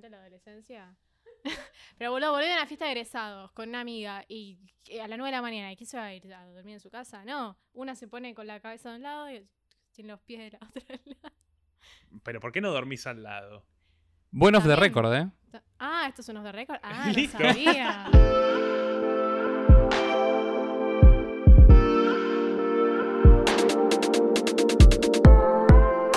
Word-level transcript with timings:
de 0.00 0.10
la 0.10 0.18
adolescencia. 0.18 0.96
Pero 1.98 2.10
boludo, 2.10 2.32
volví 2.32 2.46
a 2.46 2.54
una 2.54 2.66
fiesta 2.66 2.86
de 2.86 2.92
egresados 2.92 3.52
con 3.52 3.68
una 3.68 3.80
amiga 3.80 4.24
y 4.28 4.58
y 4.88 4.98
a 4.98 5.08
las 5.08 5.18
9 5.18 5.30
de 5.30 5.36
la 5.36 5.42
mañana. 5.42 5.72
¿Y 5.72 5.76
qué 5.76 5.86
se 5.86 5.96
va 5.96 6.04
a 6.04 6.14
ir 6.14 6.32
a 6.32 6.46
dormir 6.52 6.74
en 6.74 6.80
su 6.80 6.90
casa? 6.90 7.24
No. 7.24 7.56
Una 7.72 7.94
se 7.94 8.08
pone 8.08 8.34
con 8.34 8.46
la 8.46 8.60
cabeza 8.60 8.90
de 8.90 8.96
un 8.96 9.02
lado 9.02 9.30
y 9.30 9.46
tiene 9.92 10.10
los 10.10 10.20
pies 10.20 10.40
de 10.52 10.58
la 10.58 10.66
otra 10.68 10.82
al 10.88 11.16
lado. 11.22 11.36
Pero 12.22 12.40
¿por 12.40 12.52
qué 12.52 12.60
no 12.60 12.70
dormís 12.70 13.06
al 13.06 13.22
lado? 13.22 13.64
Buenos 14.30 14.64
de 14.64 14.76
récord, 14.76 15.14
¿eh? 15.14 15.30
Ah, 15.78 16.06
estos 16.08 16.26
son 16.26 16.34
los 16.36 16.44
de 16.44 16.52
récord. 16.52 16.78
Ah, 16.82 17.12
no 17.14 17.28
sabía. 17.28 18.10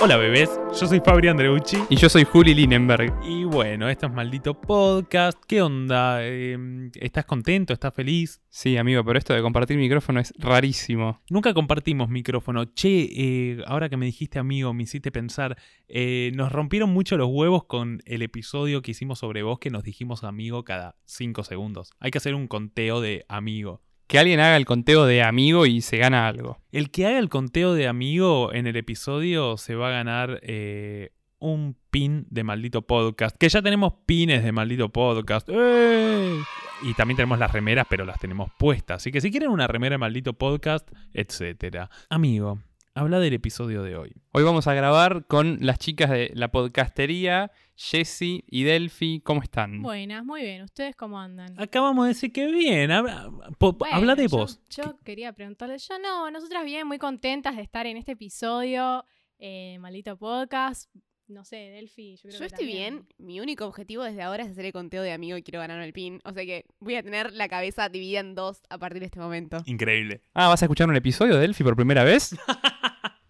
Hola 0.02 0.16
bebés, 0.16 0.50
yo 0.80 0.88
soy 0.88 1.02
Fabri 1.02 1.28
Andreucci. 1.28 1.78
Y 1.90 1.98
yo 1.98 2.08
soy 2.08 2.24
Juli 2.24 2.54
Linenberg. 2.54 3.14
Y 3.22 3.44
bueno, 3.44 3.90
esto 3.90 4.06
es 4.06 4.14
Maldito 4.14 4.54
Podcast. 4.54 5.38
¿Qué 5.46 5.62
onda? 5.62 6.20
Eh, 6.22 6.90
¿Estás 6.94 7.26
contento? 7.26 7.74
¿Estás 7.74 7.94
feliz? 7.94 8.42
Sí, 8.48 8.78
amigo, 8.78 9.04
pero 9.04 9.20
esto 9.20 9.34
de 9.34 9.42
compartir 9.42 9.78
micrófono 9.78 10.22
es 10.22 10.34
rarísimo. 10.38 11.20
Nunca 11.30 11.54
compartimos 11.54 12.08
micrófono. 12.08 12.64
Che, 12.64 13.10
eh, 13.12 13.62
ahora 13.68 13.90
que 13.90 13.98
me 13.98 14.06
dijiste 14.06 14.40
amigo, 14.40 14.74
me 14.74 14.84
hiciste 14.84 15.12
pensar, 15.12 15.58
eh, 15.90 16.32
nos 16.34 16.50
rompieron 16.50 16.92
mucho 16.92 17.18
los 17.18 17.28
huevos 17.30 17.66
con 17.66 18.02
el 18.06 18.22
episodio 18.22 18.82
que 18.82 18.92
hicimos 18.92 19.20
sobre 19.20 19.44
vos 19.44 19.60
que 19.60 19.70
nos 19.70 19.84
dijimos 19.84 20.24
amigo 20.24 20.64
cada 20.64 20.96
5 21.08 21.44
segundos. 21.44 21.92
Hay 22.00 22.12
que 22.12 22.20
hacer 22.20 22.36
un 22.36 22.48
conteo 22.48 23.02
de 23.02 23.26
amigo. 23.28 23.82
Que 24.10 24.18
alguien 24.18 24.40
haga 24.40 24.58
el 24.58 24.66
conteo 24.66 25.06
de 25.06 25.22
amigo 25.22 25.68
y 25.68 25.82
se 25.82 25.98
gana 25.98 26.28
algo. 26.28 26.58
El 26.72 26.90
que 26.90 27.06
haga 27.06 27.20
el 27.20 27.30
conteo 27.30 27.76
de 27.76 27.88
amigo 27.88 28.52
en 28.52 28.66
el 28.66 28.76
episodio 28.76 29.56
se 29.56 29.76
va 29.76 29.90
a 29.90 29.92
ganar 29.92 30.40
eh, 30.42 31.12
un 31.38 31.78
pin 31.92 32.26
de 32.32 32.44
maldito 32.44 32.82
podcast. 32.82 33.38
Que 33.38 33.50
ya 33.50 33.62
tenemos 33.62 33.94
pines 34.08 34.44
de 34.44 34.52
maldito 34.52 34.90
podcast. 34.90 35.48
¡Eh! 35.52 36.40
Y 36.82 36.96
también 36.96 37.18
tenemos 37.18 37.38
las 37.38 37.52
remeras, 37.52 37.86
pero 37.88 38.04
las 38.04 38.20
tenemos 38.20 38.50
puestas. 38.58 38.98
Así 38.98 39.12
que 39.12 39.22
si 39.22 39.30
quieren 39.30 39.52
una 39.52 39.68
remera 39.68 39.94
de 39.94 40.00
maldito 40.00 40.34
podcast, 40.34 40.90
etcétera. 41.14 41.92
Amigo, 42.10 42.58
habla 42.96 43.20
del 43.20 43.34
episodio 43.34 43.84
de 43.84 43.96
hoy. 43.96 44.14
Hoy 44.32 44.44
vamos 44.44 44.68
a 44.68 44.74
grabar 44.74 45.26
con 45.26 45.58
las 45.62 45.80
chicas 45.80 46.10
de 46.10 46.32
la 46.36 46.50
podcastería, 46.52 47.52
Jessy 47.76 48.44
y 48.48 48.64
Delphi. 48.64 49.22
¿Cómo 49.22 49.42
están? 49.42 49.82
Buenas, 49.82 50.26
muy 50.26 50.42
bien. 50.42 50.64
¿Ustedes 50.64 50.96
cómo 50.96 51.20
andan? 51.20 51.60
Acabamos 51.60 52.06
de 52.06 52.10
decir 52.10 52.32
que 52.34 52.48
bien. 52.52 52.92
Habla, 52.92 53.30
po- 53.58 53.74
Bueno, 53.74 53.96
habla 53.96 54.16
de 54.16 54.24
yo- 54.28 54.38
vos. 54.38 54.60
Yo, 54.70 54.98
quería 55.04 55.32
preguntarles, 55.34 55.88
yo 55.88 55.98
no, 56.00 56.30
nosotras 56.32 56.66
bien, 56.66 56.88
muy 56.88 56.98
contentas 56.98 57.56
de 57.56 57.62
estar 57.62 57.86
en 57.88 57.98
este 57.98 58.14
episodio, 58.14 59.06
eh, 59.38 59.78
maldito 59.80 60.18
podcast. 60.18 60.90
No 61.28 61.46
sé, 61.46 61.58
Delphi, 61.58 62.16
yo 62.16 62.22
creo 62.24 62.34
Yo 62.34 62.40
que 62.40 62.46
estoy 62.48 62.66
también. 62.66 62.94
bien. 62.96 63.08
Mi 63.20 63.40
único 63.40 63.64
objetivo 63.68 64.04
desde 64.04 64.24
ahora 64.24 64.44
es 64.44 64.50
hacer 64.50 64.66
el 64.66 64.74
conteo 64.74 65.04
de 65.04 65.12
amigo 65.12 65.38
y 65.38 65.44
quiero 65.44 65.60
ganarme 65.60 65.86
el 65.86 65.94
pin. 65.94 66.20
O 66.26 66.34
sea 66.34 66.44
que 66.44 66.66
voy 66.80 66.96
a 66.96 67.04
tener 67.04 67.34
la 67.34 67.48
cabeza 67.48 67.88
dividida 67.88 68.22
en 68.22 68.34
dos 68.34 68.64
a 68.68 68.80
partir 68.80 69.00
de 69.02 69.06
este 69.06 69.20
momento. 69.20 69.58
Increíble. 69.68 70.22
Ah, 70.34 70.48
¿vas 70.48 70.64
a 70.64 70.66
escuchar 70.66 70.90
un 70.90 70.96
episodio 70.96 71.36
de 71.36 71.42
Delphi 71.42 71.64
por 71.64 71.76
primera 71.76 72.04
vez? 72.04 72.36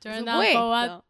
Por 0.01 0.11
Turn 0.11 0.25
down 0.25 0.45
for 0.53 0.69
what? 0.69 0.83
supuesto. 0.83 1.09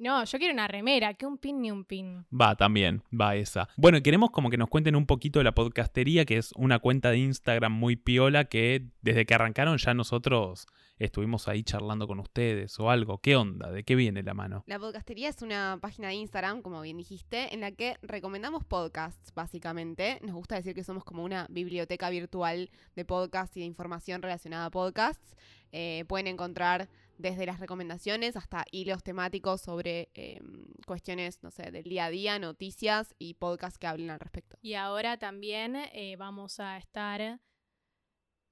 No, 0.00 0.24
yo 0.24 0.38
quiero 0.38 0.54
una 0.54 0.68
remera, 0.68 1.14
que 1.14 1.26
un 1.26 1.38
pin 1.38 1.60
ni 1.60 1.72
un 1.72 1.84
pin. 1.84 2.24
Va, 2.32 2.54
también, 2.54 3.02
va 3.12 3.34
esa. 3.34 3.68
Bueno, 3.76 4.00
queremos 4.00 4.30
como 4.30 4.48
que 4.48 4.56
nos 4.56 4.68
cuenten 4.68 4.94
un 4.94 5.06
poquito 5.06 5.40
de 5.40 5.44
la 5.44 5.56
podcastería, 5.56 6.24
que 6.24 6.36
es 6.36 6.52
una 6.54 6.78
cuenta 6.78 7.10
de 7.10 7.18
Instagram 7.18 7.72
muy 7.72 7.96
piola 7.96 8.44
que 8.44 8.86
desde 9.02 9.26
que 9.26 9.34
arrancaron 9.34 9.76
ya 9.76 9.94
nosotros 9.94 10.68
estuvimos 11.00 11.48
ahí 11.48 11.64
charlando 11.64 12.06
con 12.06 12.20
ustedes 12.20 12.78
o 12.78 12.90
algo. 12.90 13.18
¿Qué 13.18 13.34
onda? 13.34 13.72
¿De 13.72 13.82
qué 13.82 13.96
viene 13.96 14.22
la 14.22 14.34
mano? 14.34 14.62
La 14.68 14.78
podcastería 14.78 15.28
es 15.28 15.42
una 15.42 15.78
página 15.80 16.08
de 16.08 16.14
Instagram, 16.14 16.62
como 16.62 16.80
bien 16.80 16.96
dijiste, 16.96 17.52
en 17.52 17.60
la 17.60 17.72
que 17.72 17.96
recomendamos 18.00 18.64
podcasts, 18.64 19.34
básicamente. 19.34 20.20
Nos 20.22 20.36
gusta 20.36 20.54
decir 20.54 20.76
que 20.76 20.84
somos 20.84 21.02
como 21.02 21.24
una 21.24 21.48
biblioteca 21.50 22.08
virtual 22.08 22.70
de 22.94 23.04
podcasts 23.04 23.56
y 23.56 23.60
de 23.60 23.66
información 23.66 24.22
relacionada 24.22 24.66
a 24.66 24.70
podcasts. 24.70 25.34
Eh, 25.72 26.04
pueden 26.06 26.28
encontrar 26.28 26.88
desde 27.18 27.46
las 27.46 27.60
recomendaciones 27.60 28.36
hasta 28.36 28.64
hilos 28.70 29.02
temáticos 29.02 29.60
sobre 29.60 30.10
eh, 30.14 30.40
cuestiones, 30.86 31.42
no 31.42 31.50
sé, 31.50 31.70
del 31.70 31.84
día 31.84 32.06
a 32.06 32.10
día, 32.10 32.38
noticias 32.38 33.14
y 33.18 33.34
podcasts 33.34 33.78
que 33.78 33.86
hablen 33.86 34.10
al 34.10 34.20
respecto. 34.20 34.56
Y 34.62 34.74
ahora 34.74 35.18
también 35.18 35.76
eh, 35.76 36.16
vamos 36.16 36.60
a 36.60 36.78
estar 36.78 37.40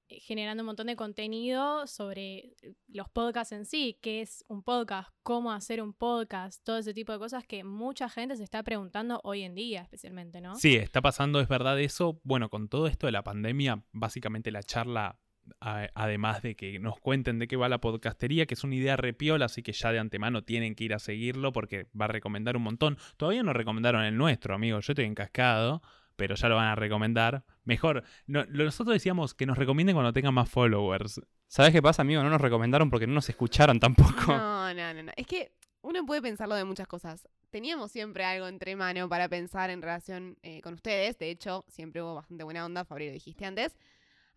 eh, 0.09 0.19
generando 0.21 0.63
un 0.63 0.67
montón 0.67 0.87
de 0.87 0.95
contenido 0.95 1.85
sobre 1.85 2.55
eh, 2.61 2.75
los 2.87 3.09
podcasts 3.09 3.51
en 3.51 3.65
sí, 3.65 3.99
qué 4.01 4.21
es 4.21 4.45
un 4.47 4.63
podcast, 4.63 5.09
cómo 5.21 5.51
hacer 5.51 5.81
un 5.81 5.93
podcast, 5.93 6.63
todo 6.63 6.77
ese 6.77 6.93
tipo 6.93 7.11
de 7.11 7.19
cosas 7.19 7.45
que 7.45 7.65
mucha 7.65 8.07
gente 8.07 8.37
se 8.37 8.43
está 8.43 8.63
preguntando 8.63 9.19
hoy 9.25 9.43
en 9.43 9.53
día, 9.53 9.81
especialmente, 9.81 10.39
¿no? 10.39 10.55
Sí, 10.55 10.75
está 10.75 11.01
pasando, 11.01 11.41
es 11.41 11.49
verdad 11.49 11.77
eso. 11.81 12.21
Bueno, 12.23 12.49
con 12.49 12.69
todo 12.69 12.87
esto 12.87 13.07
de 13.07 13.11
la 13.11 13.23
pandemia, 13.23 13.83
básicamente 13.91 14.49
la 14.49 14.63
charla, 14.63 15.19
a- 15.61 15.89
además 15.95 16.41
de 16.41 16.55
que 16.55 16.79
nos 16.79 16.99
cuenten 16.99 17.39
de 17.39 17.47
qué 17.47 17.55
va 17.55 17.69
la 17.69 17.79
podcastería, 17.79 18.45
que 18.45 18.53
es 18.53 18.63
una 18.63 18.75
idea 18.75 18.95
repiola, 18.97 19.45
así 19.45 19.63
que 19.63 19.71
ya 19.73 19.91
de 19.91 19.99
antemano 19.99 20.43
tienen 20.43 20.75
que 20.75 20.83
ir 20.83 20.93
a 20.93 20.99
seguirlo 20.99 21.51
porque 21.53 21.87
va 21.99 22.05
a 22.05 22.09
recomendar 22.09 22.57
un 22.57 22.63
montón. 22.63 22.97
Todavía 23.17 23.43
no 23.43 23.53
recomendaron 23.53 24.03
el 24.03 24.17
nuestro, 24.17 24.55
amigo. 24.55 24.79
Yo 24.79 24.93
estoy 24.93 25.05
encascado, 25.05 25.81
pero 26.15 26.35
ya 26.35 26.49
lo 26.49 26.55
van 26.55 26.67
a 26.67 26.75
recomendar. 26.75 27.43
Mejor, 27.63 28.03
no, 28.25 28.43
lo- 28.45 28.65
nosotros 28.65 28.93
decíamos 28.93 29.33
que 29.33 29.45
nos 29.45 29.57
recomienden 29.57 29.95
cuando 29.95 30.13
tengan 30.13 30.33
más 30.33 30.49
followers. 30.49 31.21
¿Sabes 31.47 31.71
qué 31.71 31.81
pasa, 31.81 32.01
amigo? 32.01 32.23
No 32.23 32.29
nos 32.29 32.41
recomendaron 32.41 32.89
porque 32.89 33.07
no 33.07 33.13
nos 33.13 33.29
escucharon 33.29 33.79
tampoco. 33.79 34.13
No, 34.27 34.73
no, 34.73 34.93
no, 34.93 35.03
no. 35.03 35.11
Es 35.15 35.25
que 35.27 35.51
uno 35.81 36.05
puede 36.05 36.21
pensarlo 36.21 36.55
de 36.55 36.65
muchas 36.65 36.87
cosas. 36.87 37.27
Teníamos 37.49 37.91
siempre 37.91 38.25
algo 38.25 38.47
entre 38.49 38.75
mano 38.75 39.07
para 39.07 39.29
pensar 39.29 39.69
en 39.69 39.81
relación 39.81 40.37
eh, 40.41 40.59
con 40.61 40.73
ustedes. 40.73 41.17
De 41.17 41.29
hecho, 41.29 41.63
siempre 41.69 42.01
hubo 42.01 42.15
bastante 42.15 42.43
buena 42.43 42.65
onda, 42.65 42.83
Fabri, 42.83 43.07
lo 43.07 43.13
dijiste 43.13 43.45
antes. 43.45 43.77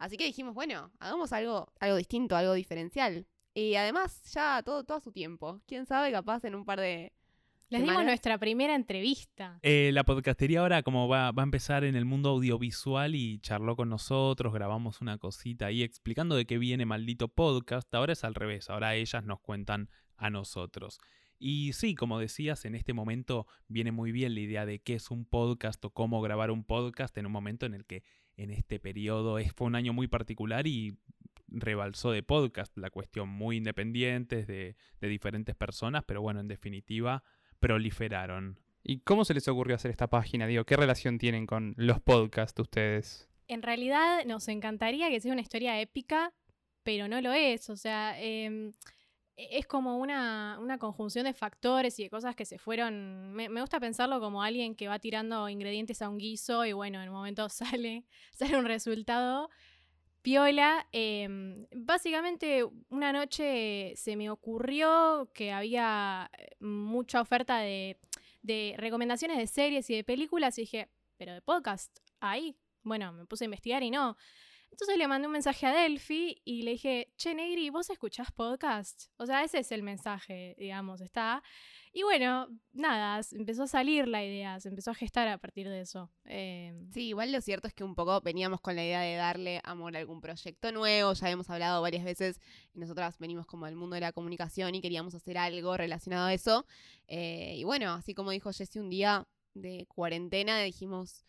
Así 0.00 0.16
que 0.16 0.24
dijimos, 0.24 0.54
bueno, 0.54 0.90
hagamos 0.98 1.30
algo, 1.34 1.70
algo 1.78 1.96
distinto, 1.96 2.34
algo 2.34 2.54
diferencial. 2.54 3.26
Y 3.52 3.74
además, 3.74 4.22
ya 4.32 4.62
todo, 4.64 4.82
todo 4.82 4.96
a 4.96 5.00
su 5.00 5.12
tiempo. 5.12 5.60
Quién 5.66 5.84
sabe, 5.84 6.10
capaz 6.10 6.42
en 6.44 6.54
un 6.54 6.64
par 6.64 6.80
de. 6.80 7.12
Les 7.68 7.82
dimos 7.82 8.02
nuestra 8.02 8.38
primera 8.38 8.74
entrevista. 8.74 9.60
Eh, 9.62 9.90
la 9.92 10.02
podcastería 10.02 10.60
ahora 10.60 10.82
como 10.82 11.06
va, 11.06 11.30
va 11.30 11.42
a 11.42 11.44
empezar 11.44 11.84
en 11.84 11.94
el 11.94 12.04
mundo 12.04 12.30
audiovisual 12.30 13.14
y 13.14 13.38
charló 13.40 13.76
con 13.76 13.90
nosotros, 13.90 14.52
grabamos 14.52 15.00
una 15.00 15.18
cosita 15.18 15.66
ahí 15.66 15.84
explicando 15.84 16.34
de 16.34 16.46
qué 16.46 16.58
viene 16.58 16.84
maldito 16.86 17.28
podcast. 17.28 17.94
Ahora 17.94 18.14
es 18.14 18.24
al 18.24 18.34
revés, 18.34 18.70
ahora 18.70 18.96
ellas 18.96 19.24
nos 19.24 19.38
cuentan 19.40 19.88
a 20.16 20.30
nosotros. 20.30 20.98
Y 21.38 21.72
sí, 21.72 21.94
como 21.94 22.18
decías, 22.18 22.64
en 22.64 22.74
este 22.74 22.92
momento 22.92 23.46
viene 23.68 23.92
muy 23.92 24.12
bien 24.12 24.34
la 24.34 24.40
idea 24.40 24.66
de 24.66 24.80
qué 24.80 24.94
es 24.94 25.10
un 25.10 25.24
podcast 25.24 25.82
o 25.84 25.90
cómo 25.90 26.20
grabar 26.20 26.50
un 26.50 26.64
podcast 26.64 27.16
en 27.18 27.26
un 27.26 27.32
momento 27.32 27.66
en 27.66 27.74
el 27.74 27.86
que 27.86 28.02
en 28.42 28.50
este 28.50 28.80
periodo 28.80 29.38
es, 29.38 29.52
fue 29.52 29.66
un 29.66 29.74
año 29.74 29.92
muy 29.92 30.08
particular 30.08 30.66
y 30.66 30.96
rebalsó 31.48 32.10
de 32.12 32.22
podcast 32.22 32.76
la 32.78 32.90
cuestión 32.90 33.28
muy 33.28 33.56
independientes 33.56 34.46
de, 34.46 34.76
de 35.00 35.08
diferentes 35.08 35.54
personas, 35.54 36.04
pero 36.06 36.22
bueno, 36.22 36.40
en 36.40 36.48
definitiva 36.48 37.22
proliferaron. 37.58 38.58
¿Y 38.82 39.00
cómo 39.00 39.24
se 39.24 39.34
les 39.34 39.46
ocurrió 39.48 39.76
hacer 39.76 39.90
esta 39.90 40.08
página? 40.08 40.46
Digo, 40.46 40.64
¿qué 40.64 40.76
relación 40.76 41.18
tienen 41.18 41.46
con 41.46 41.74
los 41.76 42.00
podcasts 42.00 42.54
de 42.54 42.62
ustedes? 42.62 43.28
En 43.46 43.62
realidad 43.62 44.24
nos 44.24 44.48
encantaría 44.48 45.10
que 45.10 45.20
sea 45.20 45.32
una 45.32 45.42
historia 45.42 45.78
épica, 45.80 46.32
pero 46.82 47.08
no 47.08 47.20
lo 47.20 47.32
es. 47.32 47.68
O 47.68 47.76
sea, 47.76 48.18
em, 48.18 48.72
es 49.50 49.66
como 49.66 49.98
una, 49.98 50.58
una 50.60 50.78
conjunción 50.78 51.24
de 51.24 51.32
factores 51.32 51.98
y 51.98 52.04
de 52.04 52.10
cosas 52.10 52.34
que 52.34 52.44
se 52.44 52.58
fueron. 52.58 53.32
Me, 53.32 53.48
me 53.48 53.60
gusta 53.60 53.80
pensarlo 53.80 54.20
como 54.20 54.42
alguien 54.42 54.74
que 54.74 54.88
va 54.88 54.98
tirando 54.98 55.48
ingredientes 55.48 56.02
a 56.02 56.08
un 56.08 56.18
guiso 56.18 56.64
y 56.64 56.72
bueno, 56.72 57.00
en 57.02 57.08
un 57.08 57.14
momento 57.14 57.48
sale, 57.50 58.04
sale 58.32 58.56
un 58.56 58.66
resultado 58.66 59.50
piola. 60.22 60.86
Em, 60.92 61.66
básicamente, 61.74 62.64
una 62.88 63.12
noche 63.12 63.94
se 63.96 64.16
me 64.16 64.30
ocurrió 64.30 65.30
que 65.34 65.52
había 65.52 66.30
eh, 66.36 66.56
mucha 66.60 67.20
oferta 67.20 67.58
de, 67.58 67.98
de 68.42 68.74
recomendaciones 68.78 69.38
de 69.38 69.46
series 69.46 69.88
y 69.90 69.96
de 69.96 70.04
películas 70.04 70.58
y 70.58 70.62
dije, 70.62 70.88
pero 71.16 71.34
de 71.34 71.42
podcast, 71.42 71.98
ahí. 72.20 72.56
Bueno, 72.82 73.12
me 73.12 73.26
puse 73.26 73.44
a 73.44 73.46
investigar 73.46 73.82
y 73.82 73.90
no. 73.90 74.16
Entonces 74.70 74.96
le 74.96 75.08
mandé 75.08 75.26
un 75.26 75.32
mensaje 75.32 75.66
a 75.66 75.72
Delphi 75.72 76.40
y 76.44 76.62
le 76.62 76.72
dije, 76.72 77.12
che, 77.16 77.34
Negri, 77.34 77.70
¿vos 77.70 77.90
escuchás 77.90 78.30
podcast? 78.32 79.10
O 79.16 79.26
sea, 79.26 79.42
ese 79.44 79.58
es 79.58 79.72
el 79.72 79.82
mensaje, 79.82 80.54
digamos, 80.58 81.00
está. 81.00 81.42
Y 81.92 82.04
bueno, 82.04 82.46
nada, 82.72 83.20
empezó 83.32 83.64
a 83.64 83.66
salir 83.66 84.06
la 84.06 84.24
idea, 84.24 84.60
se 84.60 84.68
empezó 84.68 84.92
a 84.92 84.94
gestar 84.94 85.26
a 85.26 85.38
partir 85.38 85.68
de 85.68 85.80
eso. 85.80 86.08
Eh, 86.24 86.72
Sí, 86.92 87.08
igual 87.08 87.32
lo 87.32 87.40
cierto 87.40 87.66
es 87.66 87.74
que 87.74 87.82
un 87.82 87.96
poco 87.96 88.20
veníamos 88.20 88.60
con 88.60 88.76
la 88.76 88.84
idea 88.84 89.00
de 89.00 89.16
darle 89.16 89.60
amor 89.64 89.96
a 89.96 89.98
algún 89.98 90.20
proyecto 90.20 90.70
nuevo. 90.70 91.12
Ya 91.14 91.30
hemos 91.30 91.50
hablado 91.50 91.82
varias 91.82 92.04
veces. 92.04 92.40
Nosotras 92.74 93.18
venimos 93.18 93.46
como 93.46 93.66
del 93.66 93.74
mundo 93.74 93.94
de 93.94 94.00
la 94.02 94.12
comunicación 94.12 94.74
y 94.76 94.80
queríamos 94.80 95.14
hacer 95.16 95.36
algo 95.36 95.76
relacionado 95.76 96.26
a 96.26 96.32
eso. 96.32 96.64
Eh, 97.08 97.54
y 97.56 97.64
bueno, 97.64 97.92
así 97.92 98.14
como 98.14 98.30
dijo 98.30 98.52
Jessy 98.52 98.78
un 98.78 98.88
día 98.88 99.26
de 99.54 99.86
cuarentena, 99.88 100.60
dijimos, 100.60 101.24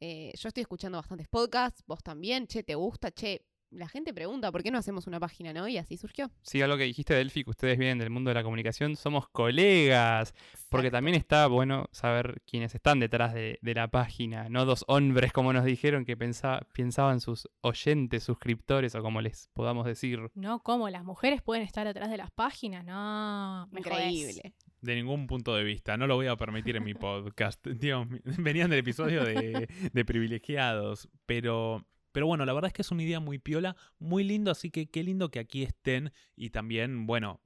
eh, 0.00 0.32
yo 0.38 0.48
estoy 0.48 0.62
escuchando 0.62 0.98
bastantes 0.98 1.28
podcasts, 1.28 1.82
vos 1.86 2.02
también, 2.02 2.46
che, 2.46 2.62
¿te 2.62 2.74
gusta? 2.74 3.10
Che, 3.10 3.44
la 3.70 3.86
gente 3.86 4.14
pregunta, 4.14 4.50
¿por 4.50 4.62
qué 4.62 4.70
no 4.70 4.78
hacemos 4.78 5.06
una 5.06 5.20
página, 5.20 5.52
no? 5.52 5.68
Y 5.68 5.76
así 5.76 5.98
surgió. 5.98 6.30
Sí, 6.40 6.62
algo 6.62 6.78
que 6.78 6.84
dijiste, 6.84 7.12
Delphi, 7.12 7.44
que 7.44 7.50
ustedes 7.50 7.76
vienen 7.76 7.98
del 7.98 8.08
mundo 8.08 8.30
de 8.30 8.34
la 8.34 8.42
comunicación, 8.42 8.96
somos 8.96 9.28
colegas. 9.28 10.34
Porque 10.70 10.90
también 10.90 11.14
está 11.14 11.46
bueno 11.48 11.86
saber 11.92 12.40
quiénes 12.46 12.74
están 12.74 12.98
detrás 12.98 13.34
de, 13.34 13.58
de 13.60 13.74
la 13.74 13.88
página, 13.88 14.48
no 14.48 14.64
dos 14.64 14.86
hombres 14.88 15.32
como 15.34 15.52
nos 15.52 15.64
dijeron 15.66 16.06
que 16.06 16.16
pensa- 16.16 16.66
pensaban 16.74 17.20
sus 17.20 17.46
oyentes, 17.60 18.22
suscriptores 18.24 18.94
o 18.94 19.02
como 19.02 19.20
les 19.20 19.48
podamos 19.52 19.84
decir. 19.84 20.30
No, 20.34 20.62
¿cómo? 20.62 20.88
¿Las 20.88 21.04
mujeres 21.04 21.42
pueden 21.42 21.62
estar 21.62 21.86
atrás 21.86 22.10
de 22.10 22.16
las 22.16 22.30
páginas? 22.30 22.86
No, 22.86 23.68
me 23.70 23.82
jodés. 23.82 24.40
De 24.80 24.94
ningún 24.94 25.26
punto 25.26 25.54
de 25.54 25.64
vista. 25.64 25.96
No 25.96 26.06
lo 26.06 26.14
voy 26.14 26.26
a 26.28 26.36
permitir 26.36 26.76
en 26.76 26.84
mi 26.84 26.94
podcast. 26.94 27.66
Dios 27.66 28.06
venían 28.38 28.70
del 28.70 28.80
episodio 28.80 29.24
de, 29.24 29.68
de 29.92 30.04
privilegiados. 30.04 31.08
Pero, 31.26 31.84
pero 32.12 32.26
bueno, 32.26 32.44
la 32.44 32.52
verdad 32.52 32.68
es 32.68 32.72
que 32.72 32.82
es 32.82 32.90
una 32.90 33.02
idea 33.02 33.20
muy 33.20 33.38
piola, 33.38 33.76
muy 33.98 34.22
lindo. 34.22 34.50
Así 34.50 34.70
que 34.70 34.88
qué 34.88 35.02
lindo 35.02 35.30
que 35.30 35.40
aquí 35.40 35.64
estén. 35.64 36.12
Y 36.36 36.50
también, 36.50 37.06
bueno, 37.06 37.40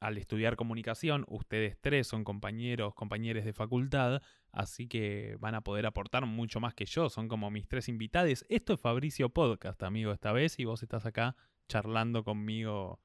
al 0.00 0.16
estudiar 0.16 0.56
comunicación, 0.56 1.26
ustedes 1.28 1.76
tres 1.78 2.06
son 2.06 2.24
compañeros, 2.24 2.94
compañeros 2.94 3.44
de 3.44 3.52
facultad. 3.52 4.22
Así 4.50 4.88
que 4.88 5.36
van 5.38 5.54
a 5.54 5.60
poder 5.60 5.84
aportar 5.84 6.24
mucho 6.24 6.60
más 6.60 6.74
que 6.74 6.86
yo. 6.86 7.10
Son 7.10 7.28
como 7.28 7.50
mis 7.50 7.68
tres 7.68 7.88
invitados. 7.88 8.44
Esto 8.48 8.72
es 8.72 8.80
Fabricio 8.80 9.28
Podcast, 9.28 9.82
amigo, 9.82 10.12
esta 10.12 10.32
vez. 10.32 10.58
Y 10.58 10.64
vos 10.64 10.82
estás 10.82 11.04
acá 11.04 11.36
charlando 11.68 12.24
conmigo 12.24 13.00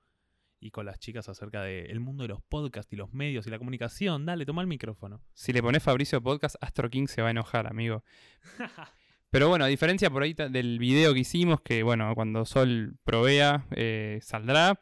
y 0.66 0.72
con 0.72 0.88
las 0.88 0.98
chicas 0.98 1.30
acerca 1.30 1.62
del 1.62 2.00
mundo 2.00 2.24
de 2.24 2.30
los 2.30 2.42
podcasts 2.42 2.92
y 2.92 2.96
los 2.96 3.14
medios 3.14 3.46
y 3.46 3.52
la 3.52 3.60
comunicación. 3.60 4.26
Dale, 4.26 4.48
toma 4.48 4.64
el 4.64 4.68
micrófono. 4.68 5.22
Si 5.36 5.54
le 5.54 5.62
pones 5.62 5.84
Fabricio 5.84 6.24
Podcast, 6.24 6.56
Astro 6.60 6.90
King 6.90 7.06
se 7.06 7.22
va 7.22 7.28
a 7.28 7.32
enojar, 7.32 7.68
amigo. 7.68 8.04
Pero 9.30 9.48
bueno, 9.48 9.66
a 9.66 9.68
diferencia 9.68 10.10
por 10.10 10.24
ahí 10.24 10.34
del 10.34 10.80
video 10.80 11.14
que 11.14 11.20
hicimos, 11.20 11.62
que 11.62 11.84
bueno, 11.84 12.12
cuando 12.16 12.46
Sol 12.46 12.98
provea, 13.04 13.68
eh, 13.76 14.18
saldrá. 14.24 14.80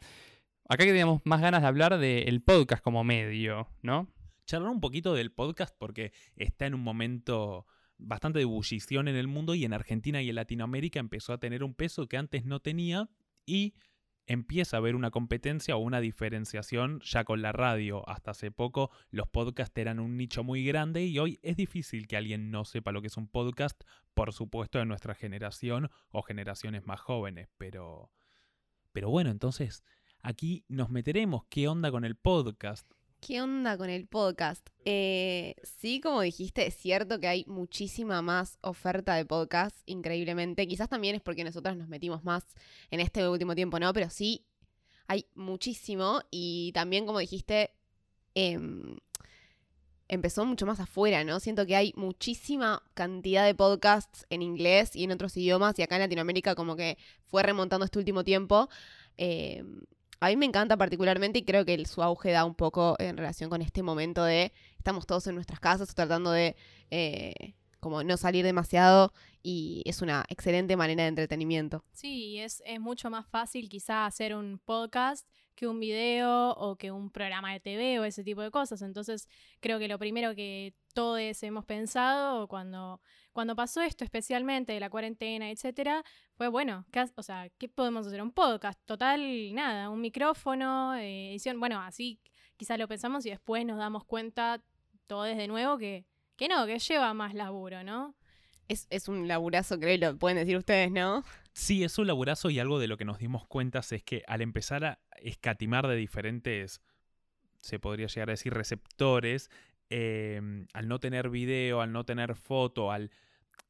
Acá 0.70 0.86
que 0.86 0.92
teníamos 0.92 1.22
más 1.26 1.42
ganas 1.42 1.62
de 1.62 1.68
hablar 1.68 1.98
del 1.98 2.42
podcast 2.42 2.82
como 2.82 3.04
medio, 3.04 3.68
¿no? 3.82 4.08
Charlar 4.46 4.70
un 4.70 4.80
poquito 4.80 5.14
del 5.14 5.34
podcast 5.34 5.76
porque 5.78 6.14
está 6.38 6.66
en 6.66 6.76
un 6.76 6.82
momento 6.82 7.66
bastante 7.98 8.40
de 8.40 8.44
ebullición 8.44 9.10
en 9.10 9.18
el 9.18 9.28
mundo 9.28 9.54
y 9.54 9.66
en 9.66 9.74
Argentina 9.74 10.22
y 10.22 10.30
en 10.30 10.36
Latinoamérica 10.36 11.02
empezó 11.02 11.34
a 11.34 11.40
tener 11.40 11.62
un 11.62 11.74
peso 11.74 12.08
que 12.08 12.16
antes 12.16 12.46
no 12.46 12.62
tenía 12.62 13.10
y 13.46 13.74
empieza 14.26 14.78
a 14.78 14.80
haber 14.80 14.96
una 14.96 15.12
competencia 15.12 15.76
o 15.76 15.80
una 15.80 16.00
diferenciación 16.00 17.00
ya 17.02 17.24
con 17.24 17.42
la 17.42 17.52
radio. 17.52 18.08
Hasta 18.08 18.32
hace 18.32 18.52
poco 18.52 18.92
los 19.10 19.28
podcasts 19.28 19.78
eran 19.78 20.00
un 20.00 20.18
nicho 20.18 20.44
muy 20.44 20.66
grande 20.66 21.06
y 21.06 21.20
hoy 21.20 21.40
es 21.44 21.58
difícil 21.58 22.08
que 22.08 22.18
alguien 22.18 22.52
no 22.52 22.66
sepa 22.66 22.92
lo 22.92 23.02
que 23.02 23.08
es 23.08 23.18
un 23.18 23.28
podcast, 23.28 23.82
por 24.14 24.34
supuesto 24.34 24.80
de 24.80 24.86
nuestra 24.86 25.16
generación 25.16 25.90
o 26.10 26.22
generaciones 26.22 26.86
más 26.86 27.00
jóvenes, 27.02 27.50
pero 27.58 28.12
pero 28.92 29.10
bueno, 29.10 29.32
entonces 29.32 29.84
aquí 30.22 30.64
nos 30.70 30.90
meteremos 30.90 31.44
qué 31.50 31.68
onda 31.68 31.92
con 31.92 32.06
el 32.06 32.16
podcast. 32.16 32.90
¿Qué 33.26 33.42
onda 33.42 33.78
con 33.78 33.90
el 33.90 34.06
podcast? 34.06 34.68
Eh, 34.84 35.56
sí, 35.64 36.02
como 36.02 36.20
dijiste, 36.20 36.68
es 36.68 36.76
cierto 36.76 37.22
que 37.22 37.30
hay 37.30 37.46
muchísima 37.48 38.22
más 38.22 38.58
oferta 38.60 39.16
de 39.16 39.26
podcast, 39.26 39.78
increíblemente. 39.86 40.68
Quizás 40.68 40.90
también 40.90 41.16
es 41.16 41.22
porque 41.22 41.46
nosotras 41.46 41.78
nos 41.78 41.88
metimos 41.88 42.26
más 42.26 42.44
en 42.92 43.00
este 43.00 43.26
último 43.30 43.56
tiempo, 43.56 43.80
¿no? 43.80 43.94
Pero 43.94 44.10
sí, 44.10 44.46
hay 45.08 45.26
muchísimo. 45.36 46.20
Y 46.32 46.74
también, 46.74 47.06
como 47.06 47.20
dijiste, 47.20 47.72
em, 48.36 48.98
empezó 50.10 50.44
mucho 50.44 50.66
más 50.66 50.82
afuera, 50.82 51.24
¿no? 51.24 51.40
Siento 51.40 51.66
que 51.66 51.78
hay 51.78 51.94
muchísima 51.96 52.84
cantidad 52.94 53.46
de 53.46 53.56
podcasts 53.56 54.26
en 54.32 54.42
inglés 54.42 54.98
y 54.98 55.06
en 55.06 55.14
otros 55.14 55.38
idiomas. 55.38 55.80
Y 55.80 55.84
acá 55.84 55.96
en 55.96 56.02
Latinoamérica 56.02 56.56
como 56.56 56.76
que 56.76 56.98
fue 57.24 57.42
remontando 57.42 57.86
este 57.86 58.00
último 58.00 58.26
tiempo. 58.26 58.68
Em, 59.16 59.80
a 60.24 60.30
mí 60.30 60.36
me 60.38 60.46
encanta 60.46 60.78
particularmente 60.78 61.40
y 61.40 61.44
creo 61.44 61.66
que 61.66 61.74
el- 61.74 61.86
su 61.86 62.02
auge 62.04 62.32
da 62.32 62.46
un 62.46 62.56
poco 62.56 62.96
en 63.00 63.18
relación 63.18 63.50
con 63.50 63.62
este 63.62 63.84
momento 63.84 64.24
de 64.24 64.52
estamos 64.78 65.06
todos 65.06 65.28
en 65.28 65.36
nuestras 65.36 65.60
casas 65.60 65.94
tratando 65.94 66.32
de 66.32 66.56
eh, 66.92 67.56
como 67.80 68.02
no 68.04 68.16
salir 68.16 68.46
demasiado 68.46 69.12
y 69.42 69.82
es 69.86 70.02
una 70.02 70.24
excelente 70.30 70.78
manera 70.78 71.04
de 71.04 71.10
entretenimiento. 71.10 71.84
Sí, 71.92 72.40
es, 72.40 72.64
es 72.66 72.80
mucho 72.80 73.10
más 73.10 73.28
fácil 73.28 73.68
quizá 73.68 74.06
hacer 74.06 74.34
un 74.36 74.60
podcast 74.64 75.28
que 75.56 75.68
un 75.68 75.80
video 75.80 76.52
o 76.52 76.78
que 76.78 76.92
un 76.92 77.12
programa 77.12 77.52
de 77.52 77.60
TV 77.60 78.00
o 78.00 78.06
ese 78.06 78.24
tipo 78.24 78.42
de 78.42 78.52
cosas. 78.52 78.82
Entonces, 78.82 79.28
creo 79.60 79.80
que 79.80 79.88
lo 79.88 80.00
primero 80.00 80.34
que 80.34 80.74
todos 80.94 81.44
hemos 81.44 81.66
pensado 81.66 82.48
cuando, 82.48 83.02
cuando 83.34 83.56
pasó 83.56 83.82
esto, 83.82 84.04
especialmente 84.04 84.74
de 84.74 84.80
la 84.80 84.90
cuarentena, 84.90 85.50
etcétera, 85.50 86.04
fue 86.36 86.48
bueno, 86.48 86.86
¿qué, 86.92 87.06
o 87.16 87.24
sea, 87.24 87.50
¿qué 87.58 87.68
podemos 87.68 88.08
hacer? 88.08 88.22
Un 88.22 88.32
podcast, 88.32 88.80
total, 88.86 89.54
nada, 89.54 89.90
un 89.90 90.00
micrófono, 90.00 90.96
eh, 90.96 91.32
edición, 91.32 91.60
bueno, 91.60 91.82
así 91.82 92.20
quizá 92.56 92.78
lo 92.78 92.88
pensamos 92.88 93.26
y 93.26 93.32
después 93.32 93.66
nos 93.66 93.78
damos 93.78 94.06
cuenta 94.06 94.64
todo 95.08 95.24
desde 95.24 95.48
nuevo 95.48 95.78
que, 95.78 96.06
que 96.36 96.48
no, 96.48 96.66
que 96.66 96.80
lleva 96.80 97.14
más 97.14 97.34
laburo, 97.34 97.84
¿no? 97.84 98.16
Es, 98.70 98.88
es 98.90 99.10
un 99.10 99.28
laburazo, 99.28 99.80
creo, 99.80 99.98
lo 99.98 100.18
pueden 100.18 100.38
decir 100.38 100.56
ustedes, 100.56 100.90
¿no? 100.92 101.24
Sí, 101.52 101.84
es 101.84 101.98
un 101.98 102.08
laburazo 102.08 102.50
y 102.50 102.60
algo 102.60 102.80
de 102.80 102.88
lo 102.88 102.98
que 102.98 103.06
nos 103.06 103.20
dimos 103.20 103.46
cuenta 103.46 103.80
es 103.80 104.04
que 104.04 104.24
al 104.28 104.42
empezar 104.42 104.86
a 104.86 105.00
escatimar 105.18 105.88
de 105.88 105.96
diferentes, 105.96 106.82
se 107.60 107.80
podría 107.80 108.08
llegar 108.08 108.30
a 108.30 108.34
decir, 108.34 108.54
receptores, 108.54 109.50
eh, 109.96 110.42
al 110.74 110.88
no 110.88 111.00
tener 111.00 111.30
video, 111.30 111.80
al 111.80 111.92
no 111.92 112.04
tener 112.04 112.34
foto, 112.34 112.92
al, 112.92 113.12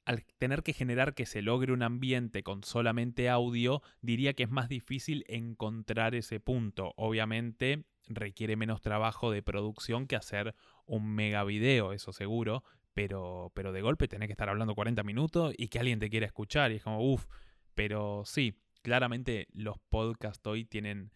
al 0.05 0.23
tener 0.37 0.63
que 0.63 0.71
generar 0.71 1.15
que 1.15 1.25
se 1.25 1.41
logre 1.41 1.73
un 1.73 1.83
ambiente 1.83 2.43
con 2.43 2.63
solamente 2.63 3.27
audio, 3.27 3.81
diría 4.01 4.33
que 4.33 4.43
es 4.43 4.49
más 4.49 4.69
difícil 4.69 5.25
encontrar 5.27 6.15
ese 6.15 6.39
punto. 6.39 6.93
Obviamente 6.95 7.83
requiere 8.07 8.55
menos 8.55 8.79
trabajo 8.79 9.31
de 9.31 9.43
producción 9.43 10.07
que 10.07 10.15
hacer 10.15 10.55
un 10.85 11.13
mega 11.13 11.43
video, 11.43 11.91
eso 11.91 12.13
seguro, 12.13 12.63
pero, 12.93 13.51
pero 13.53 13.73
de 13.73 13.81
golpe 13.81 14.07
tenés 14.07 14.27
que 14.27 14.33
estar 14.33 14.47
hablando 14.47 14.75
40 14.75 15.03
minutos 15.03 15.53
y 15.57 15.67
que 15.67 15.79
alguien 15.79 15.99
te 15.99 16.09
quiera 16.09 16.25
escuchar 16.25 16.71
y 16.71 16.75
es 16.75 16.83
como, 16.83 17.01
uff, 17.01 17.25
pero 17.73 18.23
sí, 18.25 18.61
claramente 18.81 19.47
los 19.51 19.77
podcasts 19.89 20.47
hoy 20.47 20.63
tienen... 20.63 21.11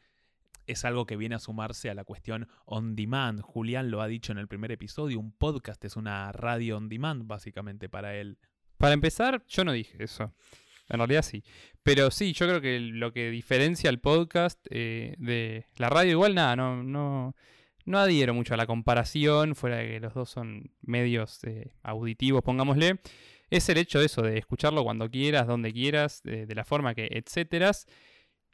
Es 0.68 0.86
algo 0.86 1.06
que 1.06 1.16
viene 1.16 1.36
a 1.36 1.40
sumarse 1.40 1.90
a 1.90 1.96
la 1.96 2.04
cuestión 2.04 2.48
on 2.66 2.96
demand. 2.96 3.42
Julián 3.42 3.90
lo 3.90 4.02
ha 4.02 4.08
dicho 4.08 4.34
en 4.34 4.38
el 4.38 4.48
primer 4.48 4.72
episodio, 4.72 5.20
un 5.20 5.32
podcast 5.32 5.84
es 5.86 5.96
una 5.96 6.32
radio 6.34 6.78
on 6.78 6.90
demand 6.90 7.26
básicamente 7.26 7.90
para 7.90 8.16
él. 8.16 8.38
Para 8.78 8.94
empezar, 8.94 9.44
yo 9.48 9.64
no 9.64 9.72
dije 9.72 10.04
eso. 10.04 10.34
En 10.90 10.98
realidad 10.98 11.22
sí. 11.22 11.44
Pero 11.84 12.12
sí, 12.12 12.34
yo 12.34 12.48
creo 12.48 12.62
que 12.62 12.80
lo 12.80 13.14
que 13.14 13.30
diferencia 13.30 13.90
al 13.90 14.00
podcast 14.00 14.60
eh, 14.70 15.16
de 15.18 15.66
la 15.78 15.90
radio, 15.90 16.12
igual 16.12 16.36
nada, 16.36 16.56
no, 16.56 16.84
no, 16.84 17.36
no 17.86 18.00
adhiero 18.00 18.34
mucho 18.34 18.54
a 18.54 18.58
la 18.58 18.68
comparación, 18.68 19.56
fuera 19.56 19.78
de 19.78 19.88
que 19.88 20.00
los 20.02 20.14
dos 20.14 20.30
son 20.30 20.72
medios 20.82 21.44
eh, 21.46 21.72
auditivos, 21.82 22.44
pongámosle. 22.44 23.00
Es 23.50 23.70
el 23.70 23.78
hecho 23.78 24.00
de 24.00 24.08
eso, 24.08 24.22
de 24.22 24.38
escucharlo 24.38 24.84
cuando 24.84 25.10
quieras, 25.10 25.48
donde 25.48 25.72
quieras, 25.72 26.22
de, 26.24 26.46
de 26.46 26.56
la 26.56 26.66
forma 26.66 26.94
que, 26.94 27.08
etcétera. 27.10 27.72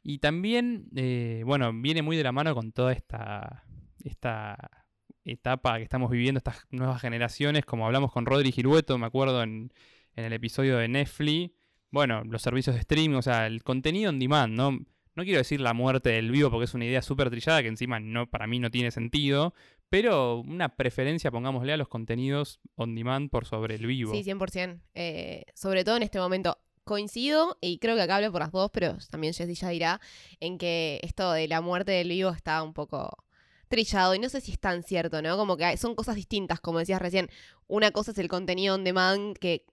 Y 0.06 0.18
también, 0.18 0.86
eh, 0.94 1.42
bueno, 1.46 1.72
viene 1.72 2.02
muy 2.02 2.18
de 2.18 2.22
la 2.22 2.30
mano 2.30 2.54
con 2.54 2.72
toda 2.72 2.92
esta, 2.92 3.64
esta 4.04 4.84
etapa 5.24 5.78
que 5.78 5.82
estamos 5.82 6.10
viviendo, 6.10 6.36
estas 6.36 6.66
nuevas 6.70 7.00
generaciones, 7.00 7.64
como 7.64 7.86
hablamos 7.86 8.12
con 8.12 8.26
Rodri 8.26 8.52
Girueto, 8.52 8.98
me 8.98 9.06
acuerdo 9.06 9.42
en, 9.42 9.72
en 10.14 10.24
el 10.26 10.34
episodio 10.34 10.76
de 10.76 10.88
Netflix. 10.88 11.54
Bueno, 11.90 12.22
los 12.24 12.42
servicios 12.42 12.74
de 12.74 12.80
streaming, 12.80 13.16
o 13.16 13.22
sea, 13.22 13.46
el 13.46 13.62
contenido 13.62 14.10
on 14.10 14.18
demand, 14.18 14.54
¿no? 14.54 14.78
No 15.16 15.22
quiero 15.22 15.38
decir 15.38 15.60
la 15.60 15.72
muerte 15.72 16.10
del 16.10 16.30
vivo 16.30 16.50
porque 16.50 16.64
es 16.64 16.74
una 16.74 16.84
idea 16.84 17.00
súper 17.00 17.30
trillada 17.30 17.62
que 17.62 17.68
encima 17.68 17.98
no, 17.98 18.28
para 18.28 18.46
mí 18.46 18.58
no 18.58 18.70
tiene 18.70 18.90
sentido, 18.90 19.54
pero 19.88 20.40
una 20.40 20.76
preferencia, 20.76 21.30
pongámosle, 21.30 21.72
a 21.72 21.76
los 21.78 21.88
contenidos 21.88 22.60
on 22.74 22.94
demand 22.94 23.30
por 23.30 23.46
sobre 23.46 23.76
el 23.76 23.86
vivo. 23.86 24.12
Sí, 24.12 24.22
100%. 24.22 24.80
Eh, 24.92 25.44
sobre 25.54 25.82
todo 25.82 25.96
en 25.96 26.02
este 26.02 26.18
momento. 26.18 26.58
Coincido, 26.84 27.56
y 27.62 27.78
creo 27.78 27.96
que 27.96 28.02
acá 28.02 28.16
hablo 28.16 28.30
por 28.30 28.42
las 28.42 28.52
dos, 28.52 28.70
pero 28.70 28.96
también 29.10 29.32
Jessy 29.32 29.54
ya 29.54 29.68
dirá, 29.70 30.00
en 30.40 30.58
que 30.58 31.00
esto 31.02 31.32
de 31.32 31.48
la 31.48 31.62
muerte 31.62 31.92
del 31.92 32.08
vivo 32.08 32.30
está 32.30 32.62
un 32.62 32.74
poco 32.74 33.24
trillado 33.68 34.14
y 34.14 34.18
no 34.18 34.28
sé 34.28 34.40
si 34.40 34.52
es 34.52 34.60
tan 34.60 34.82
cierto, 34.82 35.22
¿no? 35.22 35.36
Como 35.36 35.56
que 35.56 35.76
son 35.78 35.94
cosas 35.94 36.14
distintas, 36.14 36.60
como 36.60 36.78
decías 36.78 37.00
recién. 37.00 37.30
Una 37.66 37.90
cosa 37.90 38.12
es 38.12 38.18
el 38.18 38.28
contenido 38.28 38.74
on 38.74 38.84
demand 38.84 39.36
que 39.38 39.64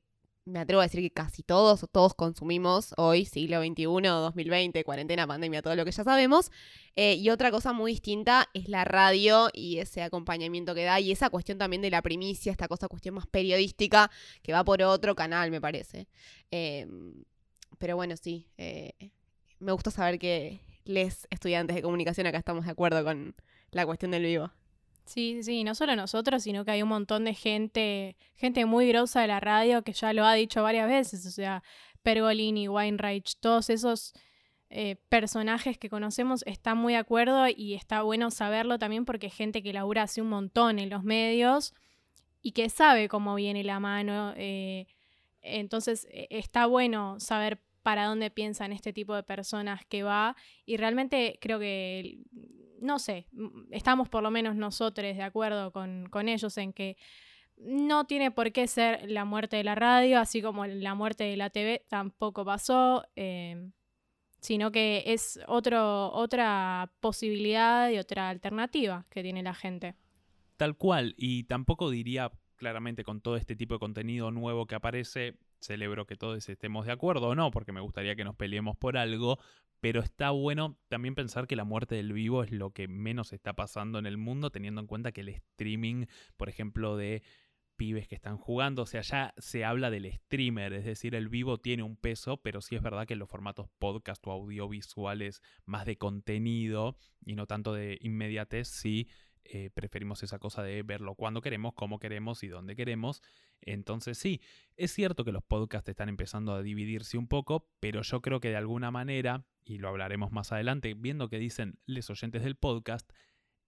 me 0.46 0.60
atrevo 0.60 0.82
a 0.82 0.86
decir 0.86 1.02
que 1.02 1.12
casi 1.12 1.44
todos, 1.44 1.86
todos 1.92 2.16
consumimos 2.16 2.94
hoy, 2.98 3.26
siglo 3.26 3.62
XXI, 3.62 3.84
2020, 3.84 4.84
cuarentena, 4.84 5.28
pandemia, 5.28 5.62
todo 5.62 5.76
lo 5.76 5.86
que 5.86 5.92
ya 5.92 6.04
sabemos. 6.04 6.52
Eh, 6.96 7.16
y 7.16 7.30
otra 7.30 7.52
cosa 7.52 7.74
muy 7.74 7.92
distinta 7.92 8.50
es 8.54 8.68
la 8.68 8.84
radio 8.84 9.50
y 9.54 9.78
ese 9.78 10.02
acompañamiento 10.02 10.74
que 10.74 10.84
da 10.84 11.00
y 11.00 11.12
esa 11.12 11.30
cuestión 11.30 11.58
también 11.58 11.82
de 11.82 11.92
la 11.92 12.02
primicia, 12.02 12.52
esta 12.52 12.68
cosa, 12.68 12.88
cuestión 12.88 13.16
más 13.16 13.28
periodística 13.28 14.10
que 14.42 14.54
va 14.54 14.64
por 14.64 14.82
otro 14.82 15.16
canal, 15.16 15.52
me 15.52 15.62
parece. 15.62 16.08
Eh, 16.50 16.88
pero 17.78 17.96
bueno, 17.96 18.16
sí, 18.18 18.48
eh, 18.58 19.12
me 19.60 19.72
gusta 19.72 19.92
saber 19.92 20.20
que 20.20 20.62
les 20.86 21.28
estudiantes 21.30 21.76
de 21.76 21.82
comunicación 21.82 22.28
acá 22.28 22.38
estamos 22.38 22.66
de 22.66 22.72
acuerdo 22.72 23.04
con 23.04 23.36
la 23.72 23.86
cuestión 23.86 24.12
del 24.12 24.24
vivo. 24.24 24.52
Sí, 25.12 25.44
sí, 25.44 25.66
no 25.66 25.76
solo 25.76 25.94
nosotros, 25.98 26.42
sino 26.44 26.64
que 26.64 26.72
hay 26.72 26.84
un 26.84 26.88
montón 26.88 27.26
de 27.26 27.34
gente, 27.34 28.16
gente 28.34 28.66
muy 28.66 28.88
grosa 28.88 29.20
de 29.22 29.28
la 29.28 29.42
radio 29.42 29.84
que 29.84 29.92
ya 29.92 30.14
lo 30.14 30.24
ha 30.26 30.34
dicho 30.36 30.64
varias 30.64 30.88
veces, 30.88 31.26
o 31.26 31.32
sea, 31.32 31.64
Pergolini, 32.02 32.70
Weinreich, 32.70 33.36
todos 33.42 33.70
esos 33.70 34.14
eh, 34.70 34.96
personajes 35.10 35.78
que 35.78 35.90
conocemos 35.90 36.44
están 36.48 36.78
muy 36.78 36.94
de 36.94 37.00
acuerdo 37.00 37.46
y 37.50 37.74
está 37.74 38.04
bueno 38.04 38.32
saberlo 38.32 38.80
también 38.80 39.04
porque 39.04 39.26
hay 39.28 39.32
gente 39.32 39.62
que 39.62 39.74
labura 39.74 40.04
hace 40.04 40.22
un 40.22 40.30
montón 40.30 40.80
en 40.80 40.90
los 40.90 41.04
medios 41.04 41.74
y 42.42 42.54
que 42.54 42.70
sabe 42.70 43.10
cómo 43.10 43.36
viene 43.36 43.64
la 43.66 43.80
mano. 43.82 44.34
eh, 44.38 44.88
entonces 45.42 46.08
e- 46.12 46.28
está 46.30 46.68
bueno 46.68 47.20
saber 47.20 47.60
para 47.84 48.06
dónde 48.06 48.32
piensan 48.32 48.72
este 48.72 48.94
tipo 48.94 49.14
de 49.16 49.24
personas 49.24 49.86
que 49.88 50.04
va 50.04 50.36
y 50.66 50.78
realmente 50.78 51.38
creo 51.42 51.60
que, 51.60 52.20
no 52.82 53.00
sé, 53.00 53.28
estamos 53.70 54.10
por 54.10 54.24
lo 54.24 54.32
menos 54.32 54.56
nosotros 54.56 55.16
de 55.16 55.24
acuerdo 55.24 55.72
con, 55.72 56.10
ellos 56.28 56.58
en 56.58 56.74
que 56.74 56.98
no 57.58 58.06
tiene 58.06 58.32
por 58.32 58.52
qué 58.52 58.68
ser 58.68 59.10
la 59.10 59.24
muerte 59.24 59.58
de 59.58 59.64
la 59.64 59.76
radio, 59.76 60.20
así 60.20 60.42
como 60.42 60.66
la 60.66 60.96
muerte 60.96 61.24
de 61.26 61.38
la 61.38 61.52
TV 61.52 61.86
tampoco 61.88 62.44
pasó, 62.44 63.06
eh, 63.16 63.70
sino 64.40 64.72
que 64.72 65.04
es 65.06 65.40
otra 65.48 66.92
posibilidad 67.00 67.90
y 67.92 68.00
otra 68.00 68.30
alternativa 68.30 69.06
que 69.10 69.22
tiene 69.22 69.44
la 69.44 69.54
gente. 69.54 69.96
Tal 70.58 70.76
cual, 70.76 71.14
y 71.18 71.44
tampoco 71.44 71.92
diría 71.92 72.32
claramente 72.62 73.04
con 73.04 73.22
todo 73.22 73.38
este 73.38 73.56
tipo 73.56 73.74
de 73.74 73.80
contenido 73.80 74.30
nuevo 74.30 74.68
que 74.68 74.76
aparece, 74.76 75.36
celebro 75.62 76.06
que 76.06 76.16
todos 76.16 76.48
estemos 76.48 76.86
de 76.86 76.92
acuerdo 76.92 77.30
o 77.30 77.36
no, 77.36 77.50
porque 77.50 77.72
me 77.72 77.82
gustaría 77.82 78.16
que 78.16 78.24
nos 78.24 78.36
peleemos 78.36 78.78
por 78.78 78.98
algo, 78.98 79.40
pero 79.80 80.00
está 80.00 80.30
bueno 80.30 80.78
también 80.88 81.16
pensar 81.16 81.48
que 81.48 81.56
la 81.56 81.64
muerte 81.64 81.96
del 81.96 82.14
vivo 82.14 82.44
es 82.44 82.52
lo 82.52 82.70
que 82.70 82.88
menos 82.88 83.34
está 83.34 83.54
pasando 83.54 83.98
en 83.98 84.06
el 84.06 84.18
mundo, 84.18 84.52
teniendo 84.52 84.80
en 84.80 84.86
cuenta 84.86 85.12
que 85.12 85.22
el 85.22 85.30
streaming, 85.30 86.06
por 86.38 86.50
ejemplo, 86.50 86.98
de 86.98 87.24
pibes 87.78 88.08
que 88.08 88.14
están 88.14 88.38
jugando, 88.38 88.84
o 88.84 88.86
sea, 88.86 89.02
ya 89.02 89.34
se 89.40 89.66
habla 89.66 89.90
del 89.90 90.14
streamer, 90.14 90.74
es 90.74 90.86
decir, 90.86 91.16
el 91.16 91.30
vivo 91.30 91.58
tiene 91.58 91.82
un 91.82 91.98
peso, 91.98 92.38
pero 92.44 92.62
sí 92.62 92.76
es 92.76 92.84
verdad 92.84 93.08
que 93.08 93.16
los 93.16 93.28
formatos 93.28 93.70
podcast 93.80 94.24
o 94.28 94.32
audiovisuales 94.34 95.42
más 95.66 95.88
de 95.88 95.98
contenido 95.98 96.96
y 97.26 97.34
no 97.34 97.48
tanto 97.48 97.74
de 97.74 97.98
inmediatez, 98.02 98.68
sí 98.68 99.08
eh, 99.44 99.70
preferimos 99.74 100.24
esa 100.24 100.40
cosa 100.40 100.64
de 100.64 100.84
verlo 100.84 101.16
cuando 101.16 101.42
queremos, 101.42 101.74
cómo 101.74 102.00
queremos 102.00 102.44
y 102.44 102.48
dónde 102.48 102.76
queremos. 102.76 103.22
Entonces 103.62 104.18
sí, 104.18 104.42
es 104.76 104.92
cierto 104.92 105.24
que 105.26 105.32
los 105.32 105.44
podcasts 105.44 105.90
están 105.90 106.10
empezando 106.10 106.54
a 106.54 106.62
dividirse 106.62 107.18
un 107.18 107.28
poco, 107.28 107.68
pero 107.80 108.02
yo 108.02 108.22
creo 108.22 108.40
que 108.40 108.50
de 108.50 108.58
alguna 108.58 108.92
manera, 108.92 109.46
y 109.64 109.78
lo 109.78 109.90
hablaremos 109.90 110.32
más 110.32 110.52
adelante, 110.52 110.94
viendo 110.94 111.30
que 111.30 111.40
dicen 111.40 111.80
los 111.86 112.10
oyentes 112.10 112.44
del 112.44 112.56
podcast, 112.56 113.12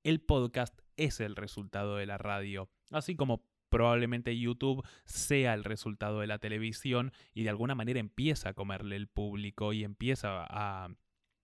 el 0.03 0.21
podcast 0.21 0.77
es 0.97 1.19
el 1.19 1.35
resultado 1.35 1.97
de 1.97 2.05
la 2.05 2.17
radio. 2.17 2.69
Así 2.91 3.15
como 3.15 3.45
probablemente 3.69 4.37
YouTube 4.37 4.85
sea 5.05 5.55
el 5.55 5.63
resultado 5.63 6.19
de 6.19 6.27
la 6.27 6.37
televisión 6.37 7.11
y 7.33 7.43
de 7.43 7.49
alguna 7.49 7.73
manera 7.73 7.99
empieza 7.99 8.49
a 8.49 8.53
comerle 8.53 8.95
el 8.95 9.07
público 9.07 9.73
y 9.73 9.83
empieza 9.83 10.45
a, 10.47 10.89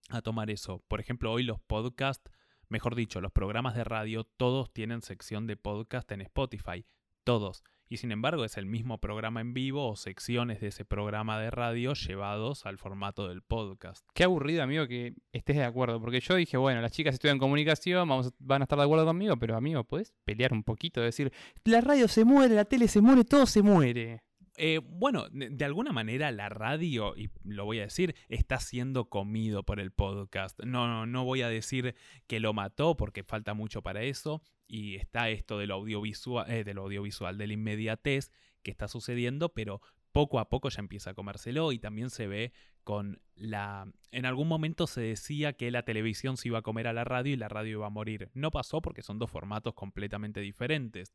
a 0.09 0.21
tomar 0.21 0.51
eso. 0.51 0.83
Por 0.87 0.99
ejemplo, 0.99 1.31
hoy 1.31 1.43
los 1.43 1.59
podcasts 1.59 2.31
mejor 2.69 2.95
dicho, 2.95 3.19
los 3.21 3.31
programas 3.31 3.75
de 3.75 3.83
radio, 3.83 4.23
todos 4.23 4.71
tienen 4.71 5.01
sección 5.01 5.47
de 5.47 5.57
podcast 5.57 6.11
en 6.11 6.21
Spotify. 6.21 6.85
Todos. 7.23 7.63
Y 7.91 7.97
sin 7.97 8.11
embargo 8.11 8.45
es 8.45 8.55
el 8.57 8.67
mismo 8.67 8.99
programa 8.99 9.41
en 9.41 9.55
vivo 9.55 9.89
o 9.89 9.95
secciones 9.95 10.61
de 10.61 10.67
ese 10.67 10.85
programa 10.85 11.39
de 11.39 11.49
radio 11.49 11.93
llevados 11.93 12.67
al 12.67 12.77
formato 12.77 13.27
del 13.27 13.41
podcast. 13.41 14.07
Qué 14.13 14.23
aburrido, 14.23 14.61
amigo, 14.61 14.87
que 14.87 15.15
estés 15.33 15.57
de 15.57 15.63
acuerdo. 15.63 15.99
Porque 15.99 16.19
yo 16.19 16.35
dije, 16.35 16.55
bueno, 16.57 16.81
las 16.81 16.91
chicas 16.91 17.15
estudian 17.15 17.39
comunicación, 17.39 18.07
vamos, 18.07 18.31
van 18.37 18.61
a 18.61 18.65
estar 18.65 18.77
de 18.77 18.85
acuerdo 18.85 19.05
conmigo, 19.05 19.37
pero 19.37 19.57
amigo, 19.57 19.83
¿puedes 19.83 20.13
pelear 20.23 20.53
un 20.53 20.63
poquito? 20.63 21.01
Decir, 21.01 21.33
la 21.63 21.81
radio 21.81 22.07
se 22.07 22.25
muere, 22.25 22.53
la 22.53 22.65
tele 22.65 22.87
se 22.87 23.01
muere, 23.01 23.25
todo 23.25 23.47
se 23.47 23.63
muere. 23.63 24.21
Eh, 24.61 24.81
bueno, 24.83 25.29
de, 25.31 25.63
alguna 25.63 25.93
manera 25.93 26.33
la 26.33 26.49
radio, 26.49 27.15
y 27.15 27.31
lo 27.45 27.63
voy 27.63 27.79
a 27.79 27.83
decir, 27.83 28.13
está 28.27 28.59
siendo 28.59 29.09
comido 29.09 29.63
por 29.63 29.79
el 29.79 29.93
podcast. 29.93 30.59
No, 30.65 30.85
no, 30.85 31.05
no 31.05 31.23
voy 31.23 31.43
a 31.43 31.47
decir 31.47 31.95
que 32.27 32.41
lo 32.41 32.51
mató 32.51 32.97
porque 32.97 33.23
falta 33.23 33.53
mucho 33.53 33.81
para 33.81 34.03
eso. 34.03 34.41
Y 34.67 34.95
está 34.95 35.29
esto 35.29 35.57
del 35.57 35.71
audiovisual, 35.71 36.51
eh, 36.51 36.65
del 36.65 36.77
audiovisual, 36.77 37.37
de 37.37 37.47
la 37.47 37.53
inmediatez 37.53 38.31
que 38.61 38.69
está 38.69 38.89
sucediendo, 38.89 39.53
pero 39.53 39.79
poco 40.11 40.39
a 40.39 40.49
poco 40.49 40.67
ya 40.67 40.81
empieza 40.81 41.11
a 41.11 41.13
comérselo 41.13 41.71
y 41.71 41.79
también 41.79 42.09
se 42.09 42.27
ve 42.27 42.51
con 42.83 43.21
la... 43.35 43.89
En 44.11 44.25
algún 44.25 44.49
momento 44.49 44.87
se 44.87 44.99
decía 44.99 45.53
que 45.53 45.71
la 45.71 45.83
televisión 45.83 46.35
se 46.35 46.49
iba 46.49 46.59
a 46.59 46.63
comer 46.63 46.87
a 46.87 46.93
la 46.93 47.05
radio 47.05 47.31
y 47.33 47.37
la 47.37 47.47
radio 47.47 47.77
iba 47.77 47.87
a 47.87 47.91
morir. 47.91 48.29
No 48.33 48.51
pasó 48.51 48.81
porque 48.81 49.03
son 49.03 49.19
dos 49.19 49.31
formatos 49.31 49.73
completamente 49.73 50.41
diferentes 50.41 51.13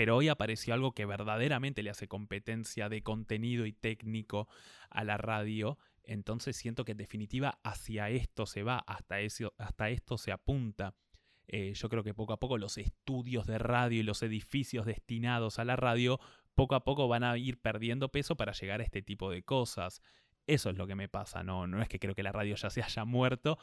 pero 0.00 0.16
hoy 0.16 0.28
apareció 0.28 0.72
algo 0.72 0.92
que 0.92 1.04
verdaderamente 1.04 1.82
le 1.82 1.90
hace 1.90 2.08
competencia 2.08 2.88
de 2.88 3.02
contenido 3.02 3.66
y 3.66 3.74
técnico 3.74 4.48
a 4.88 5.04
la 5.04 5.18
radio. 5.18 5.76
Entonces 6.04 6.56
siento 6.56 6.86
que 6.86 6.92
en 6.92 6.96
definitiva 6.96 7.60
hacia 7.64 8.08
esto 8.08 8.46
se 8.46 8.62
va, 8.62 8.78
hasta, 8.78 9.16
hasta 9.58 9.90
esto 9.90 10.16
se 10.16 10.32
apunta. 10.32 10.94
Eh, 11.48 11.74
yo 11.74 11.90
creo 11.90 12.02
que 12.02 12.14
poco 12.14 12.32
a 12.32 12.40
poco 12.40 12.56
los 12.56 12.78
estudios 12.78 13.46
de 13.46 13.58
radio 13.58 14.00
y 14.00 14.02
los 14.02 14.22
edificios 14.22 14.86
destinados 14.86 15.58
a 15.58 15.66
la 15.66 15.76
radio, 15.76 16.18
poco 16.54 16.76
a 16.76 16.82
poco 16.82 17.06
van 17.06 17.22
a 17.22 17.36
ir 17.36 17.60
perdiendo 17.60 18.10
peso 18.10 18.38
para 18.38 18.52
llegar 18.52 18.80
a 18.80 18.84
este 18.84 19.02
tipo 19.02 19.30
de 19.30 19.42
cosas. 19.42 20.00
Eso 20.46 20.70
es 20.70 20.78
lo 20.78 20.86
que 20.86 20.94
me 20.94 21.10
pasa, 21.10 21.42
no, 21.42 21.66
no 21.66 21.82
es 21.82 21.90
que 21.90 21.98
creo 21.98 22.14
que 22.14 22.22
la 22.22 22.32
radio 22.32 22.54
ya 22.54 22.70
se 22.70 22.82
haya 22.82 23.04
muerto, 23.04 23.58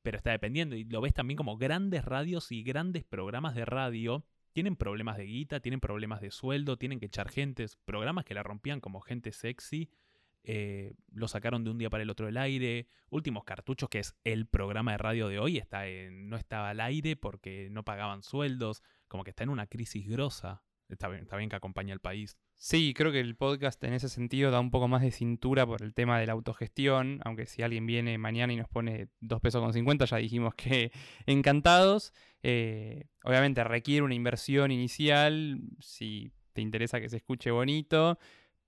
pero 0.00 0.16
está 0.16 0.30
dependiendo. 0.30 0.74
Y 0.74 0.84
lo 0.84 1.02
ves 1.02 1.12
también 1.12 1.36
como 1.36 1.58
grandes 1.58 2.02
radios 2.02 2.50
y 2.50 2.62
grandes 2.62 3.04
programas 3.04 3.54
de 3.54 3.66
radio 3.66 4.24
tienen 4.52 4.76
problemas 4.76 5.16
de 5.16 5.24
guita, 5.24 5.60
tienen 5.60 5.80
problemas 5.80 6.20
de 6.20 6.30
sueldo, 6.30 6.76
tienen 6.76 7.00
que 7.00 7.06
echar 7.06 7.28
gentes, 7.28 7.76
programas 7.84 8.24
que 8.24 8.34
la 8.34 8.42
rompían 8.42 8.80
como 8.80 9.00
gente 9.00 9.32
sexy, 9.32 9.90
eh, 10.44 10.94
lo 11.12 11.28
sacaron 11.28 11.62
de 11.64 11.70
un 11.70 11.78
día 11.78 11.88
para 11.88 12.02
el 12.02 12.10
otro 12.10 12.26
del 12.26 12.36
aire, 12.36 12.88
últimos 13.10 13.44
cartuchos, 13.44 13.88
que 13.88 14.00
es 14.00 14.16
el 14.24 14.46
programa 14.46 14.92
de 14.92 14.98
radio 14.98 15.28
de 15.28 15.38
hoy, 15.38 15.58
está 15.58 15.84
no 16.10 16.36
estaba 16.36 16.70
al 16.70 16.80
aire 16.80 17.16
porque 17.16 17.68
no 17.70 17.84
pagaban 17.84 18.22
sueldos, 18.22 18.82
como 19.08 19.24
que 19.24 19.30
está 19.30 19.44
en 19.44 19.50
una 19.50 19.66
crisis 19.66 20.08
grosa, 20.08 20.62
está 20.88 21.08
bien, 21.08 21.22
está 21.22 21.36
bien 21.36 21.48
que 21.48 21.56
acompaña 21.56 21.92
al 21.92 22.00
país. 22.00 22.36
Sí, 22.54 22.94
creo 22.94 23.10
que 23.10 23.20
el 23.20 23.34
podcast 23.34 23.82
en 23.84 23.92
ese 23.92 24.08
sentido 24.08 24.50
da 24.50 24.60
un 24.60 24.70
poco 24.70 24.88
más 24.88 25.02
de 25.02 25.10
cintura 25.10 25.66
por 25.66 25.82
el 25.82 25.94
tema 25.94 26.18
de 26.20 26.26
la 26.26 26.32
autogestión, 26.32 27.20
aunque 27.24 27.46
si 27.46 27.62
alguien 27.62 27.86
viene 27.86 28.18
mañana 28.18 28.52
y 28.52 28.56
nos 28.56 28.68
pone 28.68 29.08
2 29.20 29.40
pesos 29.40 29.60
con 29.60 29.72
50, 29.72 30.04
ya 30.04 30.16
dijimos 30.18 30.54
que 30.54 30.92
encantados. 31.26 32.12
Eh, 32.42 33.08
obviamente 33.24 33.64
requiere 33.64 34.02
una 34.02 34.14
inversión 34.14 34.70
inicial, 34.70 35.60
si 35.80 36.32
te 36.52 36.60
interesa 36.60 37.00
que 37.00 37.08
se 37.08 37.16
escuche 37.16 37.50
bonito, 37.50 38.18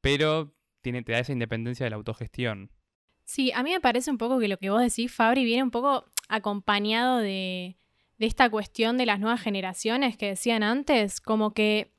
pero 0.00 0.54
tiene, 0.80 1.02
te 1.02 1.12
da 1.12 1.20
esa 1.20 1.32
independencia 1.32 1.84
de 1.84 1.90
la 1.90 1.96
autogestión. 1.96 2.70
Sí, 3.24 3.52
a 3.52 3.62
mí 3.62 3.70
me 3.70 3.80
parece 3.80 4.10
un 4.10 4.18
poco 4.18 4.38
que 4.38 4.48
lo 4.48 4.58
que 4.58 4.70
vos 4.70 4.82
decís, 4.82 5.12
Fabri, 5.12 5.44
viene 5.44 5.62
un 5.62 5.70
poco 5.70 6.04
acompañado 6.28 7.18
de, 7.18 7.78
de 8.18 8.26
esta 8.26 8.50
cuestión 8.50 8.98
de 8.98 9.06
las 9.06 9.20
nuevas 9.20 9.40
generaciones 9.40 10.16
que 10.16 10.26
decían 10.26 10.62
antes, 10.62 11.20
como 11.20 11.52
que 11.52 11.93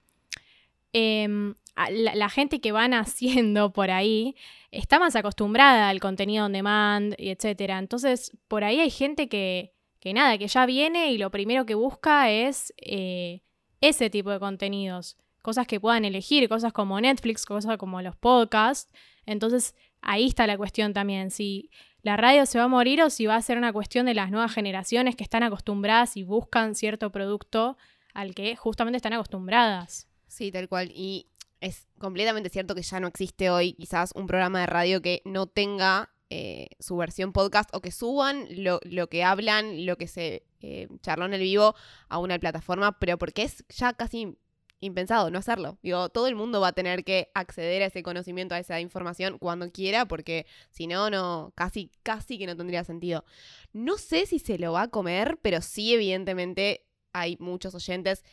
la, 0.95 2.15
la, 2.15 2.29
gente 2.29 2.61
que 2.61 2.71
van 2.71 2.93
haciendo 2.93 3.73
por 3.73 3.91
ahí 3.91 4.35
está 4.71 4.99
más 4.99 5.15
acostumbrada 5.15 5.89
al 5.89 5.99
contenido 5.99 6.45
on 6.45 6.53
demand 6.53 7.15
y 7.17 7.29
etcétera. 7.29 7.79
Entonces, 7.79 8.31
por 8.47 8.63
ahí 8.63 8.79
hay 8.79 8.89
gente 8.89 9.27
que, 9.27 9.73
que 9.99 10.13
nada, 10.13 10.37
que 10.37 10.47
ya 10.47 10.65
viene 10.65 11.11
y 11.11 11.17
lo 11.17 11.31
primero 11.31 11.65
que 11.65 11.75
busca 11.75 12.29
es 12.29 12.73
eh, 12.77 13.41
ese 13.81 14.09
tipo 14.09 14.31
de 14.31 14.39
contenidos. 14.39 15.17
Cosas 15.41 15.67
que 15.67 15.79
puedan 15.79 16.05
elegir, 16.05 16.49
cosas 16.49 16.73
como 16.73 16.99
Netflix, 16.99 17.45
cosas 17.45 17.77
como 17.77 18.01
los 18.01 18.15
podcasts. 18.15 18.91
Entonces, 19.25 19.75
ahí 20.01 20.27
está 20.27 20.47
la 20.47 20.57
cuestión 20.57 20.93
también. 20.93 21.29
Si 21.29 21.69
la 22.01 22.17
radio 22.17 22.45
se 22.45 22.57
va 22.57 22.65
a 22.65 22.67
morir 22.67 23.01
o 23.01 23.09
si 23.09 23.25
va 23.25 23.35
a 23.35 23.41
ser 23.41 23.57
una 23.57 23.73
cuestión 23.73 24.05
de 24.05 24.13
las 24.13 24.31
nuevas 24.31 24.53
generaciones 24.53 25.15
que 25.15 25.23
están 25.23 25.43
acostumbradas 25.43 26.17
y 26.17 26.23
buscan 26.23 26.75
cierto 26.75 27.11
producto 27.11 27.77
al 28.13 28.33
que 28.33 28.55
justamente 28.55 28.97
están 28.97 29.13
acostumbradas. 29.13 30.07
Sí, 30.27 30.51
tal 30.51 30.67
cual. 30.69 30.91
Y 30.93 31.27
es 31.61 31.87
completamente 31.97 32.49
cierto 32.49 32.75
que 32.75 32.81
ya 32.81 32.99
no 32.99 33.07
existe 33.07 33.49
hoy 33.49 33.73
quizás 33.73 34.11
un 34.15 34.27
programa 34.27 34.61
de 34.61 34.67
radio 34.67 35.01
que 35.01 35.21
no 35.25 35.47
tenga 35.47 36.11
eh, 36.29 36.69
su 36.79 36.97
versión 36.97 37.31
podcast 37.33 37.69
o 37.73 37.81
que 37.81 37.91
suban 37.91 38.47
lo, 38.49 38.79
lo 38.83 39.07
que 39.07 39.23
hablan, 39.23 39.85
lo 39.85 39.97
que 39.97 40.07
se 40.07 40.43
eh, 40.61 40.87
charló 41.01 41.25
en 41.25 41.35
el 41.35 41.41
vivo 41.41 41.75
a 42.09 42.17
una 42.17 42.39
plataforma, 42.39 42.99
pero 42.99 43.17
porque 43.17 43.43
es 43.43 43.63
ya 43.69 43.93
casi 43.93 44.37
impensado 44.79 45.29
no 45.31 45.39
hacerlo. 45.39 45.77
Digo, 45.81 46.09
todo 46.09 46.27
el 46.27 46.35
mundo 46.35 46.61
va 46.61 46.69
a 46.69 46.73
tener 46.73 47.03
que 47.03 47.29
acceder 47.33 47.81
a 47.83 47.87
ese 47.87 48.03
conocimiento, 48.03 48.55
a 48.55 48.59
esa 48.59 48.79
información 48.79 49.37
cuando 49.39 49.71
quiera, 49.71 50.07
porque 50.07 50.45
si 50.69 50.87
no, 50.87 51.09
no, 51.09 51.53
casi, 51.55 51.91
casi 52.03 52.37
que 52.37 52.47
no 52.47 52.55
tendría 52.55 52.83
sentido. 52.83 53.25
No 53.73 53.97
sé 53.97 54.25
si 54.25 54.39
se 54.39 54.57
lo 54.57 54.73
va 54.73 54.83
a 54.83 54.87
comer, 54.89 55.39
pero 55.41 55.61
sí, 55.61 55.93
evidentemente, 55.93 56.85
hay 57.13 57.37
muchos 57.39 57.73
oyentes, 57.75 58.23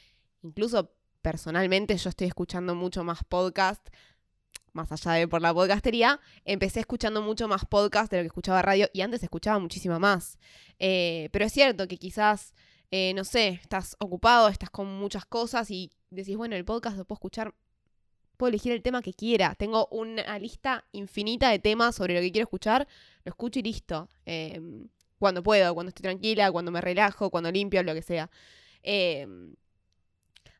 incluso 0.42 0.94
personalmente 1.22 1.96
yo 1.96 2.10
estoy 2.10 2.26
escuchando 2.26 2.74
mucho 2.74 3.04
más 3.04 3.24
podcast, 3.24 3.88
más 4.72 4.90
allá 4.92 5.12
de 5.12 5.28
por 5.28 5.40
la 5.40 5.54
podcastería, 5.54 6.20
empecé 6.44 6.80
escuchando 6.80 7.22
mucho 7.22 7.48
más 7.48 7.64
podcast 7.64 8.10
de 8.10 8.18
lo 8.18 8.22
que 8.24 8.28
escuchaba 8.28 8.62
radio 8.62 8.88
y 8.92 9.00
antes 9.00 9.22
escuchaba 9.22 9.58
muchísimo 9.58 9.98
más. 9.98 10.38
Eh, 10.78 11.28
pero 11.32 11.44
es 11.44 11.52
cierto 11.52 11.86
que 11.88 11.96
quizás, 11.96 12.54
eh, 12.90 13.12
no 13.14 13.24
sé, 13.24 13.48
estás 13.48 13.96
ocupado, 14.00 14.48
estás 14.48 14.70
con 14.70 14.86
muchas 14.86 15.24
cosas 15.24 15.70
y 15.70 15.90
decís, 16.10 16.36
bueno, 16.36 16.56
el 16.56 16.64
podcast 16.64 16.96
lo 16.96 17.04
puedo 17.04 17.16
escuchar 17.16 17.54
puedo 18.42 18.48
elegir 18.48 18.72
el 18.72 18.82
tema 18.82 19.02
que 19.02 19.14
quiera. 19.14 19.54
Tengo 19.54 19.86
una 19.92 20.36
lista 20.40 20.84
infinita 20.90 21.50
de 21.50 21.60
temas 21.60 21.94
sobre 21.94 22.14
lo 22.14 22.20
que 22.20 22.32
quiero 22.32 22.44
escuchar, 22.44 22.88
lo 23.24 23.30
escucho 23.30 23.60
y 23.60 23.62
listo. 23.62 24.08
Em, 24.26 24.88
cuando 25.20 25.44
puedo, 25.44 25.72
cuando 25.74 25.90
estoy 25.90 26.02
tranquila, 26.02 26.50
cuando 26.50 26.72
me 26.72 26.80
relajo, 26.80 27.30
cuando 27.30 27.52
limpio, 27.52 27.84
lo 27.84 27.94
que 27.94 28.02
sea. 28.02 28.28
Em, 28.82 29.54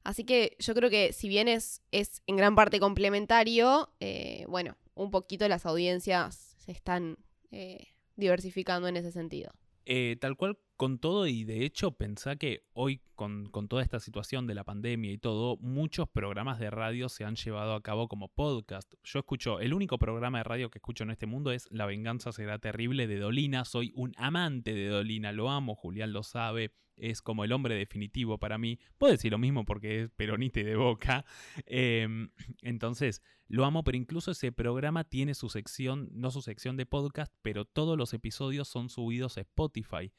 así 0.05 0.25
que 0.25 0.57
yo 0.59 0.75
creo 0.75 0.91
que 0.91 1.13
si 1.13 1.29
bien 1.29 1.49
es, 1.49 1.83
es 1.91 2.23
en 2.27 2.37
gran 2.37 2.55
parte 2.55 2.81
complementario, 2.81 3.93
eh, 4.01 4.45
bueno, 4.49 4.77
un 4.95 5.11
poquito 5.11 5.49
las 5.49 5.67
audiencias 5.67 6.55
se 6.59 6.73
están 6.73 7.19
eh, 7.51 7.89
diversificando 8.17 8.89
en 8.89 8.97
ese 8.97 9.13
sentido. 9.13 9.53
Eh, 9.85 10.17
tal 10.21 10.37
cual 10.37 10.59
con 10.83 10.99
todo 10.99 11.29
y 11.29 11.45
de 11.45 11.65
hecho 11.65 11.93
pensá 11.93 12.35
que 12.35 12.65
hoy 12.73 13.03
con, 13.15 13.47
con, 13.51 13.69
toda 13.69 13.85
esta 13.85 14.01
situación 14.01 14.49
de 14.49 14.57
la 14.57 14.65
pandemia 14.65 15.13
y 15.13 15.17
todo, 15.17 15.57
muchos 15.59 16.09
programas 16.09 16.59
de 16.59 16.71
radio 16.71 17.09
se 17.09 17.23
han 17.23 17.37
llevado 17.37 17.75
a 17.75 17.83
cabo 17.85 18.09
como 18.09 18.27
podcast. 18.27 18.93
Yo 19.05 19.21
escucho, 19.21 19.61
el 19.61 19.75
único 19.75 19.97
programa 19.97 20.39
de 20.39 20.43
radio 20.43 20.71
que 20.73 20.79
escucho 20.79 21.05
en 21.05 21.13
este 21.13 21.27
mundo 21.27 21.53
es 21.53 21.69
La 21.71 21.87
venganza 21.87 22.33
será 22.33 22.59
terrible 22.59 23.07
de 23.07 23.21
Dolina. 23.21 23.65
Soy 23.65 23.93
un 23.95 24.13
amante 24.17 24.75
de 24.75 24.89
Dolina, 24.89 25.31
lo 25.31 25.51
amo, 25.51 25.77
Julián 25.77 26.13
lo 26.13 26.25
sabe, 26.25 26.73
es 26.97 27.23
como 27.23 27.45
el 27.45 27.53
hombre 27.53 27.77
definitivo 27.77 28.39
para 28.39 28.59
mí. 28.59 28.81
Puedo 28.99 29.13
decir 29.13 29.31
lo 29.31 29.39
mismo 29.39 29.65
porque 29.65 30.03
es 30.03 30.11
peronista 30.11 30.59
y 30.59 30.65
de 30.65 30.75
boca. 30.75 31.25
Em, 31.65 32.31
entonces, 32.61 33.23
lo 33.47 33.65
amo, 33.65 33.85
pero 33.85 33.97
incluso 33.97 34.33
ese 34.33 34.51
programa 34.51 35.05
tiene 35.05 35.35
su 35.35 35.49
sección, 35.49 36.09
no 36.11 36.33
su 36.33 36.43
sección 36.43 36.77
de 36.77 36.87
podcast, 36.87 37.33
pero 37.41 37.67
todos 37.67 37.97
los 37.97 38.15
episodios 38.15 38.67
son 38.67 38.89
subidos 38.89 39.39
a 39.39 39.43
Spotify. 39.43 40.11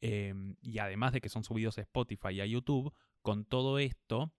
Em, 0.00 0.56
y 0.62 0.78
además 0.78 1.12
de 1.12 1.20
que 1.20 1.28
son 1.28 1.44
subidos 1.44 1.78
a 1.78 1.82
Spotify 1.82 2.30
y 2.30 2.40
a 2.40 2.46
YouTube, 2.46 2.94
con 3.22 3.44
todo 3.44 3.78
esto, 3.78 4.32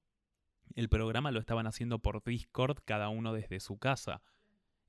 el 0.75 0.89
programa 0.89 1.32
lo 1.32 1.39
estaban 1.39 1.68
haciendo 1.68 2.00
por 2.00 2.24
Discord, 2.24 2.80
cada 2.86 3.10
uno 3.10 3.34
desde 3.34 3.60
su 3.60 3.78
casa. 3.78 4.22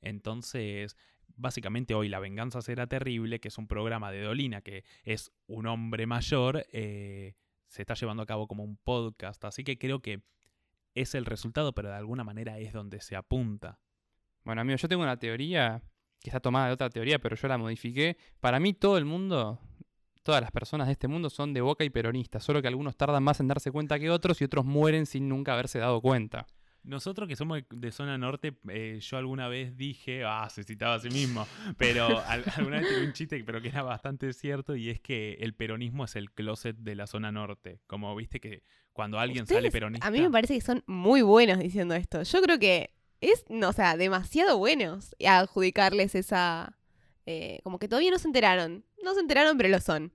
Entonces, 0.01 0.97
básicamente 1.37 1.95
hoy 1.95 2.09
La 2.09 2.21
Venganza 2.21 2.63
será 2.63 2.87
terrible, 2.87 3.41
que 3.41 3.49
es 3.49 3.59
un 3.59 3.67
programa 3.67 4.13
de 4.13 4.23
Dolina, 4.23 4.61
que 4.61 4.85
es 5.05 5.33
un 5.47 5.67
hombre 5.67 6.07
mayor, 6.07 6.67
eh, 6.73 7.35
se 7.69 7.83
está 7.83 7.95
llevando 7.95 8.23
a 8.23 8.27
cabo 8.27 8.47
como 8.47 8.65
un 8.65 8.77
podcast. 8.77 9.45
Así 9.45 9.65
que 9.65 9.79
creo 9.79 10.01
que 10.01 10.23
es 10.95 11.15
el 11.15 11.25
resultado, 11.25 11.73
pero 11.73 11.89
de 11.89 11.97
alguna 11.97 12.25
manera 12.25 12.59
es 12.59 12.73
donde 12.73 13.01
se 13.01 13.17
apunta. 13.17 13.81
Bueno, 14.45 14.61
amigo, 14.61 14.77
yo 14.77 14.89
tengo 14.89 15.03
una 15.03 15.19
teoría 15.19 15.83
que 16.21 16.31
está 16.31 16.41
tomada 16.41 16.67
de 16.67 16.73
otra 16.73 16.91
teoría, 16.91 17.19
pero 17.19 17.37
yo 17.37 17.49
la 17.49 17.59
modifiqué. 17.59 18.17
Para 18.41 18.61
mí 18.61 18.75
todo 18.75 18.99
el 18.99 19.05
mundo 19.05 19.61
todas 20.23 20.41
las 20.41 20.51
personas 20.51 20.87
de 20.87 20.93
este 20.93 21.09
mundo 21.09 21.31
son 21.31 21.53
de 21.55 21.61
boca 21.61 21.85
y 21.85 21.91
peronistas, 21.91 22.45
solo 22.45 22.63
que 22.63 22.69
algunos 22.69 22.97
tardan 22.97 23.23
más 23.23 23.41
en 23.41 23.49
darse 23.49 23.71
cuenta 23.71 23.99
que 23.99 24.11
otros 24.11 24.41
y 24.41 24.45
otros 24.45 24.65
mueren 24.65 25.07
sin 25.07 25.29
nunca 25.29 25.53
haberse 25.53 25.79
dado 25.79 26.01
cuenta. 26.01 26.47
Nosotros 26.83 27.29
que 27.29 27.37
somos 27.37 27.61
de 27.71 27.93
zona 27.93 28.17
norte, 28.17 28.57
eh, 28.71 28.99
yo 29.03 29.19
alguna 29.19 29.49
vez 29.49 29.77
dije, 29.77 30.25
ah, 30.25 30.49
se 30.49 30.65
citaba 30.65 30.95
a 30.95 30.99
sí 30.99 31.11
mismo, 31.11 31.47
pero 31.77 32.09
alguna 32.57 32.81
vez 32.81 32.89
tuve 32.89 33.07
un 33.07 33.13
chiste, 33.13 33.43
pero 33.45 33.61
que 33.61 33.69
era 33.69 33.83
bastante 33.83 34.33
cierto, 34.33 34.75
y 34.75 34.89
es 34.89 34.99
que 34.99 35.35
el 35.41 35.53
peronismo 35.53 36.05
es 36.05 36.17
el 36.17 36.33
closet 36.33 36.77
de 36.77 36.95
la 36.95 37.07
zona 37.07 37.31
norte. 37.33 37.81
Como 37.87 38.15
viste 38.17 38.41
que 38.41 38.63
cuando 38.95 39.19
alguien 39.19 39.47
sale 39.47 39.71
peronista... 39.71 40.07
A 40.07 40.11
mí 40.11 40.21
me 40.21 40.31
parece 40.31 40.55
que 40.55 40.63
son 40.63 40.83
muy 40.87 41.21
buenos 41.21 41.59
diciendo 41.59 41.95
esto. 41.95 42.23
Yo 42.23 42.41
creo 42.41 42.59
que 42.59 42.95
es, 43.21 43.45
no, 43.51 43.69
o 43.69 43.73
sea, 43.73 43.97
demasiado 43.97 44.57
buenos 44.59 45.15
adjudicarles 45.25 46.15
esa... 46.15 46.79
Eh, 47.27 47.61
como 47.63 47.79
que 47.79 47.89
todavía 47.89 48.11
no 48.11 48.19
se 48.19 48.27
enteraron. 48.27 48.85
No 49.03 49.15
se 49.15 49.21
enteraron, 49.21 49.57
pero 49.57 49.69
lo 49.69 49.81
son. 49.81 50.13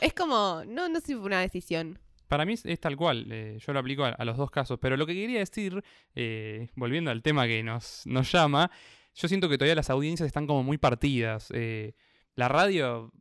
Es 0.00 0.14
como, 0.14 0.62
no, 0.66 0.88
no 0.88 1.00
fue 1.00 1.16
una 1.16 1.40
decisión. 1.40 1.98
Para 2.28 2.44
mí 2.44 2.54
es, 2.64 2.80
tal 2.80 2.96
cual, 2.96 3.26
eh, 3.30 3.58
yo 3.64 3.72
lo 3.72 3.78
aplico 3.78 4.04
a, 4.04 4.24
los 4.24 4.36
dos 4.36 4.50
casos, 4.50 4.78
pero 4.80 4.96
lo 4.96 5.06
que 5.06 5.14
quería 5.14 5.38
decir, 5.38 5.82
eh, 6.14 6.68
volviendo 6.74 7.10
al 7.10 7.22
tema 7.22 7.46
que 7.46 7.62
nos, 7.62 8.02
nos 8.06 8.32
llama, 8.32 8.70
yo 9.14 9.28
siento 9.28 9.48
que 9.48 9.58
todavía 9.58 9.74
las 9.74 9.90
audiencias 9.90 10.26
están 10.26 10.46
como 10.46 10.62
muy 10.62 10.78
partidas. 10.78 11.48
Eh, 11.54 11.94
la 12.34 12.48
radio 12.48 13.12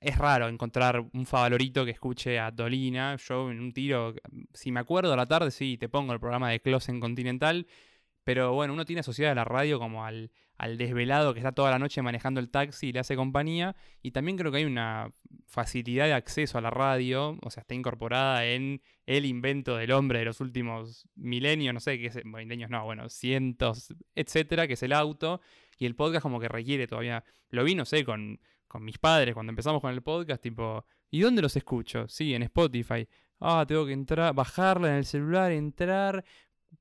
es 0.00 0.16
raro 0.16 0.48
encontrar 0.48 1.04
un 1.12 1.26
favorito 1.26 1.84
que 1.84 1.90
escuche 1.90 2.38
a 2.38 2.50
Dolina. 2.50 3.16
Yo 3.16 3.50
en 3.50 3.60
un 3.60 3.72
tiro, 3.72 4.14
si 4.54 4.70
me 4.70 4.80
acuerdo 4.80 5.12
a 5.12 5.16
la 5.16 5.26
tarde, 5.26 5.50
sí, 5.50 5.76
te 5.76 5.88
pongo 5.88 6.12
el 6.12 6.20
programa 6.20 6.50
de 6.50 6.60
Close 6.60 6.92
en 6.92 7.00
Continental. 7.00 7.66
Pero 8.30 8.52
bueno, 8.52 8.74
uno 8.74 8.84
tiene 8.84 9.00
asociada 9.00 9.34
la 9.34 9.42
radio 9.42 9.80
como 9.80 10.04
al, 10.04 10.30
al 10.56 10.78
desvelado 10.78 11.34
que 11.34 11.40
está 11.40 11.50
toda 11.50 11.68
la 11.72 11.80
noche 11.80 12.00
manejando 12.00 12.38
el 12.38 12.48
taxi 12.48 12.86
y 12.86 12.92
le 12.92 13.00
hace 13.00 13.16
compañía. 13.16 13.74
Y 14.02 14.12
también 14.12 14.38
creo 14.38 14.52
que 14.52 14.58
hay 14.58 14.64
una 14.66 15.12
facilidad 15.46 16.04
de 16.04 16.12
acceso 16.12 16.56
a 16.56 16.60
la 16.60 16.70
radio, 16.70 17.36
o 17.42 17.50
sea, 17.50 17.62
está 17.62 17.74
incorporada 17.74 18.46
en 18.46 18.82
el 19.04 19.26
invento 19.26 19.76
del 19.76 19.90
hombre 19.90 20.20
de 20.20 20.26
los 20.26 20.40
últimos 20.40 21.08
milenios, 21.16 21.74
no 21.74 21.80
sé 21.80 21.98
qué 21.98 22.06
es, 22.06 22.24
milenios 22.24 22.70
no, 22.70 22.84
bueno, 22.84 23.08
cientos, 23.08 23.92
etcétera, 24.14 24.68
que 24.68 24.74
es 24.74 24.82
el 24.84 24.92
auto. 24.92 25.40
Y 25.76 25.86
el 25.86 25.96
podcast 25.96 26.22
como 26.22 26.38
que 26.38 26.46
requiere 26.46 26.86
todavía, 26.86 27.24
lo 27.48 27.64
vi, 27.64 27.74
no 27.74 27.84
sé, 27.84 28.04
con, 28.04 28.38
con 28.68 28.84
mis 28.84 28.98
padres 28.98 29.34
cuando 29.34 29.50
empezamos 29.50 29.80
con 29.80 29.92
el 29.92 30.02
podcast, 30.02 30.40
tipo, 30.40 30.86
¿y 31.10 31.18
dónde 31.18 31.42
los 31.42 31.56
escucho? 31.56 32.06
Sí, 32.06 32.32
en 32.32 32.44
Spotify. 32.44 33.08
Ah, 33.40 33.64
tengo 33.66 33.86
que 33.86 33.92
entrar, 33.92 34.32
bajarla 34.34 34.90
en 34.90 34.94
el 34.96 35.04
celular, 35.04 35.50
entrar, 35.50 36.24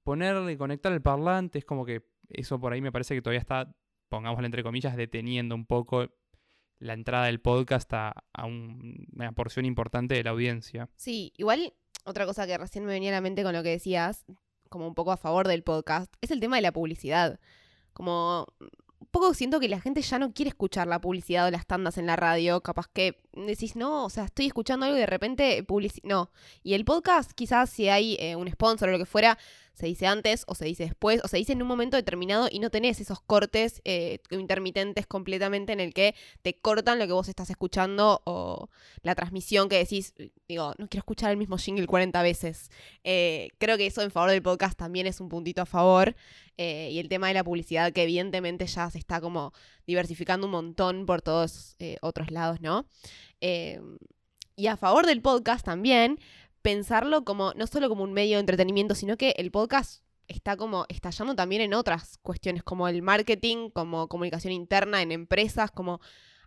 ponerle, 0.09 0.57
conectar 0.57 0.91
el 0.91 1.03
parlante, 1.03 1.59
es 1.59 1.65
como 1.65 1.85
que 1.85 2.01
eso 2.29 2.59
por 2.59 2.73
ahí 2.73 2.81
me 2.81 2.91
parece 2.91 3.13
que 3.13 3.21
todavía 3.21 3.41
está, 3.41 3.75
pongámoslo 4.09 4.43
entre 4.47 4.63
comillas, 4.63 4.97
deteniendo 4.97 5.53
un 5.53 5.67
poco 5.67 6.07
la 6.79 6.93
entrada 6.93 7.27
del 7.27 7.39
podcast 7.41 7.93
a, 7.93 8.15
una 8.43 9.33
porción 9.33 9.65
importante 9.65 10.15
de 10.15 10.23
la 10.23 10.31
audiencia. 10.31 10.89
Sí, 10.95 11.31
igual 11.37 11.75
otra 12.05 12.25
cosa 12.25 12.47
que 12.47 12.57
recién 12.57 12.85
me 12.85 12.91
venía 12.91 13.11
a 13.11 13.13
la 13.13 13.21
mente 13.21 13.43
con 13.43 13.53
lo 13.53 13.61
que 13.61 13.69
decías, 13.69 14.25
como 14.69 14.87
un 14.87 14.95
poco 14.95 15.11
a 15.11 15.17
favor 15.17 15.47
del 15.47 15.61
podcast, 15.61 16.11
es 16.21 16.31
el 16.31 16.39
tema 16.39 16.55
de 16.55 16.63
la 16.63 16.71
publicidad. 16.71 17.39
Como 17.93 18.47
un 18.59 19.07
poco 19.11 19.35
siento 19.35 19.59
que 19.59 19.69
la 19.69 19.79
gente 19.79 20.01
ya 20.01 20.17
no 20.17 20.33
quiere 20.33 20.49
escuchar 20.49 20.87
la 20.87 21.01
publicidad 21.01 21.45
o 21.45 21.51
las 21.51 21.67
tandas 21.67 21.99
en 21.99 22.07
la 22.07 22.15
radio. 22.15 22.61
Capaz 22.61 22.87
que 22.91 23.21
decís, 23.47 23.75
no, 23.75 24.05
o 24.05 24.09
sea, 24.09 24.25
estoy 24.25 24.47
escuchando 24.47 24.85
algo 24.85 24.97
y 24.97 25.01
de 25.01 25.05
repente 25.05 25.63
publicidad. 25.63 26.07
No. 26.07 26.31
Y 26.63 26.73
el 26.73 26.85
podcast, 26.85 27.31
quizás 27.31 27.69
si 27.69 27.89
hay 27.89 28.17
eh, 28.19 28.35
un 28.35 28.49
sponsor 28.49 28.89
o 28.89 28.91
lo 28.91 28.97
que 28.97 29.05
fuera, 29.05 29.37
se 29.79 29.85
dice 29.85 30.07
antes 30.07 30.43
o 30.47 30.55
se 30.55 30.65
dice 30.65 30.83
después 30.83 31.21
o 31.23 31.29
se 31.29 31.37
dice 31.37 31.53
en 31.53 31.61
un 31.61 31.67
momento 31.69 31.95
determinado 31.95 32.49
y 32.51 32.59
no 32.59 32.69
tenés 32.69 32.99
esos 32.99 33.21
cortes 33.21 33.81
eh, 33.85 34.19
intermitentes 34.29 35.07
completamente 35.07 35.71
en 35.71 35.79
el 35.79 35.93
que 35.93 36.15
te 36.41 36.53
cortan 36.59 36.99
lo 36.99 37.07
que 37.07 37.13
vos 37.13 37.29
estás 37.29 37.49
escuchando 37.49 38.21
o 38.25 38.67
la 39.03 39.15
transmisión 39.15 39.69
que 39.69 39.77
decís, 39.77 40.13
digo, 40.49 40.73
no 40.77 40.89
quiero 40.89 40.99
escuchar 40.99 41.31
el 41.31 41.37
mismo 41.37 41.57
jingle 41.57 41.87
40 41.87 42.21
veces. 42.21 42.69
Eh, 43.05 43.51
creo 43.57 43.77
que 43.77 43.85
eso 43.85 44.01
en 44.01 44.11
favor 44.11 44.31
del 44.31 44.41
podcast 44.41 44.77
también 44.77 45.07
es 45.07 45.21
un 45.21 45.29
puntito 45.29 45.61
a 45.61 45.65
favor. 45.65 46.15
Y 46.61 46.99
el 46.99 47.07
tema 47.07 47.29
de 47.29 47.35
la 47.35 47.45
publicidad 47.45 47.93
que 47.93 48.03
evidentemente 48.03 48.67
ya 48.67 48.89
se 48.89 48.97
está 48.97 49.21
como 49.21 49.53
diversificando 49.87 50.45
un 50.45 50.51
montón 50.51 51.05
por 51.05 51.21
todos 51.21 51.77
otros 52.01 52.31
lados, 52.31 52.59
¿no? 52.59 52.85
Y 53.39 54.67
a 54.67 54.77
favor 54.77 55.05
del 55.05 55.21
podcast 55.21 55.65
también, 55.65 56.19
pensarlo 56.61 57.23
como, 57.23 57.53
no 57.53 57.67
solo 57.67 57.89
como 57.89 58.03
un 58.03 58.13
medio 58.13 58.37
de 58.37 58.41
entretenimiento, 58.41 58.95
sino 58.95 59.17
que 59.17 59.33
el 59.37 59.51
podcast 59.51 60.03
está 60.27 60.57
como 60.57 60.85
estallando 60.89 61.35
también 61.35 61.61
en 61.61 61.73
otras 61.73 62.17
cuestiones, 62.21 62.63
como 62.63 62.87
el 62.87 63.01
marketing, 63.01 63.69
como 63.71 64.07
comunicación 64.07 64.53
interna 64.53 65.01
en 65.01 65.11
empresas, 65.11 65.71
como 65.71 66.01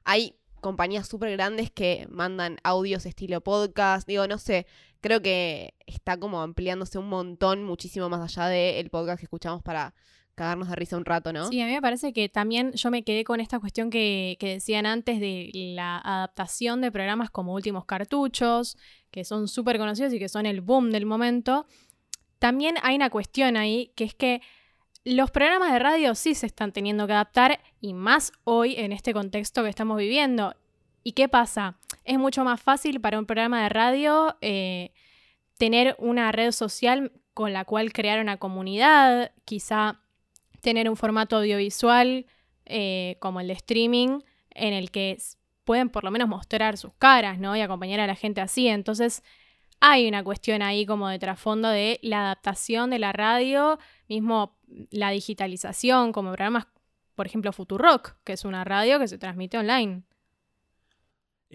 hay 0.04 0.36
compañías 0.60 1.08
súper 1.08 1.32
grandes 1.32 1.70
que 1.72 2.06
mandan 2.08 2.58
audios 2.62 3.04
estilo 3.04 3.40
podcast, 3.40 4.06
digo, 4.06 4.26
no 4.28 4.38
sé, 4.38 4.66
creo 5.00 5.20
que 5.20 5.74
está 5.86 6.16
como 6.16 6.40
ampliándose 6.40 6.98
un 6.98 7.08
montón, 7.08 7.64
muchísimo 7.64 8.08
más 8.08 8.20
allá 8.20 8.48
del 8.48 8.88
podcast 8.88 9.18
que 9.18 9.26
escuchamos 9.26 9.62
para 9.62 9.94
cagarnos 10.34 10.68
de 10.68 10.76
risa 10.76 10.96
un 10.96 11.04
rato, 11.04 11.32
¿no? 11.32 11.48
Sí, 11.48 11.60
a 11.60 11.66
mí 11.66 11.72
me 11.72 11.82
parece 11.82 12.12
que 12.12 12.28
también 12.28 12.72
yo 12.72 12.90
me 12.90 13.04
quedé 13.04 13.24
con 13.24 13.40
esta 13.40 13.60
cuestión 13.60 13.90
que, 13.90 14.36
que 14.40 14.48
decían 14.54 14.86
antes 14.86 15.20
de 15.20 15.50
la 15.74 15.98
adaptación 15.98 16.80
de 16.80 16.90
programas 16.90 17.30
como 17.30 17.54
Últimos 17.54 17.84
Cartuchos, 17.84 18.76
que 19.10 19.24
son 19.24 19.48
súper 19.48 19.78
conocidos 19.78 20.12
y 20.12 20.18
que 20.18 20.28
son 20.28 20.46
el 20.46 20.60
boom 20.60 20.90
del 20.90 21.06
momento. 21.06 21.66
También 22.38 22.76
hay 22.82 22.96
una 22.96 23.10
cuestión 23.10 23.56
ahí, 23.56 23.92
que 23.94 24.04
es 24.04 24.14
que 24.14 24.40
los 25.04 25.30
programas 25.30 25.72
de 25.72 25.78
radio 25.78 26.14
sí 26.14 26.34
se 26.34 26.46
están 26.46 26.72
teniendo 26.72 27.06
que 27.06 27.12
adaptar 27.12 27.60
y 27.80 27.92
más 27.92 28.32
hoy 28.44 28.76
en 28.76 28.92
este 28.92 29.12
contexto 29.12 29.62
que 29.62 29.68
estamos 29.68 29.98
viviendo. 29.98 30.54
¿Y 31.02 31.12
qué 31.12 31.28
pasa? 31.28 31.78
Es 32.04 32.18
mucho 32.18 32.44
más 32.44 32.60
fácil 32.60 33.00
para 33.00 33.18
un 33.18 33.26
programa 33.26 33.62
de 33.62 33.68
radio 33.68 34.36
eh, 34.40 34.92
tener 35.58 35.96
una 35.98 36.30
red 36.30 36.52
social 36.52 37.12
con 37.34 37.52
la 37.52 37.64
cual 37.64 37.92
crear 37.92 38.20
una 38.20 38.36
comunidad, 38.36 39.32
quizá 39.44 40.00
tener 40.62 40.88
un 40.88 40.96
formato 40.96 41.37
audiovisual 41.37 42.25
eh, 42.64 43.16
como 43.20 43.40
el 43.40 43.48
de 43.48 43.53
streaming, 43.55 44.20
en 44.51 44.72
el 44.72 44.90
que 44.90 45.18
pueden 45.64 45.90
por 45.90 46.05
lo 46.05 46.11
menos 46.11 46.29
mostrar 46.29 46.79
sus 46.79 46.92
caras, 46.94 47.38
¿no? 47.38 47.55
Y 47.57 47.61
acompañar 47.61 48.01
a 48.01 48.07
la 48.07 48.14
gente 48.14 48.40
así. 48.40 48.68
Entonces, 48.68 49.22
hay 49.81 50.09
una 50.09 50.22
cuestión 50.25 50.62
ahí 50.62 50.87
como 50.87 51.09
de 51.09 51.18
trasfondo 51.18 51.68
de 51.68 51.98
la 52.03 52.20
adaptación 52.20 52.90
de 52.90 52.98
la 52.98 53.12
radio, 53.12 53.79
mismo 54.09 54.57
la 54.90 55.11
digitalización, 55.11 56.12
como 56.12 56.31
programas, 56.31 56.66
por 57.14 57.27
ejemplo, 57.27 57.53
Futurock, 57.53 58.16
que 58.25 58.33
es 58.33 58.44
una 58.44 58.64
radio 58.64 58.98
que 58.98 59.09
se 59.09 59.18
transmite 59.18 59.59
online. 59.59 60.05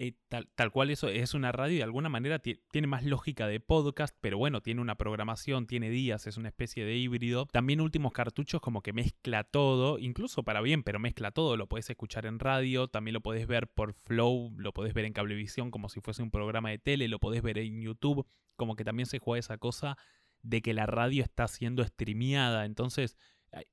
Eh, 0.00 0.14
tal, 0.28 0.48
tal 0.54 0.70
cual 0.70 0.90
eso 0.90 1.08
es 1.08 1.34
una 1.34 1.50
radio 1.52 1.74
y 1.74 1.78
de 1.78 1.82
alguna 1.82 2.08
manera 2.08 2.38
ti- 2.38 2.60
tiene 2.70 2.86
más 2.86 3.04
lógica 3.04 3.46
de 3.48 3.58
podcast, 3.60 4.16
pero 4.20 4.38
bueno, 4.38 4.62
tiene 4.62 4.80
una 4.80 4.94
programación, 4.94 5.66
tiene 5.66 5.90
días, 5.90 6.26
es 6.26 6.36
una 6.36 6.48
especie 6.48 6.84
de 6.84 6.96
híbrido. 6.96 7.46
También 7.52 7.80
Últimos 7.80 8.12
Cartuchos 8.12 8.60
como 8.60 8.80
que 8.80 8.92
mezcla 8.92 9.42
todo, 9.44 9.98
incluso 9.98 10.44
para 10.44 10.60
bien, 10.60 10.82
pero 10.84 10.98
mezcla 10.98 11.32
todo. 11.32 11.56
Lo 11.56 11.68
podés 11.68 11.90
escuchar 11.90 12.26
en 12.26 12.38
radio, 12.38 12.88
también 12.88 13.12
lo 13.14 13.20
podés 13.20 13.46
ver 13.46 13.66
por 13.68 13.92
Flow, 13.92 14.52
lo 14.56 14.72
podés 14.72 14.94
ver 14.94 15.04
en 15.04 15.12
Cablevisión 15.12 15.70
como 15.70 15.88
si 15.88 16.00
fuese 16.00 16.22
un 16.22 16.30
programa 16.30 16.70
de 16.70 16.78
tele, 16.78 17.08
lo 17.08 17.18
podés 17.18 17.42
ver 17.42 17.58
en 17.58 17.82
YouTube, 17.82 18.24
como 18.56 18.76
que 18.76 18.84
también 18.84 19.06
se 19.06 19.18
juega 19.18 19.40
esa 19.40 19.58
cosa 19.58 19.96
de 20.42 20.62
que 20.62 20.72
la 20.74 20.86
radio 20.86 21.24
está 21.24 21.48
siendo 21.48 21.84
streameada, 21.84 22.64
entonces 22.64 23.18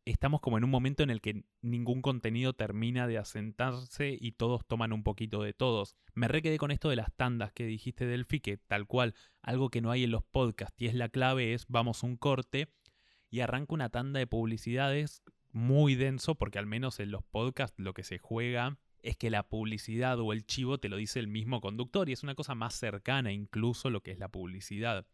estamos 0.05 0.41
como 0.41 0.57
en 0.57 0.63
un 0.63 0.69
momento 0.69 1.03
en 1.03 1.09
el 1.09 1.21
que 1.21 1.43
ningún 1.61 2.01
contenido 2.01 2.53
termina 2.53 3.07
de 3.07 3.17
asentarse 3.17 4.17
y 4.19 4.33
todos 4.33 4.65
toman 4.65 4.93
un 4.93 5.03
poquito 5.03 5.41
de 5.43 5.53
todos. 5.53 5.95
Me 6.13 6.27
re 6.27 6.41
quedé 6.41 6.57
con 6.57 6.71
esto 6.71 6.89
de 6.89 6.95
las 6.95 7.13
tandas 7.15 7.51
que 7.51 7.65
dijiste 7.65 8.05
Delphi, 8.05 8.39
que 8.39 8.57
tal 8.57 8.87
cual, 8.87 9.15
algo 9.41 9.69
que 9.69 9.81
no 9.81 9.91
hay 9.91 10.03
en 10.03 10.11
los 10.11 10.23
podcasts 10.23 10.81
y 10.81 10.87
es 10.87 10.93
la 10.93 11.09
clave 11.09 11.53
es 11.53 11.65
vamos 11.67 12.03
un 12.03 12.17
corte 12.17 12.69
y 13.29 13.41
arranca 13.41 13.73
una 13.73 13.89
tanda 13.89 14.19
de 14.19 14.27
publicidades 14.27 15.23
muy 15.51 15.95
denso 15.95 16.35
porque 16.35 16.59
al 16.59 16.65
menos 16.65 16.99
en 16.99 17.11
los 17.11 17.23
podcasts 17.23 17.79
lo 17.79 17.93
que 17.93 18.03
se 18.03 18.17
juega 18.17 18.77
es 19.01 19.17
que 19.17 19.29
la 19.29 19.47
publicidad 19.47 20.19
o 20.19 20.33
el 20.33 20.45
chivo 20.45 20.79
te 20.79 20.89
lo 20.89 20.97
dice 20.97 21.19
el 21.19 21.27
mismo 21.27 21.61
conductor 21.61 22.09
y 22.09 22.13
es 22.13 22.23
una 22.23 22.35
cosa 22.35 22.55
más 22.55 22.73
cercana 22.75 23.31
incluso 23.31 23.89
lo 23.89 24.01
que 24.01 24.11
es 24.11 24.19
la 24.19 24.29
publicidad. 24.29 25.05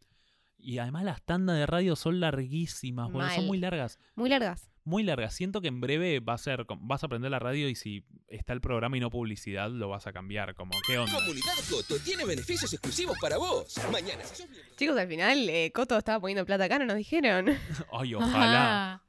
Y 0.62 0.78
además 0.78 1.04
las 1.04 1.22
tandas 1.24 1.58
de 1.58 1.66
radio 1.66 1.96
son 1.96 2.20
larguísimas, 2.20 3.12
boludo, 3.12 3.30
son 3.32 3.48
muy 3.48 3.58
largas 3.58 4.00
Muy 4.16 4.30
largas. 4.30 4.70
muy 4.84 5.04
larga. 5.04 5.30
Siento 5.32 5.60
que 5.62 5.68
en 5.70 5.82
breve 5.82 6.20
va 6.20 6.34
a 6.34 6.38
ser, 6.38 6.66
vas 6.80 7.04
a 7.04 7.06
aprender 7.08 7.32
la 7.32 7.40
radio 7.40 7.68
y 7.70 7.76
si 7.76 8.06
está 8.28 8.54
el 8.54 8.62
programa 8.62 8.96
y 8.98 9.00
no 9.00 9.10
publicidad, 9.10 9.70
lo 9.72 9.90
vas 9.90 10.08
a 10.08 10.14
cambiar. 10.14 10.54
Como, 10.56 10.72
¿qué 10.88 10.98
onda? 10.98 11.14
Comunidad 11.14 11.54
Coto 11.70 11.98
tiene 12.04 12.26
beneficios 12.26 12.72
exclusivos 12.74 13.18
para 13.20 13.38
vos. 13.38 13.76
Mañana, 13.92 14.24
si 14.24 14.36
sos 14.44 14.50
miembro- 14.50 14.76
Chicos, 14.76 14.98
al 14.98 15.08
final, 15.08 15.50
eh, 15.50 15.72
Coto 15.74 15.98
estaba 15.98 16.20
poniendo 16.20 16.46
plata 16.46 16.66
acá, 16.66 16.78
no 16.80 16.86
nos 16.86 16.96
dijeron. 16.98 17.48
Ay, 17.92 18.14
ojalá. 18.16 18.94
Ajá. 18.94 19.04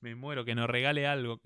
Me 0.00 0.14
muero 0.14 0.44
que 0.44 0.54
nos 0.54 0.68
regale 0.68 1.06
algo. 1.06 1.40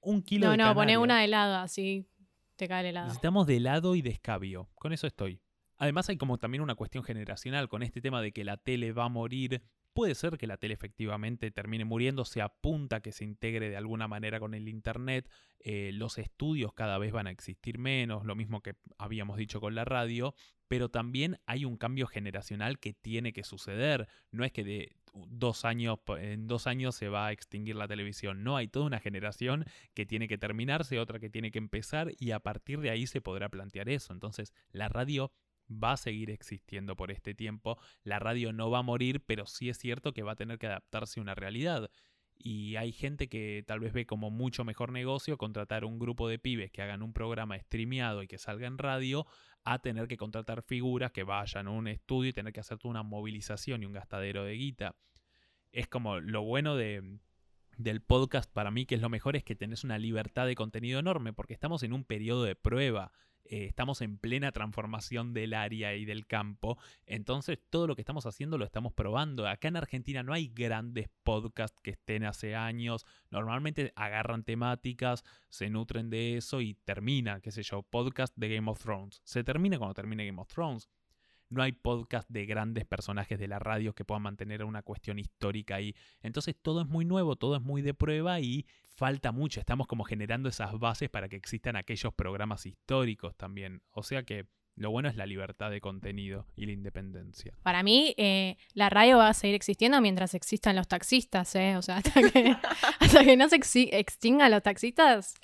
Un 0.00 0.22
kilo 0.22 0.46
No, 0.46 0.52
de 0.52 0.56
no, 0.58 0.64
poné 0.74 0.74
canaria. 0.94 0.98
una 1.00 1.18
de 1.18 1.24
helado, 1.24 1.56
así 1.56 2.08
te 2.56 2.66
cae 2.68 2.80
el 2.80 2.86
helado. 2.86 3.06
Necesitamos 3.08 3.46
de 3.46 3.56
helado 3.58 3.94
y 3.94 4.02
de 4.02 4.10
escabio. 4.10 4.70
Con 4.74 4.92
eso 4.92 5.06
estoy. 5.06 5.40
Además 5.78 6.08
hay 6.08 6.16
como 6.16 6.38
también 6.38 6.62
una 6.62 6.74
cuestión 6.74 7.04
generacional 7.04 7.68
con 7.68 7.82
este 7.82 8.00
tema 8.00 8.22
de 8.22 8.32
que 8.32 8.44
la 8.44 8.56
tele 8.56 8.92
va 8.92 9.04
a 9.04 9.08
morir. 9.08 9.62
Puede 9.92 10.14
ser 10.14 10.36
que 10.36 10.46
la 10.46 10.56
tele 10.56 10.74
efectivamente 10.74 11.50
termine 11.50 11.84
muriendo, 11.84 12.24
se 12.24 12.42
apunta 12.42 13.00
que 13.00 13.12
se 13.12 13.24
integre 13.24 13.70
de 13.70 13.76
alguna 13.76 14.08
manera 14.08 14.38
con 14.38 14.52
el 14.52 14.68
Internet, 14.68 15.30
eh, 15.60 15.90
los 15.94 16.18
estudios 16.18 16.74
cada 16.74 16.98
vez 16.98 17.12
van 17.12 17.26
a 17.26 17.30
existir 17.30 17.78
menos, 17.78 18.24
lo 18.26 18.34
mismo 18.34 18.62
que 18.62 18.74
habíamos 18.98 19.38
dicho 19.38 19.58
con 19.60 19.74
la 19.74 19.86
radio, 19.86 20.34
pero 20.68 20.90
también 20.90 21.38
hay 21.46 21.64
un 21.64 21.78
cambio 21.78 22.06
generacional 22.06 22.78
que 22.78 22.92
tiene 22.92 23.32
que 23.32 23.42
suceder. 23.42 24.06
No 24.30 24.44
es 24.44 24.52
que 24.52 24.64
de 24.64 24.96
dos 25.14 25.64
años, 25.64 25.98
en 26.18 26.46
dos 26.46 26.66
años 26.66 26.94
se 26.94 27.08
va 27.08 27.26
a 27.26 27.32
extinguir 27.32 27.76
la 27.76 27.88
televisión, 27.88 28.44
no, 28.44 28.56
hay 28.56 28.68
toda 28.68 28.86
una 28.86 29.00
generación 29.00 29.64
que 29.94 30.04
tiene 30.04 30.28
que 30.28 30.36
terminarse, 30.38 30.98
otra 30.98 31.18
que 31.18 31.30
tiene 31.30 31.50
que 31.50 31.58
empezar 31.58 32.12
y 32.18 32.32
a 32.32 32.40
partir 32.40 32.80
de 32.80 32.90
ahí 32.90 33.06
se 33.06 33.20
podrá 33.20 33.48
plantear 33.48 33.88
eso. 33.88 34.12
Entonces, 34.12 34.52
la 34.72 34.88
radio 34.88 35.32
va 35.70 35.92
a 35.92 35.96
seguir 35.96 36.30
existiendo 36.30 36.96
por 36.96 37.10
este 37.10 37.34
tiempo, 37.34 37.78
la 38.02 38.18
radio 38.18 38.52
no 38.52 38.70
va 38.70 38.78
a 38.78 38.82
morir, 38.82 39.22
pero 39.24 39.46
sí 39.46 39.68
es 39.68 39.78
cierto 39.78 40.12
que 40.12 40.22
va 40.22 40.32
a 40.32 40.36
tener 40.36 40.58
que 40.58 40.66
adaptarse 40.66 41.20
a 41.20 41.22
una 41.22 41.34
realidad. 41.34 41.90
Y 42.38 42.76
hay 42.76 42.92
gente 42.92 43.28
que 43.28 43.64
tal 43.66 43.80
vez 43.80 43.92
ve 43.92 44.06
como 44.06 44.30
mucho 44.30 44.64
mejor 44.64 44.92
negocio 44.92 45.38
contratar 45.38 45.84
un 45.84 45.98
grupo 45.98 46.28
de 46.28 46.38
pibes 46.38 46.70
que 46.70 46.82
hagan 46.82 47.02
un 47.02 47.12
programa 47.12 47.58
streameado 47.58 48.22
y 48.22 48.28
que 48.28 48.38
salga 48.38 48.66
en 48.66 48.78
radio 48.78 49.26
a 49.64 49.80
tener 49.80 50.06
que 50.06 50.16
contratar 50.16 50.62
figuras 50.62 51.12
que 51.12 51.24
vayan 51.24 51.66
a 51.66 51.70
un 51.70 51.88
estudio 51.88 52.30
y 52.30 52.32
tener 52.32 52.52
que 52.52 52.60
hacer 52.60 52.78
toda 52.78 52.90
una 52.90 53.02
movilización 53.02 53.82
y 53.82 53.86
un 53.86 53.92
gastadero 53.92 54.44
de 54.44 54.52
guita. 54.52 54.96
Es 55.72 55.88
como 55.88 56.20
lo 56.20 56.42
bueno 56.42 56.76
de, 56.76 57.18
del 57.76 58.00
podcast 58.00 58.50
para 58.52 58.70
mí, 58.70 58.86
que 58.86 58.94
es 58.94 59.00
lo 59.00 59.08
mejor, 59.08 59.36
es 59.36 59.44
que 59.44 59.54
tenés 59.54 59.84
una 59.84 59.98
libertad 59.98 60.46
de 60.46 60.54
contenido 60.54 60.98
enorme, 60.98 61.32
porque 61.32 61.54
estamos 61.54 61.82
en 61.82 61.92
un 61.92 62.04
periodo 62.04 62.44
de 62.44 62.54
prueba, 62.54 63.12
eh, 63.50 63.66
estamos 63.66 64.00
en 64.00 64.18
plena 64.18 64.52
transformación 64.52 65.32
del 65.32 65.54
área 65.54 65.94
y 65.94 66.04
del 66.04 66.26
campo, 66.26 66.78
entonces 67.06 67.58
todo 67.70 67.86
lo 67.86 67.94
que 67.94 68.02
estamos 68.02 68.26
haciendo 68.26 68.58
lo 68.58 68.64
estamos 68.64 68.92
probando. 68.92 69.46
Acá 69.48 69.68
en 69.68 69.76
Argentina 69.76 70.22
no 70.22 70.32
hay 70.32 70.48
grandes 70.48 71.08
podcasts 71.22 71.80
que 71.80 71.90
estén 71.92 72.24
hace 72.24 72.54
años, 72.54 73.06
normalmente 73.30 73.92
agarran 73.96 74.44
temáticas, 74.44 75.24
se 75.48 75.70
nutren 75.70 76.10
de 76.10 76.36
eso 76.36 76.60
y 76.60 76.74
termina, 76.74 77.40
qué 77.40 77.50
sé 77.50 77.62
yo, 77.62 77.82
podcast 77.82 78.36
de 78.36 78.54
Game 78.54 78.70
of 78.70 78.82
Thrones. 78.82 79.20
Se 79.24 79.44
termina 79.44 79.78
cuando 79.78 79.94
termine 79.94 80.26
Game 80.26 80.40
of 80.40 80.48
Thrones. 80.48 80.88
No 81.48 81.62
hay 81.62 81.72
podcast 81.72 82.28
de 82.28 82.44
grandes 82.46 82.84
personajes 82.86 83.38
de 83.38 83.46
la 83.48 83.58
radio 83.58 83.94
que 83.94 84.04
puedan 84.04 84.22
mantener 84.22 84.64
una 84.64 84.82
cuestión 84.82 85.18
histórica 85.18 85.76
ahí. 85.76 85.94
Entonces 86.22 86.56
todo 86.60 86.80
es 86.82 86.88
muy 86.88 87.04
nuevo, 87.04 87.36
todo 87.36 87.56
es 87.56 87.62
muy 87.62 87.82
de 87.82 87.94
prueba 87.94 88.40
y 88.40 88.66
falta 88.82 89.30
mucho. 89.30 89.60
Estamos 89.60 89.86
como 89.86 90.04
generando 90.04 90.48
esas 90.48 90.76
bases 90.78 91.08
para 91.08 91.28
que 91.28 91.36
existan 91.36 91.76
aquellos 91.76 92.12
programas 92.14 92.66
históricos 92.66 93.36
también. 93.36 93.82
O 93.92 94.02
sea 94.02 94.24
que 94.24 94.46
lo 94.74 94.90
bueno 94.90 95.08
es 95.08 95.16
la 95.16 95.24
libertad 95.24 95.70
de 95.70 95.80
contenido 95.80 96.46
y 96.56 96.66
la 96.66 96.72
independencia. 96.72 97.56
Para 97.62 97.82
mí, 97.82 98.14
eh, 98.18 98.56
la 98.74 98.90
radio 98.90 99.16
va 99.18 99.28
a 99.28 99.34
seguir 99.34 99.54
existiendo 99.54 100.00
mientras 100.00 100.34
existan 100.34 100.76
los 100.76 100.86
taxistas, 100.88 101.54
¿eh? 101.54 101.76
O 101.76 101.82
sea, 101.82 101.96
hasta 101.98 102.28
que, 102.30 102.54
hasta 103.00 103.24
que 103.24 103.36
no 103.36 103.48
se 103.48 103.56
extingan 103.56 104.50
los 104.50 104.62
taxistas, 104.62 105.34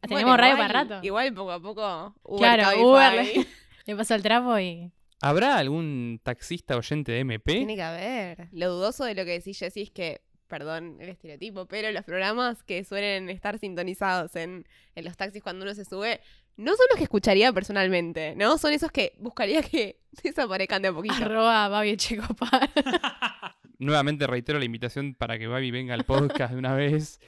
tenemos 0.00 0.22
Bueno, 0.22 0.36
radio 0.38 0.54
igual- 0.54 0.68
para 0.68 0.82
rato. 0.84 1.06
Igual 1.06 1.34
poco 1.34 1.52
a 1.52 1.60
poco. 1.60 2.14
Uber, 2.24 2.38
Claro, 2.40 2.62
Cabify. 2.64 2.82
Uber 2.84 3.12
le, 3.36 3.46
le 3.86 3.96
pasa 3.96 4.14
el 4.16 4.22
trapo 4.22 4.58
y... 4.58 4.90
¿Habrá 5.22 5.56
algún 5.56 6.20
taxista 6.22 6.76
oyente 6.76 7.12
de 7.12 7.20
MP? 7.20 7.52
Tiene 7.52 7.76
que 7.76 7.82
haber. 7.82 8.48
Lo 8.50 8.72
dudoso 8.72 9.04
de 9.04 9.14
lo 9.14 9.24
que 9.24 9.30
decís, 9.30 9.56
Jessy, 9.56 9.82
es 9.82 9.90
que, 9.92 10.20
perdón 10.48 10.96
el 11.00 11.10
estereotipo, 11.10 11.66
pero 11.66 11.92
los 11.92 12.04
programas 12.04 12.64
que 12.64 12.82
suelen 12.82 13.30
estar 13.30 13.56
sintonizados 13.60 14.34
en, 14.34 14.66
en 14.96 15.04
los 15.04 15.16
taxis 15.16 15.40
cuando 15.40 15.64
uno 15.64 15.74
se 15.74 15.84
sube, 15.84 16.20
no 16.56 16.72
son 16.72 16.86
los 16.90 16.98
que 16.98 17.04
escucharía 17.04 17.52
personalmente, 17.52 18.34
¿no? 18.34 18.58
Son 18.58 18.72
esos 18.72 18.90
que 18.90 19.14
buscaría 19.18 19.62
que 19.62 20.00
desaparezcan 20.24 20.82
de 20.82 20.88
a 20.88 20.92
poquito. 20.92 21.14
Arroba 21.14 21.68
Babi 21.68 21.90
Echecopar. 21.90 22.70
Nuevamente 23.78 24.26
reitero 24.26 24.58
la 24.58 24.64
invitación 24.64 25.14
para 25.14 25.38
que 25.38 25.46
Babi 25.46 25.70
venga 25.70 25.94
al 25.94 26.04
podcast 26.04 26.52
de 26.52 26.58
una 26.58 26.74
vez. 26.74 27.20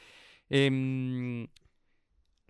Em, 0.51 1.47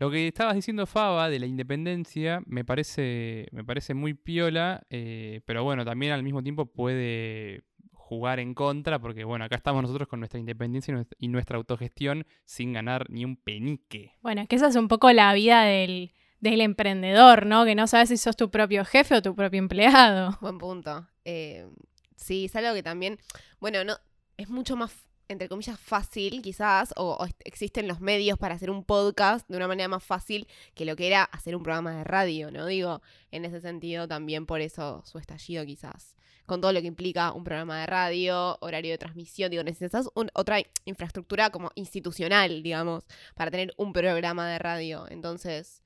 lo 0.05 0.11
que 0.11 0.29
estabas 0.29 0.55
diciendo, 0.55 0.85
Faba, 0.85 1.31
de 1.31 1.38
la 1.38 1.47
independencia, 1.47 2.43
me 2.45 2.62
parece, 2.62 3.49
me 3.53 3.64
parece 3.64 3.95
muy 3.95 4.12
piola, 4.12 4.87
eh, 4.90 5.40
pero 5.47 5.64
bueno, 5.64 5.83
también 5.87 6.12
al 6.12 6.23
mismo 6.23 6.43
tiempo 6.43 6.67
puede 6.67 7.64
jugar 7.90 8.38
en 8.38 8.53
contra, 8.53 8.99
porque 8.99 9.25
bueno, 9.25 9.47
acá 9.47 9.57
estamos 9.57 9.81
nosotros 9.81 10.07
con 10.07 10.21
nuestra 10.21 10.38
independencia 10.38 10.95
y 11.19 11.29
nuestra, 11.29 11.57
autogestión 11.57 12.27
sin 12.45 12.75
ganar 12.75 13.09
ni 13.09 13.25
un 13.25 13.37
penique. 13.38 14.12
Bueno, 14.21 14.43
es 14.43 14.49
que 14.49 14.57
esa 14.57 14.69
es 14.69 14.77
un 14.77 14.88
poco 14.88 15.11
la 15.11 15.33
vida 15.33 15.62
del, 15.62 16.12
del 16.38 16.61
emprendedor, 16.61 17.47
¿no? 17.47 17.64
Que 17.64 17.75
no 17.75 17.87
sabes 17.87 18.11
si 18.11 18.19
sos 18.19 18.37
tu 18.37 18.51
propio 18.51 18.85
jefe 18.85 19.14
o 19.14 19.23
tu 19.23 19.35
propio 19.35 19.59
empleado. 19.59 20.37
Buen 20.43 20.59
punto. 20.59 21.09
Eh, 21.25 21.67
sí, 22.14 22.45
es 22.45 22.57
algo 22.57 22.75
que 22.75 22.83
también, 22.83 23.19
bueno, 23.59 23.85
no 23.85 23.97
es 24.37 24.51
mucho 24.51 24.77
más, 24.77 24.95
entre 25.29 25.49
comillas, 25.49 25.79
fácil 25.81 26.43
quizás, 26.43 26.93
o, 26.97 27.27
existen 27.45 27.89
los 27.89 28.01
medios 28.01 28.39
para 28.39 28.55
hacer 28.55 28.71
un 28.71 28.85
podcast 28.85 29.49
de 29.49 29.57
una 29.57 29.69
manera 29.69 29.89
más 29.89 30.05
fácil 30.05 30.47
que 30.75 30.85
lo 30.85 30.97
que 30.97 31.07
era 31.07 31.25
hacer 31.25 31.57
un 31.57 31.63
programa 31.63 31.97
de 31.97 32.05
radio, 32.05 32.51
¿no? 32.51 32.67
Digo, 32.67 33.01
en 33.31 33.45
ese 33.45 33.61
sentido 33.61 34.07
también 34.07 34.47
por 34.47 34.61
eso 34.61 35.03
su 35.05 35.19
estallido 35.19 35.65
quizás. 35.65 36.17
Con 36.47 36.61
todo 36.61 36.73
lo 36.75 36.81
que 36.83 36.87
implica 36.87 37.33
un 37.33 37.43
programa 37.43 37.81
de 37.81 37.87
radio, 37.87 38.59
horario 38.61 38.93
de 38.93 38.99
transmisión, 38.99 39.51
digo, 39.51 39.63
necesitas 39.63 40.11
otra 40.15 40.59
infraestructura 40.85 41.49
como 41.49 41.71
institucional, 41.75 42.63
digamos, 42.63 43.05
para 43.35 43.51
tener 43.51 43.73
un 43.79 43.95
programa 43.95 44.47
de 44.51 44.59
radio. 44.59 45.07
Entonces, 45.09 45.83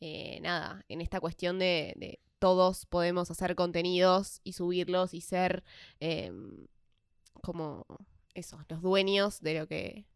eh, 0.00 0.38
nada, 0.42 0.84
en 0.88 1.00
esta 1.00 1.18
cuestión 1.18 1.58
de, 1.58 2.20
todos 2.38 2.86
podemos 2.86 3.30
hacer 3.30 3.56
contenidos 3.56 4.40
y 4.44 4.52
subirlos 4.52 5.14
y 5.14 5.22
ser 5.22 5.64
eh, 6.00 6.30
como 7.42 7.86
eso, 8.36 8.58
los 8.68 8.82
dueños 8.82 9.40
de 9.40 9.58
lo 9.58 9.66
que 9.66 10.06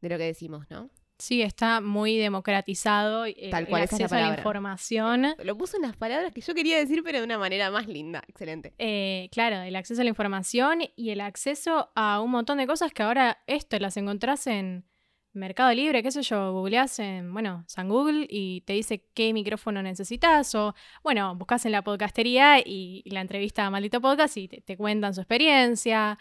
de 0.00 0.08
lo 0.08 0.18
que 0.18 0.24
decimos, 0.24 0.66
¿no? 0.70 0.90
Sí, 1.18 1.42
está 1.42 1.80
muy 1.80 2.16
democratizado 2.16 3.26
eh, 3.26 3.48
Tal 3.50 3.66
cual, 3.66 3.82
el 3.82 3.86
esa 3.86 3.96
es 3.96 4.00
la 4.00 4.04
acceso 4.04 4.16
a 4.24 4.30
la 4.30 4.36
información. 4.36 5.26
Lo 5.42 5.58
puso 5.58 5.76
en 5.76 5.82
las 5.82 5.96
palabras 5.96 6.32
que 6.32 6.40
yo 6.40 6.54
quería 6.54 6.78
decir, 6.78 7.02
pero 7.02 7.18
de 7.18 7.24
una 7.24 7.38
manera 7.38 7.72
más 7.72 7.88
linda. 7.88 8.22
Excelente. 8.28 8.72
Eh, 8.78 9.28
claro, 9.32 9.62
el 9.62 9.74
acceso 9.74 10.00
a 10.00 10.04
la 10.04 10.10
información 10.10 10.78
y 10.94 11.10
el 11.10 11.20
acceso 11.20 11.90
a 11.96 12.20
un 12.20 12.30
montón 12.30 12.58
de 12.58 12.68
cosas 12.68 12.92
que 12.92 13.02
ahora 13.02 13.42
esto 13.48 13.76
las 13.80 13.96
encontrás 13.96 14.46
en 14.46 14.84
Mercado 15.32 15.74
Libre, 15.74 16.04
qué 16.04 16.12
sé 16.12 16.22
yo, 16.22 16.52
googleás 16.52 17.00
en, 17.00 17.32
bueno, 17.32 17.64
San 17.66 17.88
Google 17.88 18.26
y 18.30 18.60
te 18.62 18.74
dice 18.74 19.04
qué 19.12 19.32
micrófono 19.32 19.82
necesitas 19.82 20.54
o, 20.54 20.74
bueno, 21.02 21.34
buscas 21.34 21.66
en 21.66 21.72
la 21.72 21.82
podcastería 21.82 22.60
y, 22.60 23.02
y 23.04 23.10
la 23.10 23.22
entrevista 23.22 23.66
a 23.66 23.70
Maldito 23.70 24.00
Podcast 24.00 24.36
y 24.36 24.46
te, 24.46 24.60
te 24.60 24.76
cuentan 24.76 25.14
su 25.14 25.20
experiencia 25.20 26.16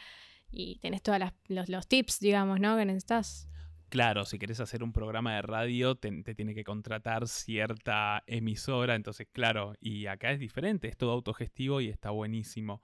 y 0.49 0.79
tenés 0.79 1.01
todos 1.01 1.19
los, 1.47 1.69
los 1.69 1.87
tips, 1.87 2.19
digamos, 2.19 2.59
¿no? 2.59 2.77
Que 2.77 2.85
necesitas. 2.85 3.49
Claro, 3.89 4.25
si 4.25 4.37
querés 4.37 4.59
hacer 4.59 4.83
un 4.83 4.91
programa 4.91 5.35
de 5.35 5.41
radio, 5.41 5.95
te, 5.95 6.11
te 6.23 6.35
tiene 6.35 6.53
que 6.53 6.65
contratar 6.65 7.27
cierta 7.27 8.23
emisora, 8.27 8.95
entonces 8.95 9.27
claro, 9.31 9.75
y 9.79 10.07
acá 10.07 10.31
es 10.31 10.39
diferente, 10.39 10.89
es 10.89 10.97
todo 10.97 11.11
autogestivo 11.11 11.79
y 11.79 11.87
está 11.87 12.09
buenísimo. 12.09 12.81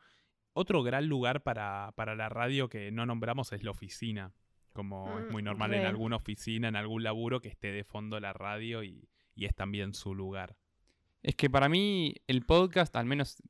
Otro 0.53 0.81
gran 0.81 1.07
lugar 1.07 1.43
para, 1.43 1.91
para 1.95 2.15
la 2.15 2.29
radio 2.29 2.69
que 2.69 2.91
no 2.91 3.05
nombramos 3.05 3.51
es 3.51 3.63
la 3.63 3.71
oficina, 3.71 4.31
como 4.71 5.19
es 5.19 5.25
Mm, 5.27 5.31
muy 5.31 5.43
normal 5.43 5.73
en 5.73 5.85
alguna 5.85 6.15
oficina, 6.15 6.69
en 6.69 6.75
algún 6.75 7.03
laburo, 7.03 7.41
que 7.41 7.49
esté 7.49 7.71
de 7.71 7.83
fondo 7.83 8.19
la 8.19 8.31
radio 8.31 8.83
y, 8.83 9.09
y 9.35 9.45
es 9.45 9.55
también 9.55 9.93
su 9.93 10.15
lugar. 10.15 10.55
Es 11.21 11.35
que 11.35 11.49
para 11.49 11.67
mí 11.69 12.15
el 12.27 12.45
podcast, 12.45 12.95
al 12.95 13.05
menos 13.05 13.41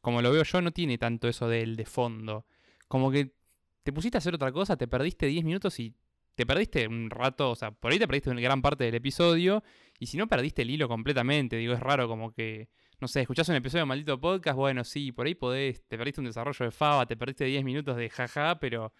como 0.00 0.20
lo 0.20 0.32
veo 0.32 0.42
yo, 0.42 0.60
no 0.60 0.72
tiene 0.72 0.98
tanto 0.98 1.28
eso 1.28 1.48
del 1.48 1.76
de 1.76 1.84
fondo. 1.84 2.44
Como 2.88 3.10
que 3.10 3.34
te 3.82 3.92
pusiste 3.92 4.16
a 4.16 4.20
hacer 4.20 4.34
otra 4.34 4.52
cosa, 4.52 4.76
te 4.76 4.88
perdiste 4.88 5.26
10 5.26 5.44
minutos 5.44 5.78
y 5.80 5.94
te 6.34 6.46
perdiste 6.46 6.88
un 6.88 7.10
rato, 7.10 7.50
o 7.50 7.54
sea, 7.54 7.72
por 7.72 7.92
ahí 7.92 7.98
te 7.98 8.06
perdiste 8.06 8.30
una 8.30 8.40
gran 8.40 8.62
parte 8.62 8.84
del 8.84 8.94
episodio 8.94 9.62
y 9.98 10.06
si 10.06 10.16
no 10.16 10.26
perdiste 10.28 10.62
el 10.62 10.70
hilo 10.70 10.88
completamente, 10.88 11.56
digo, 11.56 11.74
es 11.74 11.80
raro 11.80 12.08
como 12.08 12.32
que, 12.32 12.68
no 13.00 13.08
sé, 13.08 13.20
escuchás 13.20 13.48
un 13.48 13.56
episodio 13.56 13.82
de 13.82 13.86
maldito 13.86 14.20
podcast, 14.20 14.56
bueno, 14.56 14.84
sí, 14.84 15.12
por 15.12 15.26
ahí 15.26 15.34
podés, 15.34 15.86
te 15.86 15.98
perdiste 15.98 16.20
un 16.20 16.26
desarrollo 16.26 16.64
de 16.64 16.70
Fava, 16.70 17.06
te 17.06 17.16
perdiste 17.16 17.44
10 17.44 17.64
minutos 17.64 17.96
de 17.96 18.08
jaja, 18.08 18.58
pero 18.60 18.92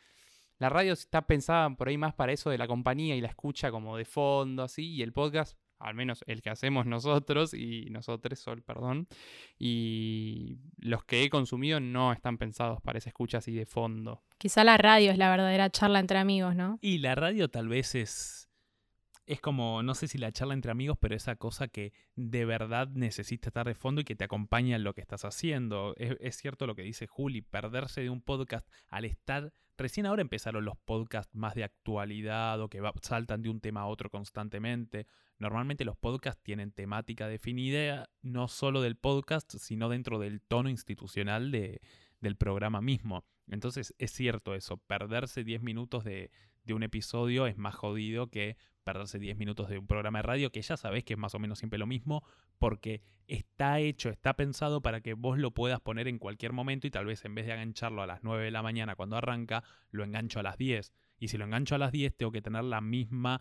la 0.59 0.69
radio 0.69 0.93
está 0.93 1.27
pensada 1.27 1.71
por 1.71 1.89
ahí 1.89 1.97
más 1.97 2.15
para 2.15 2.33
eso 2.33 2.51
de 2.51 2.59
la 2.59 2.67
compañía 2.69 3.17
y 3.17 3.21
la 3.21 3.29
escucha 3.29 3.71
como 3.71 3.97
de 3.97 4.05
fondo, 4.05 4.63
así, 4.63 4.93
y 4.93 5.03
el 5.03 5.13
podcast, 5.13 5.57
al 5.83 5.95
menos 5.95 6.25
el 6.27 6.43
que 6.43 6.51
hacemos 6.51 6.87
nosotros 6.87 7.55
y 7.55 7.89
nosotros, 7.91 8.39
Sol, 8.39 8.63
perdón, 8.63 9.09
y 9.59 10.59
los 10.79 11.05
que 11.05 11.25
he 11.25 11.31
consumido 11.31 11.81
no 11.81 12.13
están 12.13 12.39
pensados 12.39 12.81
para 12.81 12.99
esa 12.99 13.11
escucha 13.11 13.39
así 13.39 13.53
de 13.53 13.67
fondo. 13.67 14.23
Quizá 14.39 14.65
la 14.65 14.77
radio 14.77 15.11
es 15.11 15.19
la 15.19 15.31
verdadera 15.31 15.71
charla 15.71 15.99
entre 15.99 16.19
amigos, 16.19 16.55
¿no? 16.55 16.79
Y 16.81 16.99
la 16.99 17.15
radio 17.15 17.49
tal 17.49 17.69
vez 17.69 17.95
es. 17.95 18.49
Es 19.25 19.41
como, 19.41 19.83
no 19.85 19.95
sé 19.95 20.09
si 20.09 20.19
la 20.19 20.33
charla 20.33 20.55
entre 20.55 20.73
amigos, 20.73 20.99
pero 21.01 21.15
esa 21.15 21.37
cosa 21.37 21.69
que 21.69 21.93
de 22.17 22.45
verdad 22.45 22.89
necesita 22.89 23.51
estar 23.51 23.67
de 23.67 23.75
fondo 23.75 24.01
y 24.01 24.05
que 24.05 24.17
te 24.17 24.25
acompaña 24.25 24.75
en 24.77 24.83
lo 24.83 24.95
que 24.95 25.01
estás 25.01 25.25
haciendo. 25.25 25.95
Es, 25.97 26.37
cierto 26.37 26.67
lo 26.67 26.75
que 26.75 26.83
dice 26.83 27.07
Juli, 27.07 27.41
perderse 27.41 28.01
de 28.01 28.11
un 28.11 28.21
podcast 28.21 28.69
al 28.89 29.05
estar. 29.05 29.53
Recién 29.79 30.07
ahora 30.07 30.23
empezaron 30.23 30.65
los 30.65 30.77
podcasts 30.77 31.35
más 31.35 31.55
de 31.55 31.63
actualidad 31.65 32.61
o 32.61 32.69
que 32.69 32.83
saltan 33.01 33.43
de 33.43 33.49
un 33.49 33.61
tema 33.61 33.83
a 33.83 33.87
otro 33.87 34.11
constantemente. 34.11 35.07
Normalmente 35.39 35.85
los 35.85 35.97
podcasts 35.97 36.43
tienen 36.43 36.73
temática 36.73 37.29
definida, 37.29 38.11
no 38.23 38.49
solo 38.49 38.83
del 38.83 38.97
podcast, 38.97 39.55
sino 39.57 39.89
dentro 39.89 40.19
del 40.19 40.41
tono 40.41 40.69
institucional 40.69 41.53
de- 41.53 41.81
del 42.21 42.37
programa 42.37 42.81
mismo. 42.81 43.25
Entonces 43.49 43.95
es 43.99 44.13
cierto 44.13 44.55
eso, 44.55 44.79
perderse 44.79 45.45
10 45.45 45.63
minutos 45.63 46.05
de, 46.05 46.31
de 46.65 46.75
un 46.75 46.83
episodio 46.83 47.47
es 47.47 47.57
más 47.57 47.75
jodido 47.75 48.29
que 48.31 48.57
perderse 48.83 49.19
10 49.19 49.37
minutos 49.37 49.69
de 49.69 49.79
un 49.79 49.87
programa 49.87 50.19
de 50.19 50.23
radio 50.23 50.53
que 50.53 50.63
ya 50.63 50.77
sabés 50.77 51.05
que 51.05 51.15
es 51.15 51.19
más 51.19 51.35
o 51.35 51.39
menos 51.39 51.59
siempre 51.59 51.79
lo 51.79 51.87
mismo 51.87 52.25
porque 52.59 53.03
está 53.27 53.81
hecho, 53.81 54.11
está 54.11 54.35
pensado 54.35 54.83
para 54.83 55.01
que 55.01 55.15
vos 55.15 55.39
lo 55.39 55.53
puedas 55.53 55.81
poner 55.81 56.09
en 56.09 56.19
cualquier 56.19 56.53
momento 56.53 56.87
y 56.87 56.91
tal 56.91 57.07
vez 57.07 57.25
en 57.25 57.35
vez 57.35 57.47
de 57.47 57.53
engancharlo 57.53 58.03
a 58.03 58.07
las 58.07 58.23
9 58.23 58.45
de 58.45 58.51
la 58.51 58.63
mañana 58.63 58.95
cuando 58.95 59.17
arranca, 59.17 59.65
lo 59.91 60.05
engancho 60.05 60.41
a 60.41 60.43
las 60.43 60.59
10. 60.59 60.93
Y 61.19 61.29
si 61.29 61.39
lo 61.39 61.45
engancho 61.45 61.75
a 61.75 61.79
las 61.79 61.93
10 61.93 62.17
tengo 62.17 62.33
que 62.33 62.43
tener 62.43 62.65
la 62.65 62.81
misma 62.81 63.41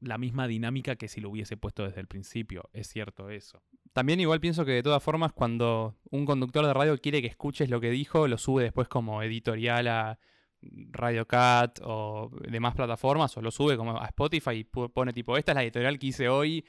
la 0.00 0.16
misma 0.16 0.46
dinámica 0.46 0.96
que 0.96 1.08
si 1.08 1.20
lo 1.20 1.28
hubiese 1.28 1.56
puesto 1.56 1.84
desde 1.84 2.00
el 2.00 2.06
principio. 2.06 2.70
Es 2.72 2.88
cierto 2.88 3.28
eso. 3.28 3.62
También 3.92 4.20
igual 4.20 4.40
pienso 4.40 4.64
que 4.64 4.72
de 4.72 4.82
todas 4.82 5.02
formas 5.02 5.32
cuando 5.32 5.96
un 6.10 6.24
conductor 6.24 6.64
de 6.66 6.72
radio 6.72 6.96
quiere 6.98 7.20
que 7.20 7.28
escuches 7.28 7.68
lo 7.68 7.80
que 7.80 7.90
dijo, 7.90 8.26
lo 8.28 8.38
sube 8.38 8.62
después 8.62 8.88
como 8.88 9.22
editorial 9.22 9.88
a 9.88 10.18
Radio 10.62 11.26
Cat 11.26 11.80
o 11.82 12.30
demás 12.48 12.74
plataformas 12.74 13.36
o 13.36 13.42
lo 13.42 13.50
sube 13.50 13.76
como 13.76 14.00
a 14.00 14.06
Spotify 14.06 14.52
y 14.52 14.64
pone 14.64 15.12
tipo, 15.12 15.36
esta 15.36 15.52
es 15.52 15.56
la 15.56 15.62
editorial 15.62 15.98
que 15.98 16.06
hice 16.08 16.28
hoy 16.28 16.64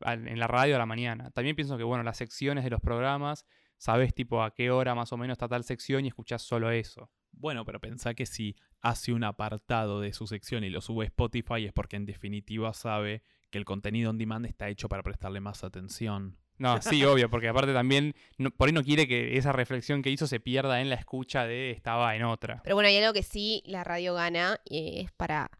en 0.00 0.38
la 0.38 0.46
radio 0.46 0.76
a 0.76 0.78
la 0.78 0.86
mañana. 0.86 1.30
También 1.30 1.56
pienso 1.56 1.76
que 1.76 1.84
bueno, 1.84 2.02
las 2.02 2.16
secciones 2.16 2.64
de 2.64 2.70
los 2.70 2.80
programas, 2.80 3.46
sabes 3.76 4.14
tipo 4.14 4.42
a 4.42 4.54
qué 4.54 4.70
hora 4.70 4.94
más 4.94 5.12
o 5.12 5.16
menos 5.16 5.34
está 5.34 5.48
tal 5.48 5.64
sección 5.64 6.04
y 6.04 6.08
escuchás 6.08 6.42
solo 6.42 6.70
eso. 6.70 7.10
Bueno, 7.32 7.64
pero 7.64 7.80
pensá 7.80 8.14
que 8.14 8.26
si 8.26 8.56
hace 8.80 9.12
un 9.12 9.24
apartado 9.24 10.00
de 10.00 10.12
su 10.12 10.26
sección 10.26 10.64
y 10.64 10.70
lo 10.70 10.80
sube 10.80 11.04
a 11.04 11.06
Spotify 11.06 11.66
es 11.66 11.72
porque 11.72 11.96
en 11.96 12.06
definitiva 12.06 12.72
sabe 12.74 13.22
que 13.50 13.58
el 13.58 13.64
contenido 13.64 14.10
on 14.10 14.18
demand 14.18 14.46
está 14.46 14.68
hecho 14.68 14.88
para 14.88 15.02
prestarle 15.02 15.40
más 15.40 15.64
atención. 15.64 16.36
No, 16.60 16.80
sí, 16.82 17.02
obvio, 17.04 17.28
porque 17.30 17.48
aparte 17.48 17.72
también 17.72 18.14
no- 18.38 18.50
por 18.50 18.68
ahí 18.68 18.72
no 18.72 18.84
quiere 18.84 19.08
que 19.08 19.36
esa 19.36 19.50
reflexión 19.50 20.02
que 20.02 20.10
hizo 20.10 20.26
se 20.26 20.38
pierda 20.38 20.80
en 20.80 20.90
la 20.90 20.94
escucha 20.96 21.44
de 21.46 21.70
estaba 21.72 22.14
en 22.14 22.22
otra. 22.22 22.60
Pero 22.62 22.76
bueno, 22.76 22.88
hay 22.88 22.98
algo 22.98 23.12
que 23.14 23.22
sí 23.22 23.62
la 23.64 23.82
radio 23.82 24.14
gana 24.14 24.60
y 24.64 25.00
es 25.00 25.10
para 25.12 25.50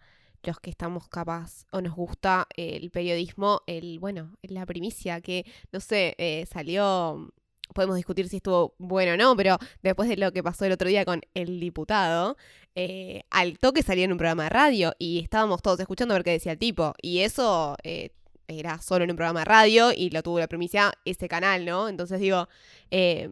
los 0.43 0.61
que 0.61 0.71
estamos 0.71 1.09
capaz 1.09 1.65
o 1.73 1.81
nos 1.81 1.95
gusta 1.95 2.47
el 2.57 2.91
periodismo, 2.91 3.63
el 3.67 3.99
bueno, 3.99 4.33
la 4.43 4.65
primicia 4.67 5.21
que, 5.21 5.45
no 5.73 5.81
sé, 5.81 6.15
eh, 6.19 6.47
salió, 6.51 7.31
podemos 7.75 7.97
discutir 7.97 8.29
si 8.29 8.37
estuvo 8.37 8.75
bueno 8.79 9.15
o 9.15 9.17
no, 9.17 9.37
pero 9.37 9.59
después 9.83 10.09
de 10.09 10.17
lo 10.17 10.33
que 10.33 10.43
pasó 10.43 10.65
el 10.65 10.73
otro 10.73 10.89
día 10.89 11.05
con 11.05 11.21
el 11.35 11.61
diputado, 11.61 12.37
eh, 12.75 13.23
al 13.31 13.59
toque 13.59 13.83
salía 13.83 14.05
en 14.05 14.13
un 14.13 14.19
programa 14.19 14.45
de 14.45 14.49
radio 14.51 14.95
y 14.99 15.21
estábamos 15.21 15.61
todos 15.63 15.81
escuchando 15.81 16.15
a 16.15 16.19
ver 16.19 16.25
qué 16.25 16.31
decía 16.33 16.53
el 16.53 16.59
tipo. 16.59 16.95
Y 17.03 17.21
eso 17.21 17.77
eh, 17.83 18.11
era 18.51 18.81
solo 18.81 19.05
en 19.05 19.11
un 19.11 19.17
programa 19.17 19.41
de 19.41 19.45
radio 19.45 19.93
y 19.93 20.11
lo 20.11 20.23
tuvo 20.23 20.39
la 20.39 20.49
primicia 20.49 20.93
ese 21.05 21.29
canal, 21.29 21.65
¿no? 21.65 21.89
Entonces 21.89 22.21
digo, 22.21 22.49
eh, 22.91 23.29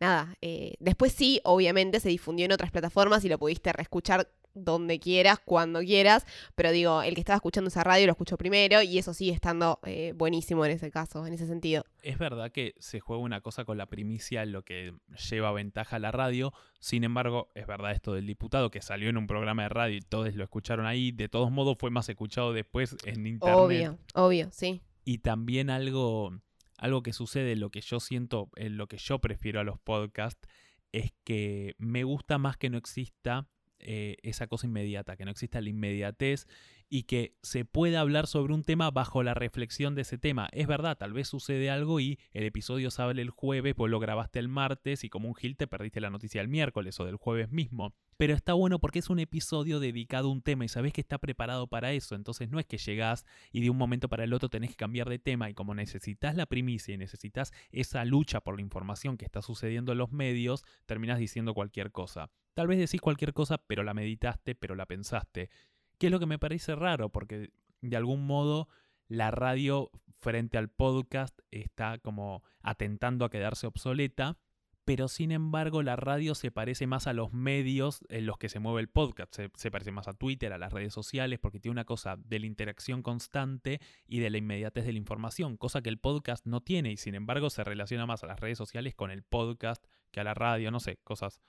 nada, 0.00 0.36
eh, 0.40 0.74
después 0.80 1.12
sí, 1.12 1.40
obviamente 1.44 2.00
se 2.00 2.08
difundió 2.08 2.46
en 2.46 2.52
otras 2.52 2.70
plataformas 2.70 3.24
y 3.24 3.28
lo 3.28 3.38
pudiste 3.38 3.72
reescuchar 3.72 4.28
donde 4.54 4.98
quieras, 4.98 5.40
cuando 5.44 5.80
quieras, 5.80 6.26
pero 6.54 6.70
digo, 6.72 7.02
el 7.02 7.14
que 7.14 7.20
estaba 7.20 7.36
escuchando 7.36 7.68
esa 7.68 7.84
radio 7.84 8.06
lo 8.06 8.12
escuchó 8.12 8.36
primero 8.36 8.82
y 8.82 8.98
eso 8.98 9.12
sigue 9.12 9.32
estando 9.32 9.80
eh, 9.84 10.12
buenísimo 10.16 10.64
en 10.64 10.72
ese 10.72 10.90
caso, 10.90 11.26
en 11.26 11.34
ese 11.34 11.46
sentido. 11.46 11.84
Es 12.02 12.18
verdad 12.18 12.52
que 12.52 12.74
se 12.78 13.00
juega 13.00 13.22
una 13.22 13.40
cosa 13.40 13.64
con 13.64 13.78
la 13.78 13.86
primicia 13.86 14.42
en 14.42 14.52
lo 14.52 14.62
que 14.62 14.94
lleva 15.30 15.52
ventaja 15.52 15.96
a 15.96 15.98
la 15.98 16.12
radio. 16.12 16.52
Sin 16.78 17.04
embargo, 17.04 17.50
es 17.54 17.66
verdad 17.66 17.92
esto 17.92 18.14
del 18.14 18.26
diputado 18.26 18.70
que 18.70 18.82
salió 18.82 19.08
en 19.08 19.16
un 19.16 19.26
programa 19.26 19.64
de 19.64 19.68
radio 19.70 19.96
y 19.96 20.00
todos 20.00 20.34
lo 20.34 20.44
escucharon 20.44 20.86
ahí. 20.86 21.12
De 21.12 21.28
todos 21.28 21.50
modos, 21.50 21.76
fue 21.78 21.90
más 21.90 22.08
escuchado 22.08 22.52
después 22.52 22.96
en 23.04 23.26
internet. 23.26 23.58
Obvio, 23.58 23.98
obvio, 24.14 24.48
sí. 24.52 24.82
Y 25.04 25.18
también 25.18 25.70
algo, 25.70 26.32
algo 26.78 27.02
que 27.02 27.12
sucede, 27.12 27.56
lo 27.56 27.70
que 27.70 27.80
yo 27.80 28.00
siento, 28.00 28.50
en 28.56 28.76
lo 28.76 28.86
que 28.86 28.98
yo 28.98 29.18
prefiero 29.20 29.60
a 29.60 29.64
los 29.64 29.78
podcasts, 29.78 30.48
es 30.92 31.12
que 31.24 31.74
me 31.78 32.04
gusta 32.04 32.38
más 32.38 32.56
que 32.56 32.70
no 32.70 32.78
exista 32.78 33.48
eh, 33.84 34.16
esa 34.22 34.46
cosa 34.46 34.66
inmediata, 34.66 35.16
que 35.16 35.24
no 35.24 35.30
exista 35.30 35.60
la 35.60 35.68
inmediatez 35.68 36.46
y 36.94 37.02
que 37.02 37.34
se 37.42 37.64
pueda 37.64 37.98
hablar 37.98 38.28
sobre 38.28 38.54
un 38.54 38.62
tema 38.62 38.88
bajo 38.92 39.24
la 39.24 39.34
reflexión 39.34 39.96
de 39.96 40.02
ese 40.02 40.16
tema. 40.16 40.48
Es 40.52 40.68
verdad, 40.68 40.96
tal 40.96 41.12
vez 41.12 41.26
sucede 41.26 41.68
algo 41.68 41.98
y 41.98 42.20
el 42.32 42.44
episodio 42.44 42.88
sale 42.92 43.20
el 43.20 43.30
jueves, 43.30 43.74
pues 43.74 43.90
lo 43.90 43.98
grabaste 43.98 44.38
el 44.38 44.46
martes 44.46 45.02
y 45.02 45.08
como 45.08 45.26
un 45.26 45.34
gil 45.34 45.56
te 45.56 45.66
perdiste 45.66 46.00
la 46.00 46.10
noticia 46.10 46.40
del 46.40 46.46
miércoles 46.46 47.00
o 47.00 47.04
del 47.04 47.16
jueves 47.16 47.50
mismo. 47.50 47.96
Pero 48.16 48.32
está 48.32 48.52
bueno 48.52 48.78
porque 48.78 49.00
es 49.00 49.10
un 49.10 49.18
episodio 49.18 49.80
dedicado 49.80 50.28
a 50.28 50.30
un 50.30 50.40
tema 50.40 50.66
y 50.66 50.68
sabes 50.68 50.92
que 50.92 51.00
está 51.00 51.18
preparado 51.18 51.66
para 51.66 51.90
eso. 51.90 52.14
Entonces 52.14 52.48
no 52.48 52.60
es 52.60 52.66
que 52.66 52.78
llegás 52.78 53.26
y 53.50 53.60
de 53.60 53.70
un 53.70 53.76
momento 53.76 54.08
para 54.08 54.22
el 54.22 54.32
otro 54.32 54.48
tenés 54.48 54.70
que 54.70 54.76
cambiar 54.76 55.08
de 55.08 55.18
tema 55.18 55.50
y 55.50 55.54
como 55.54 55.74
necesitas 55.74 56.36
la 56.36 56.46
primicia 56.46 56.94
y 56.94 56.96
necesitas 56.96 57.52
esa 57.72 58.04
lucha 58.04 58.40
por 58.40 58.54
la 58.54 58.62
información 58.62 59.16
que 59.16 59.24
está 59.24 59.42
sucediendo 59.42 59.90
en 59.90 59.98
los 59.98 60.12
medios, 60.12 60.62
terminás 60.86 61.18
diciendo 61.18 61.54
cualquier 61.54 61.90
cosa. 61.90 62.30
Tal 62.54 62.68
vez 62.68 62.78
decís 62.78 63.00
cualquier 63.00 63.32
cosa, 63.32 63.58
pero 63.58 63.82
la 63.82 63.94
meditaste, 63.94 64.54
pero 64.54 64.76
la 64.76 64.86
pensaste. 64.86 65.50
Que 65.98 66.06
es 66.06 66.12
lo 66.12 66.20
que 66.20 66.26
me 66.26 66.38
parece 66.38 66.74
raro, 66.74 67.10
porque 67.10 67.50
de 67.80 67.96
algún 67.96 68.26
modo 68.26 68.68
la 69.08 69.30
radio 69.30 69.90
frente 70.20 70.56
al 70.56 70.70
podcast 70.70 71.38
está 71.50 71.98
como 71.98 72.42
atentando 72.62 73.24
a 73.24 73.30
quedarse 73.30 73.66
obsoleta, 73.66 74.38
pero 74.84 75.08
sin 75.08 75.32
embargo 75.32 75.82
la 75.82 75.96
radio 75.96 76.34
se 76.34 76.50
parece 76.50 76.86
más 76.86 77.06
a 77.06 77.12
los 77.12 77.32
medios 77.32 78.00
en 78.08 78.26
los 78.26 78.38
que 78.38 78.48
se 78.48 78.58
mueve 78.58 78.80
el 78.80 78.88
podcast, 78.88 79.34
se, 79.34 79.50
se 79.54 79.70
parece 79.70 79.92
más 79.92 80.08
a 80.08 80.14
Twitter, 80.14 80.52
a 80.52 80.58
las 80.58 80.72
redes 80.72 80.92
sociales, 80.92 81.38
porque 81.38 81.60
tiene 81.60 81.72
una 81.72 81.84
cosa 81.84 82.16
de 82.18 82.38
la 82.38 82.46
interacción 82.46 83.02
constante 83.02 83.80
y 84.06 84.20
de 84.20 84.30
la 84.30 84.38
inmediatez 84.38 84.84
de 84.84 84.92
la 84.92 84.98
información, 84.98 85.56
cosa 85.56 85.82
que 85.82 85.90
el 85.90 85.98
podcast 85.98 86.46
no 86.46 86.60
tiene 86.60 86.92
y 86.92 86.96
sin 86.96 87.14
embargo 87.14 87.50
se 87.50 87.64
relaciona 87.64 88.06
más 88.06 88.24
a 88.24 88.26
las 88.26 88.40
redes 88.40 88.58
sociales 88.58 88.94
con 88.94 89.10
el 89.10 89.22
podcast 89.22 89.84
que 90.10 90.20
a 90.20 90.24
la 90.24 90.34
radio, 90.34 90.70
no 90.70 90.80
sé, 90.80 90.98
cosas 91.04 91.40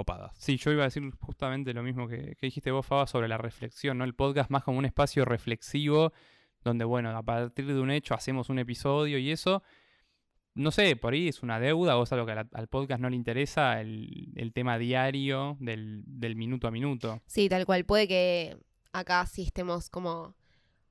copadas. 0.00 0.32
Sí, 0.38 0.56
yo 0.56 0.72
iba 0.72 0.82
a 0.82 0.86
decir 0.86 1.02
justamente 1.20 1.74
lo 1.74 1.82
mismo 1.82 2.08
que, 2.08 2.36
que 2.36 2.46
dijiste 2.46 2.70
vos, 2.70 2.86
Faba, 2.86 3.06
sobre 3.06 3.28
la 3.28 3.36
reflexión, 3.36 3.98
¿no? 3.98 4.04
El 4.04 4.14
podcast 4.14 4.50
más 4.50 4.64
como 4.64 4.78
un 4.78 4.86
espacio 4.86 5.24
reflexivo, 5.26 6.12
donde, 6.64 6.84
bueno, 6.84 7.10
a 7.10 7.22
partir 7.22 7.66
de 7.66 7.78
un 7.78 7.90
hecho 7.90 8.14
hacemos 8.14 8.48
un 8.48 8.58
episodio 8.58 9.18
y 9.18 9.30
eso. 9.30 9.62
No 10.54 10.70
sé, 10.70 10.96
por 10.96 11.12
ahí 11.12 11.28
es 11.28 11.42
una 11.42 11.60
deuda 11.60 11.96
o 11.96 12.02
es 12.02 12.12
algo 12.12 12.26
que 12.26 12.32
al, 12.32 12.48
al 12.52 12.66
podcast 12.68 13.00
no 13.00 13.10
le 13.10 13.16
interesa, 13.16 13.80
el, 13.80 14.32
el 14.34 14.52
tema 14.52 14.78
diario 14.78 15.56
del, 15.60 16.02
del 16.06 16.34
minuto 16.34 16.66
a 16.66 16.70
minuto. 16.70 17.20
Sí, 17.26 17.48
tal 17.48 17.66
cual. 17.66 17.84
Puede 17.84 18.08
que 18.08 18.56
acá 18.92 19.26
sí 19.26 19.42
estemos 19.42 19.90
como 19.90 20.34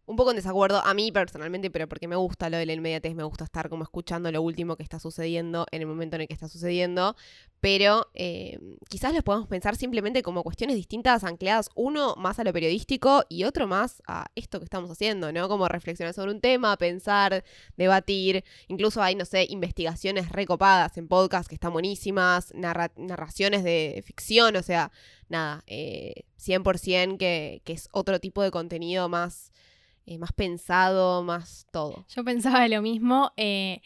un 0.09 0.15
poco 0.15 0.31
en 0.31 0.37
desacuerdo 0.37 0.83
a 0.83 0.93
mí 0.95 1.11
personalmente, 1.11 1.69
pero 1.69 1.87
porque 1.87 2.07
me 2.07 2.15
gusta 2.15 2.49
lo 2.49 2.57
de 2.57 2.65
la 2.65 2.73
inmediatez, 2.73 3.13
me 3.13 3.23
gusta 3.23 3.43
estar 3.43 3.69
como 3.69 3.83
escuchando 3.83 4.31
lo 4.31 4.41
último 4.41 4.75
que 4.75 4.81
está 4.81 4.99
sucediendo 4.99 5.67
en 5.71 5.81
el 5.81 5.87
momento 5.87 6.15
en 6.15 6.23
el 6.23 6.27
que 6.27 6.33
está 6.33 6.47
sucediendo, 6.49 7.15
pero 7.61 8.07
eh, 8.15 8.57
quizás 8.89 9.13
los 9.13 9.21
podemos 9.23 9.47
pensar 9.47 9.75
simplemente 9.75 10.23
como 10.23 10.41
cuestiones 10.41 10.75
distintas, 10.77 11.23
ancladas 11.23 11.69
uno 11.75 12.15
más 12.17 12.39
a 12.39 12.43
lo 12.43 12.51
periodístico 12.51 13.23
y 13.29 13.43
otro 13.43 13.67
más 13.67 14.01
a 14.07 14.25
esto 14.33 14.57
que 14.57 14.63
estamos 14.63 14.89
haciendo, 14.89 15.31
¿no? 15.31 15.47
Como 15.47 15.67
reflexionar 15.67 16.15
sobre 16.15 16.31
un 16.31 16.41
tema, 16.41 16.75
pensar, 16.77 17.43
debatir, 17.77 18.43
incluso 18.67 19.03
hay, 19.03 19.13
no 19.13 19.25
sé, 19.25 19.45
investigaciones 19.47 20.29
recopadas 20.31 20.97
en 20.97 21.07
podcast 21.07 21.47
que 21.47 21.53
están 21.55 21.71
buenísimas, 21.73 22.51
narra- 22.55 22.91
narraciones 22.97 23.63
de 23.63 24.01
ficción, 24.03 24.55
o 24.55 24.63
sea, 24.63 24.91
nada, 25.27 25.63
eh, 25.67 26.23
100% 26.39 27.17
que, 27.19 27.61
que 27.63 27.73
es 27.73 27.89
otro 27.91 28.19
tipo 28.19 28.41
de 28.41 28.49
contenido 28.49 29.07
más 29.07 29.51
eh, 30.09 30.17
más 30.17 30.33
pensado, 30.33 31.23
más 31.23 31.67
todo. 31.71 32.05
Yo 32.15 32.23
pensaba 32.23 32.67
lo 32.67 32.81
mismo. 32.81 33.31
eh, 33.37 33.81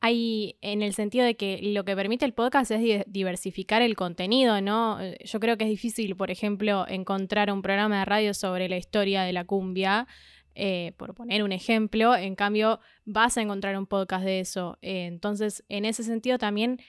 hay 0.00 0.56
en 0.60 0.82
el 0.82 0.94
sentido 0.94 1.24
de 1.24 1.36
que 1.36 1.58
lo 1.60 1.84
que 1.84 1.96
permite 1.96 2.24
el 2.24 2.32
podcast 2.32 2.70
es 2.70 2.80
di- 2.80 3.02
diversificar 3.08 3.82
el 3.82 3.96
contenido, 3.96 4.60
¿no? 4.60 5.00
Eh, 5.00 5.18
Yo 5.24 5.40
creo 5.40 5.56
que 5.58 5.64
es 5.64 5.70
difícil, 5.70 6.14
por 6.14 6.30
ejemplo, 6.30 6.86
encontrar 6.88 7.50
un 7.52 7.62
programa 7.62 7.98
de 7.98 8.04
radio 8.04 8.32
sobre 8.32 8.68
la 8.68 8.76
historia 8.76 9.22
de 9.22 9.32
la 9.32 9.44
cumbia, 9.44 10.06
eh, 10.54 10.92
por 10.96 11.14
poner 11.14 11.42
un 11.42 11.50
ejemplo. 11.50 12.14
En 12.14 12.36
cambio, 12.36 12.78
vas 13.06 13.36
a 13.38 13.42
encontrar 13.42 13.76
un 13.76 13.86
podcast 13.86 14.24
de 14.24 14.38
eso. 14.38 14.78
Entonces, 14.82 15.64
en 15.68 15.84
ese 15.84 16.04
sentido 16.04 16.38
también, 16.38 16.80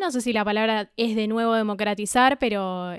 no 0.00 0.10
sé 0.10 0.20
si 0.20 0.32
la 0.32 0.44
palabra 0.44 0.90
es 0.96 1.14
de 1.14 1.28
nuevo 1.28 1.54
democratizar, 1.54 2.38
pero 2.40 2.92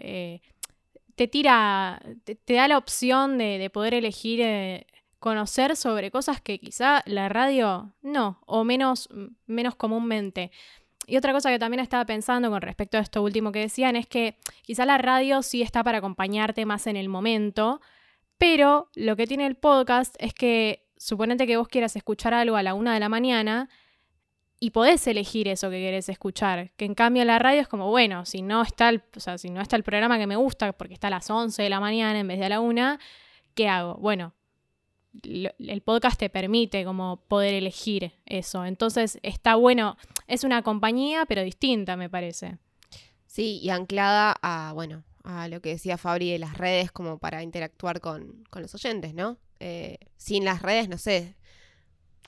te 1.19 1.27
tira, 1.27 2.01
te, 2.23 2.53
da 2.53 2.69
la 2.69 2.77
opción 2.77 3.38
de, 3.38 3.58
de 3.58 3.69
poder 3.69 3.93
elegir 3.93 4.39
eh, 4.39 4.88
conocer 5.19 5.75
sobre 5.75 6.12
cosas 6.12 6.39
que 6.39 6.60
quizá 6.60 7.03
la 7.05 7.27
radio 7.27 7.93
no, 8.01 8.39
o 8.45 8.63
menos, 8.63 9.10
menos 9.45 9.75
comúnmente. 9.75 10.49
Y 11.08 11.17
otra 11.17 11.34
cosa 11.34 11.49
que 11.49 11.60
también 11.60 11.82
estaba 11.82 12.05
pensando 12.05 12.49
con 12.49 12.62
respecto 12.62 12.97
a 12.97 13.01
esto 13.01 13.21
último 13.21 13.51
que 13.51 13.60
decían 13.60 13.97
es 13.97 14.08
que 14.08 14.38
quizá 14.62 14.86
la 14.86 14.97
radio 14.97 15.41
sí 15.41 15.62
está 15.62 15.84
para 15.84 15.97
acompañarte 15.97 16.65
más 16.65 16.88
en 16.88 16.95
el 16.95 17.10
momento, 17.10 17.82
pero 18.38 18.89
lo 18.95 19.17
que 19.17 19.27
tiene 19.27 19.45
el 19.45 19.55
podcast 19.58 20.15
es 20.19 20.34
que 20.34 20.88
suponete 20.95 21.45
que 21.45 21.58
vos 21.58 21.67
quieras 21.67 21.97
escuchar 21.97 22.34
algo 22.34 22.55
a 22.55 22.63
la 22.63 22.75
una 22.75 22.93
de 22.93 23.01
la 23.01 23.10
mañana 23.10 23.67
y 24.60 24.72
podés 24.72 25.06
elegir 25.08 25.48
eso 25.48 25.69
que 25.69 25.78
querés 25.80 26.10
escuchar. 26.10 26.72
Que 26.76 26.86
en 26.86 26.93
cambio 26.95 27.24
la 27.26 27.39
radio 27.39 27.62
es 27.62 27.67
como, 27.67 27.89
bueno, 27.89 28.26
si 28.26 28.41
no 28.41 28.62
está 28.62 28.89
el, 28.89 29.02
o 29.15 29.19
sea, 29.19 29.38
si 29.38 29.50
no 29.50 29.62
está 29.62 29.76
el 29.76 29.84
programa 29.84 30.17
que 30.17 30.28
me 30.28 30.36
gusta 30.36 30.74
porque 30.74 30.93
está 30.93 31.08
a 31.08 31.12
las 31.12 31.30
11 31.30 31.62
de 31.63 31.69
la 31.69 31.80
mañana 31.80 32.19
en 32.19 32.28
vez 32.28 32.39
de 32.39 32.45
a 32.45 32.50
la 32.50 32.60
una, 32.60 33.00
¿qué 33.56 33.67
hago? 33.69 33.95
Bueno, 33.95 34.34
lo- 35.24 35.52
el 35.60 35.82
podcast 35.82 36.19
te 36.19 36.30
permite 36.30 36.84
como 36.84 37.22
poder 37.28 37.54
elegir 37.54 38.12
eso. 38.26 38.65
Entonces 38.65 39.19
está 39.24 39.56
bueno, 39.56 39.98
es 40.28 40.43
una 40.43 40.62
compañía, 40.62 41.26
pero 41.26 41.41
distinta, 41.41 41.95
me 41.95 42.10
parece. 42.10 42.58
Sí, 43.28 43.60
y 43.62 43.69
anclada 43.69 44.36
a, 44.41 44.74
bueno, 44.74 45.04
a 45.24 45.48
lo 45.48 45.62
que 45.62 45.69
decía 45.69 45.98
Fabri 45.98 46.32
de 46.32 46.39
las 46.39 46.58
redes 46.58 46.91
como 46.91 47.17
para 47.19 47.43
interactuar 47.43 48.02
con, 48.02 48.43
con 48.50 48.62
los 48.62 48.74
oyentes, 48.76 49.13
¿no? 49.13 49.38
Eh, 49.62 50.00
sin 50.17 50.43
las 50.45 50.62
redes, 50.62 50.89
no 50.89 50.98
sé, 50.98 51.36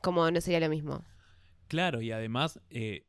como 0.02 0.30
no 0.32 0.40
sería 0.42 0.60
lo 0.60 0.70
mismo. 0.70 1.04
Claro, 1.72 2.02
y 2.02 2.12
además 2.12 2.60
eh, 2.70 3.06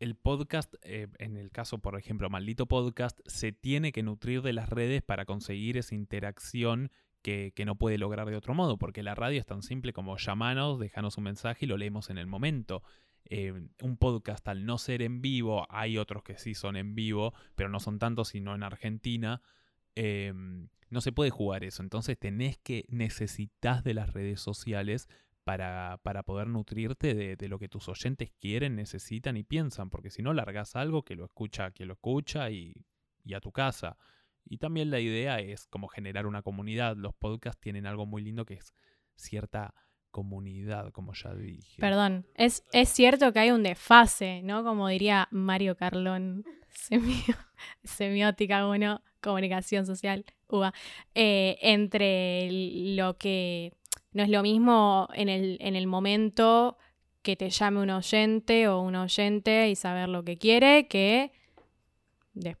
el 0.00 0.14
podcast, 0.14 0.74
eh, 0.80 1.08
en 1.18 1.36
el 1.36 1.50
caso, 1.50 1.76
por 1.76 1.98
ejemplo, 1.98 2.30
Maldito 2.30 2.64
Podcast, 2.64 3.20
se 3.26 3.52
tiene 3.52 3.92
que 3.92 4.02
nutrir 4.02 4.40
de 4.40 4.54
las 4.54 4.70
redes 4.70 5.02
para 5.02 5.26
conseguir 5.26 5.76
esa 5.76 5.94
interacción 5.94 6.90
que, 7.20 7.52
que 7.54 7.66
no 7.66 7.76
puede 7.76 7.98
lograr 7.98 8.30
de 8.30 8.36
otro 8.36 8.54
modo, 8.54 8.78
porque 8.78 9.02
la 9.02 9.14
radio 9.14 9.38
es 9.38 9.44
tan 9.44 9.62
simple 9.62 9.92
como 9.92 10.16
llamanos, 10.16 10.78
dejanos 10.78 11.18
un 11.18 11.24
mensaje 11.24 11.66
y 11.66 11.68
lo 11.68 11.76
leemos 11.76 12.08
en 12.08 12.16
el 12.16 12.26
momento. 12.26 12.82
Eh, 13.26 13.52
un 13.82 13.98
podcast 13.98 14.48
al 14.48 14.64
no 14.64 14.78
ser 14.78 15.02
en 15.02 15.20
vivo, 15.20 15.66
hay 15.68 15.98
otros 15.98 16.22
que 16.22 16.38
sí 16.38 16.54
son 16.54 16.76
en 16.76 16.94
vivo, 16.94 17.34
pero 17.56 17.68
no 17.68 17.78
son 17.78 17.98
tantos 17.98 18.28
sino 18.28 18.54
en 18.54 18.62
Argentina, 18.62 19.42
no 19.94 21.00
se 21.02 21.12
puede 21.12 21.28
jugar 21.28 21.62
eso. 21.62 21.82
Entonces 21.82 22.18
tenés 22.18 22.56
que, 22.56 22.86
necesitas 22.88 23.84
de 23.84 23.92
las 23.92 24.14
redes 24.14 24.40
sociales 24.40 25.10
para, 25.48 25.98
para 26.02 26.24
poder 26.24 26.46
nutrirte 26.46 27.14
de, 27.14 27.34
de 27.34 27.48
lo 27.48 27.58
que 27.58 27.70
tus 27.70 27.88
oyentes 27.88 28.30
quieren, 28.38 28.76
necesitan 28.76 29.38
y 29.38 29.44
piensan, 29.44 29.88
porque 29.88 30.10
si 30.10 30.20
no 30.20 30.34
largas 30.34 30.76
algo 30.76 31.04
que 31.04 31.16
lo 31.16 31.24
escucha 31.24 31.70
quien 31.70 31.88
lo 31.88 31.94
escucha 31.94 32.50
y, 32.50 32.74
y 33.24 33.32
a 33.32 33.40
tu 33.40 33.50
casa. 33.50 33.96
Y 34.44 34.58
también 34.58 34.90
la 34.90 35.00
idea 35.00 35.40
es 35.40 35.66
como 35.66 35.88
generar 35.88 36.26
una 36.26 36.42
comunidad. 36.42 36.96
Los 36.98 37.14
podcasts 37.14 37.62
tienen 37.62 37.86
algo 37.86 38.04
muy 38.04 38.20
lindo 38.20 38.44
que 38.44 38.54
es 38.54 38.74
cierta 39.14 39.72
comunidad, 40.10 40.92
como 40.92 41.14
ya 41.14 41.32
dije. 41.32 41.80
Perdón, 41.80 42.26
es, 42.34 42.66
es 42.72 42.90
cierto 42.90 43.32
que 43.32 43.38
hay 43.38 43.50
un 43.50 43.62
desfase, 43.62 44.42
¿no? 44.42 44.62
Como 44.64 44.86
diría 44.88 45.28
Mario 45.30 45.78
Carlón, 45.78 46.44
semiótica 47.84 48.66
1, 48.66 49.02
comunicación 49.22 49.86
social, 49.86 50.26
UBA, 50.46 50.74
eh, 51.14 51.56
entre 51.62 52.50
lo 52.50 53.16
que 53.16 53.72
no 54.12 54.22
es 54.22 54.28
lo 54.28 54.42
mismo 54.42 55.08
en 55.14 55.28
el, 55.28 55.58
en 55.60 55.76
el 55.76 55.86
momento 55.86 56.78
que 57.22 57.36
te 57.36 57.50
llame 57.50 57.80
un 57.80 57.90
oyente 57.90 58.68
o 58.68 58.80
un 58.80 58.96
oyente 58.96 59.68
y 59.68 59.76
saber 59.76 60.08
lo 60.08 60.24
que 60.24 60.38
quiere 60.38 60.88
que, 60.88 61.32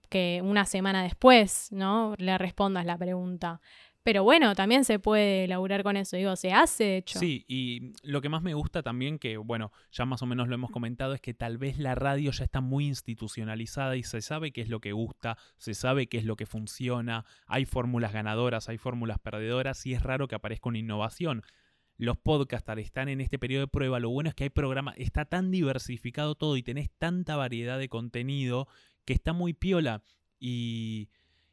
que 0.08 0.40
una 0.44 0.64
semana 0.66 1.02
después, 1.02 1.72
¿no? 1.72 2.14
Le 2.18 2.36
respondas 2.36 2.84
la 2.84 2.98
pregunta. 2.98 3.60
Pero 4.02 4.24
bueno, 4.24 4.54
también 4.54 4.84
se 4.84 4.98
puede 4.98 5.46
laburar 5.48 5.82
con 5.82 5.96
eso. 5.96 6.16
Digo, 6.16 6.34
se 6.36 6.52
hace, 6.52 6.96
hecho. 6.96 7.18
Sí, 7.18 7.44
y 7.46 7.92
lo 8.02 8.20
que 8.20 8.28
más 8.28 8.42
me 8.42 8.54
gusta 8.54 8.82
también, 8.82 9.18
que 9.18 9.36
bueno, 9.36 9.70
ya 9.92 10.04
más 10.06 10.22
o 10.22 10.26
menos 10.26 10.48
lo 10.48 10.54
hemos 10.54 10.70
comentado, 10.70 11.14
es 11.14 11.20
que 11.20 11.34
tal 11.34 11.58
vez 11.58 11.78
la 11.78 11.94
radio 11.94 12.30
ya 12.30 12.44
está 12.44 12.60
muy 12.60 12.86
institucionalizada 12.86 13.96
y 13.96 14.02
se 14.02 14.22
sabe 14.22 14.52
qué 14.52 14.62
es 14.62 14.68
lo 14.68 14.80
que 14.80 14.92
gusta, 14.92 15.36
se 15.58 15.74
sabe 15.74 16.06
qué 16.06 16.18
es 16.18 16.24
lo 16.24 16.36
que 16.36 16.46
funciona, 16.46 17.24
hay 17.46 17.66
fórmulas 17.66 18.12
ganadoras, 18.12 18.68
hay 18.68 18.78
fórmulas 18.78 19.18
perdedoras 19.18 19.84
y 19.84 19.94
es 19.94 20.02
raro 20.02 20.28
que 20.28 20.36
aparezca 20.36 20.68
una 20.68 20.78
innovación. 20.78 21.42
Los 21.98 22.16
podcasts 22.16 22.68
al 22.70 22.78
estar 22.78 23.08
en 23.08 23.20
este 23.20 23.38
periodo 23.38 23.66
de 23.66 23.68
prueba, 23.68 23.98
lo 23.98 24.10
bueno 24.10 24.30
es 24.30 24.34
que 24.34 24.44
hay 24.44 24.50
programas, 24.50 24.94
está 24.96 25.24
tan 25.24 25.50
diversificado 25.50 26.36
todo 26.36 26.56
y 26.56 26.62
tenés 26.62 26.90
tanta 26.96 27.36
variedad 27.36 27.78
de 27.78 27.88
contenido 27.88 28.68
que 29.04 29.12
está 29.12 29.32
muy 29.32 29.52
piola 29.52 30.02
y... 30.38 31.10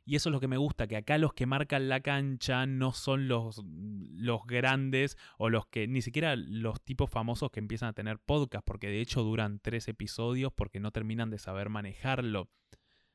Y 0.07 0.15
eso 0.15 0.29
es 0.29 0.33
lo 0.33 0.39
que 0.39 0.47
me 0.47 0.57
gusta, 0.57 0.85
que 0.85 0.97
acá 0.97 1.17
los 1.17 1.33
que 1.33 1.47
marcan 1.47 1.89
la 1.89 1.99
cancha 1.99 2.67
no 2.67 2.93
son 2.93 3.27
los, 3.27 3.63
los 3.65 4.45
grandes 4.45 5.17
o 5.39 5.49
los 5.49 5.65
que, 5.65 5.87
ni 5.87 6.03
siquiera 6.03 6.35
los 6.35 6.79
tipos 6.83 7.09
famosos 7.09 7.49
que 7.49 7.59
empiezan 7.59 7.89
a 7.89 7.93
tener 7.93 8.19
podcast, 8.19 8.63
porque 8.63 8.87
de 8.87 9.01
hecho 9.01 9.23
duran 9.23 9.59
tres 9.59 9.87
episodios 9.87 10.53
porque 10.53 10.79
no 10.79 10.91
terminan 10.91 11.31
de 11.31 11.39
saber 11.39 11.69
manejarlo. 11.69 12.49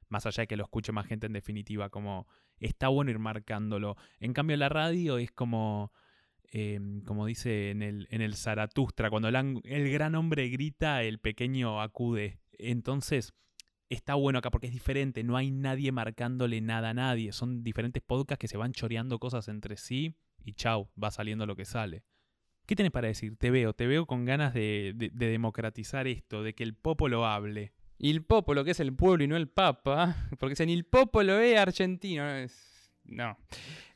Más 0.09 0.27
allá 0.27 0.43
de 0.43 0.47
que 0.49 0.57
lo 0.57 0.65
escuche 0.65 0.91
más 0.91 1.07
gente 1.07 1.29
en 1.29 1.33
definitiva, 1.33 1.91
como 1.91 2.27
está 2.59 2.89
bueno 2.89 3.13
ir 3.13 3.21
marcándolo. 3.21 3.97
En 4.19 4.33
cambio 4.33 4.57
la 4.57 4.69
radio 4.69 5.19
es 5.19 5.31
como, 5.31 5.93
eh, 6.51 6.81
como 7.07 7.25
dice 7.25 7.71
en 7.71 7.83
el, 7.83 8.09
en 8.11 8.21
el 8.21 8.35
Zaratustra, 8.35 9.11
cuando 9.11 9.29
el, 9.29 9.37
an- 9.37 9.61
el 9.63 9.89
gran 9.93 10.17
hombre 10.17 10.49
grita, 10.49 11.05
el 11.05 11.21
pequeño 11.21 11.81
acude. 11.81 12.41
Entonces 12.59 13.33
está 13.91 14.15
bueno 14.15 14.39
acá 14.39 14.51
porque 14.51 14.69
es 14.69 14.73
diferente, 14.73 15.23
no 15.25 15.37
hay 15.37 15.51
nadie 15.51 15.93
marcándole 15.93 16.61
nada 16.61 16.91
a 16.91 16.95
nadie, 16.95 17.33
son 17.33 17.63
diferentes 17.63 18.03
podcasts 18.03 18.41
que 18.41 18.49
se 18.49 18.57
van 18.57 18.73
choreando 18.73 19.19
cosas 19.19 19.49
entre 19.49 19.77
sí 19.77 20.15
y 20.45 20.55
chau, 20.55 20.89
va 21.03 21.11
saliendo 21.11 21.45
lo 21.47 21.57
que 21.57 21.65
sale. 21.65 22.05
¿Qué 22.67 22.77
tenés 22.77 22.93
para 22.93 23.09
decir? 23.09 23.37
Te 23.37 23.51
veo, 23.51 23.73
te 23.73 23.87
veo 23.87 24.07
con 24.07 24.25
ganas 24.25 24.55
de, 24.55 24.93
de- 24.95 25.11
de 25.11 25.27
democratizar 25.29 26.07
esto, 26.07 26.43
de 26.43 26.55
que 26.55 26.63
el 26.63 26.75
popo 26.75 27.09
lo 27.09 27.27
hable. 27.27 27.73
Il 27.99 28.23
popolo, 28.25 28.65
que 28.65 28.71
es 28.71 28.81
el 28.81 28.95
pueblo 28.95 29.25
y 29.25 29.29
no 29.29 29.37
el 29.37 29.49
papa, 29.49 30.17
porque 30.39 30.55
si 30.57 30.63
il 30.65 30.85
popolo 30.85 31.39
es 31.41 31.59
argentino, 31.59 32.23
no 32.25 32.31
es- 32.37 32.70
No. 33.05 33.37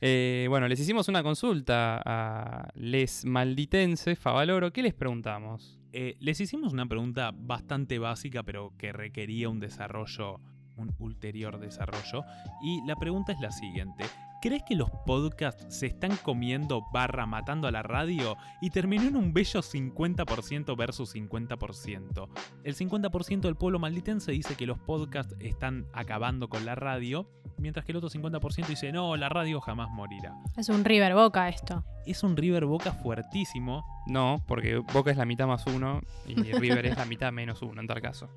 Eh, 0.01 0.47
bueno, 0.49 0.67
les 0.67 0.79
hicimos 0.79 1.07
una 1.07 1.23
consulta 1.23 2.01
a 2.05 2.69
les 2.75 3.25
malditenses, 3.25 4.19
Favaloro. 4.19 4.71
¿Qué 4.71 4.83
les 4.83 4.93
preguntamos? 4.93 5.79
Eh, 5.93 6.17
les 6.19 6.41
hicimos 6.41 6.73
una 6.73 6.85
pregunta 6.85 7.31
bastante 7.33 7.99
básica, 7.99 8.43
pero 8.43 8.73
que 8.77 8.91
requería 8.91 9.47
un 9.47 9.61
desarrollo, 9.61 10.41
un 10.77 10.93
ulterior 10.99 11.59
desarrollo. 11.59 12.23
Y 12.61 12.85
la 12.85 12.95
pregunta 12.95 13.31
es 13.31 13.39
la 13.39 13.51
siguiente. 13.51 14.05
¿Crees 14.41 14.61
que 14.61 14.75
los 14.75 14.91
podcasts 15.07 15.65
se 15.69 15.87
están 15.87 16.15
comiendo 16.17 16.85
barra 16.93 17.25
matando 17.25 17.67
a 17.67 17.71
la 17.71 17.81
radio? 17.81 18.37
Y 18.61 18.69
terminó 18.69 19.07
en 19.07 19.15
un 19.15 19.33
bello 19.33 19.61
50% 19.61 20.77
versus 20.77 21.15
50%. 21.15 22.29
El 22.63 22.75
50% 22.75 23.39
del 23.39 23.55
pueblo 23.55 23.79
malditense 23.79 24.33
dice 24.33 24.55
que 24.55 24.67
los 24.67 24.77
podcasts 24.77 25.35
están 25.39 25.87
acabando 25.93 26.47
con 26.47 26.63
la 26.63 26.75
radio, 26.75 27.27
mientras 27.57 27.85
que 27.85 27.93
el 27.93 27.97
otro 27.97 28.09
50% 28.09 28.67
dice 28.67 28.91
no, 28.91 29.15
la 29.15 29.29
radio 29.29 29.59
jamás 29.61 29.89
morirá. 29.89 30.35
Es 30.57 30.69
un 30.69 30.85
River 30.85 31.15
Boca 31.15 31.49
esto. 31.49 31.83
Es 32.05 32.21
un 32.21 32.37
River 32.37 32.65
Boca 32.65 32.91
fuertísimo, 32.91 33.83
No, 34.05 34.43
porque 34.47 34.77
Boca 34.77 35.09
es 35.09 35.17
la 35.17 35.25
mitad 35.25 35.47
más 35.47 35.65
uno 35.65 36.01
y 36.27 36.35
River 36.35 36.85
es 36.85 36.97
la 36.97 37.05
mitad 37.05 37.31
menos 37.31 37.63
uno 37.63 37.81
en 37.81 37.87
tal 37.87 37.99
caso. 37.99 38.29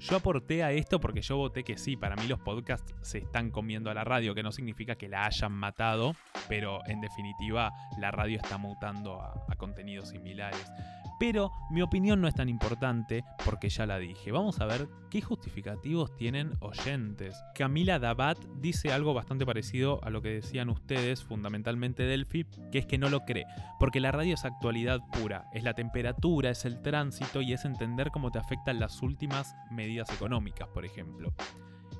Yo 0.00 0.16
aporté 0.16 0.62
a 0.62 0.70
esto 0.70 1.00
porque 1.00 1.22
yo 1.22 1.36
voté 1.36 1.64
que 1.64 1.76
sí, 1.76 1.96
para 1.96 2.14
mí 2.16 2.28
los 2.28 2.38
podcasts 2.38 2.94
se 3.02 3.18
están 3.18 3.50
comiendo 3.50 3.90
a 3.90 3.94
la 3.94 4.04
radio, 4.04 4.34
que 4.34 4.42
no 4.42 4.52
significa 4.52 4.94
que 4.94 5.08
la 5.08 5.26
hayan 5.26 5.52
matado, 5.52 6.14
pero 6.48 6.80
en 6.86 7.00
definitiva 7.00 7.72
la 7.98 8.10
radio 8.10 8.36
está 8.36 8.58
mutando 8.58 9.20
a, 9.20 9.44
a 9.48 9.56
contenidos 9.56 10.10
similares. 10.10 10.70
Pero 11.18 11.52
mi 11.70 11.82
opinión 11.82 12.20
no 12.20 12.28
es 12.28 12.34
tan 12.34 12.48
importante 12.48 13.24
porque 13.44 13.68
ya 13.68 13.86
la 13.86 13.98
dije. 13.98 14.30
Vamos 14.30 14.60
a 14.60 14.66
ver 14.66 14.88
qué 15.10 15.20
justificativos 15.20 16.14
tienen 16.16 16.52
oyentes. 16.60 17.34
Camila 17.54 17.98
Dabat 17.98 18.38
dice 18.60 18.92
algo 18.92 19.14
bastante 19.14 19.44
parecido 19.44 20.02
a 20.04 20.10
lo 20.10 20.22
que 20.22 20.34
decían 20.34 20.68
ustedes, 20.70 21.24
fundamentalmente 21.24 22.04
Delphi, 22.04 22.46
que 22.70 22.78
es 22.78 22.86
que 22.86 22.98
no 22.98 23.08
lo 23.08 23.24
cree. 23.24 23.46
Porque 23.80 24.00
la 24.00 24.12
radio 24.12 24.34
es 24.34 24.44
actualidad 24.44 25.00
pura, 25.12 25.48
es 25.52 25.64
la 25.64 25.74
temperatura, 25.74 26.50
es 26.50 26.64
el 26.64 26.80
tránsito 26.82 27.42
y 27.42 27.52
es 27.52 27.64
entender 27.64 28.10
cómo 28.10 28.30
te 28.30 28.38
afectan 28.38 28.78
las 28.78 29.02
últimas 29.02 29.56
medidas 29.70 30.10
económicas, 30.12 30.68
por 30.68 30.84
ejemplo. 30.84 31.34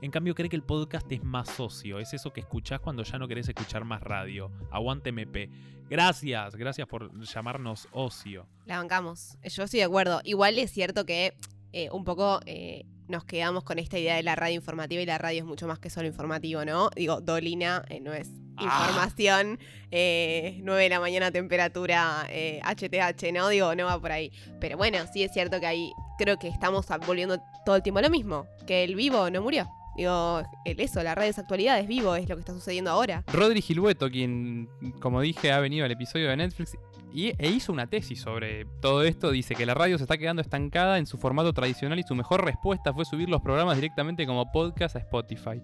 En 0.01 0.13
cambio, 0.13 0.35
cree 0.37 0.49
que 0.49 0.55
el 0.55 0.63
podcast 0.63 1.11
es 1.11 1.25
más 1.25 1.49
socio, 1.49 1.99
es 1.99 2.15
eso 2.15 2.33
que 2.33 2.41
escuchás 2.41 2.79
cuando 2.79 3.03
ya 3.03 3.19
no 3.19 3.27
querés 3.27 3.49
escuchar 3.49 3.85
más 3.85 4.01
radio. 4.01 4.53
Aguante 4.71 5.09
MP. 5.09 5.51
Gracias, 5.91 6.55
gracias 6.57 6.87
por 6.87 7.11
llamarnos 7.25 7.89
ocio. 7.93 8.47
La 8.67 8.79
bancamos. 8.79 9.37
Yo 9.43 9.63
estoy 9.65 9.79
de 9.81 9.85
acuerdo. 9.85 10.21
Igual 10.25 10.59
es 10.59 10.71
cierto 10.71 11.07
que 11.07 11.35
eh, 11.73 11.89
un 11.91 12.05
poco 12.05 12.41
eh, 12.47 12.85
nos 13.09 13.25
quedamos 13.25 13.65
con 13.65 13.79
esta 13.79 13.99
idea 13.99 14.17
de 14.17 14.23
la 14.23 14.37
radio 14.37 14.57
informativa 14.57 15.01
y 15.01 15.07
la 15.07 15.19
radio 15.19 15.41
es 15.41 15.47
mucho 15.47 15.67
más 15.67 15.79
que 15.79 15.89
solo 15.91 16.07
informativo, 16.07 16.65
¿no? 16.65 16.91
Digo, 16.95 17.21
Dolina 17.21 17.85
eh, 17.89 18.01
no 18.01 18.13
es 18.13 18.29
Ah. 18.61 18.87
información, 18.89 19.57
eh, 19.93 20.59
9 20.65 20.83
de 20.83 20.89
la 20.89 20.99
mañana 20.99 21.31
temperatura 21.31 22.27
HTH, 22.29 23.33
¿no? 23.33 23.49
Digo, 23.49 23.73
no 23.77 23.87
va 23.87 24.01
por 24.01 24.11
ahí. 24.11 24.33
Pero 24.61 24.77
bueno, 24.77 24.99
sí 25.13 25.23
es 25.23 25.33
cierto 25.33 25.61
que 25.61 25.67
ahí 25.67 25.93
creo 26.19 26.41
que 26.41 26.49
estamos 26.49 26.85
volviendo 27.07 27.41
todo 27.65 27.77
el 27.77 27.83
tiempo 27.85 28.01
a 28.01 28.03
lo 28.03 28.11
mismo, 28.11 28.47
que 28.67 28.83
el 28.83 28.97
vivo 28.97 29.31
no 29.31 29.43
murió. 29.43 29.69
Digo, 29.99 30.45
el 30.65 30.79
eso, 30.79 31.03
la 31.03 31.17
radio 31.17 31.31
es 31.31 31.41
actualidad, 31.41 31.81
es 31.81 31.89
vivo, 31.89 32.15
es 32.15 32.29
lo 32.29 32.37
que 32.37 32.41
está 32.43 32.53
sucediendo 32.53 32.89
ahora. 32.89 33.25
Rodri 33.33 33.61
Gilbueto, 33.61 34.09
quien, 34.09 34.69
como 35.01 35.21
dije, 35.21 35.51
ha 35.51 35.59
venido 35.59 35.85
al 35.85 35.91
episodio 35.91 36.29
de 36.29 36.37
Netflix 36.37 36.79
y, 37.13 37.33
e 37.37 37.49
hizo 37.49 37.73
una 37.73 37.89
tesis 37.89 38.21
sobre 38.21 38.65
todo 38.81 39.03
esto, 39.03 39.33
dice 39.33 39.57
que 39.57 39.67
la 39.67 39.75
radio 39.75 39.99
se 39.99 40.05
está 40.05 40.17
quedando 40.17 40.41
estancada 40.41 40.99
en 40.99 41.07
su 41.07 41.19
formato 41.19 41.53
tradicional 41.53 41.99
y 41.99 42.05
su 42.05 42.15
mejor 42.15 42.45
respuesta 42.45 42.95
fue 42.95 43.05
subir 43.05 43.29
los 43.29 43.43
programas 43.43 43.75
directamente 43.75 44.25
como 44.25 44.53
podcast 44.53 44.95
a 44.95 45.01
Spotify. 45.01 45.61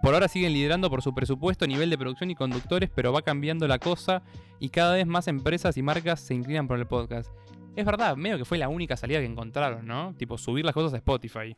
Por 0.00 0.14
ahora 0.14 0.28
siguen 0.28 0.52
liderando 0.52 0.88
por 0.88 1.02
su 1.02 1.12
presupuesto, 1.12 1.66
nivel 1.66 1.90
de 1.90 1.98
producción 1.98 2.30
y 2.30 2.36
conductores, 2.36 2.88
pero 2.94 3.12
va 3.12 3.22
cambiando 3.22 3.66
la 3.66 3.80
cosa 3.80 4.22
y 4.60 4.68
cada 4.68 4.94
vez 4.94 5.08
más 5.08 5.26
empresas 5.26 5.76
y 5.76 5.82
marcas 5.82 6.20
se 6.20 6.34
inclinan 6.34 6.68
por 6.68 6.78
el 6.78 6.86
podcast. 6.86 7.32
Es 7.74 7.84
verdad, 7.84 8.16
medio 8.16 8.38
que 8.38 8.44
fue 8.44 8.58
la 8.58 8.68
única 8.68 8.96
salida 8.96 9.18
que 9.18 9.26
encontraron, 9.26 9.84
¿no? 9.84 10.14
Tipo, 10.16 10.38
subir 10.38 10.64
las 10.64 10.74
cosas 10.74 10.94
a 10.94 10.98
Spotify. 10.98 11.56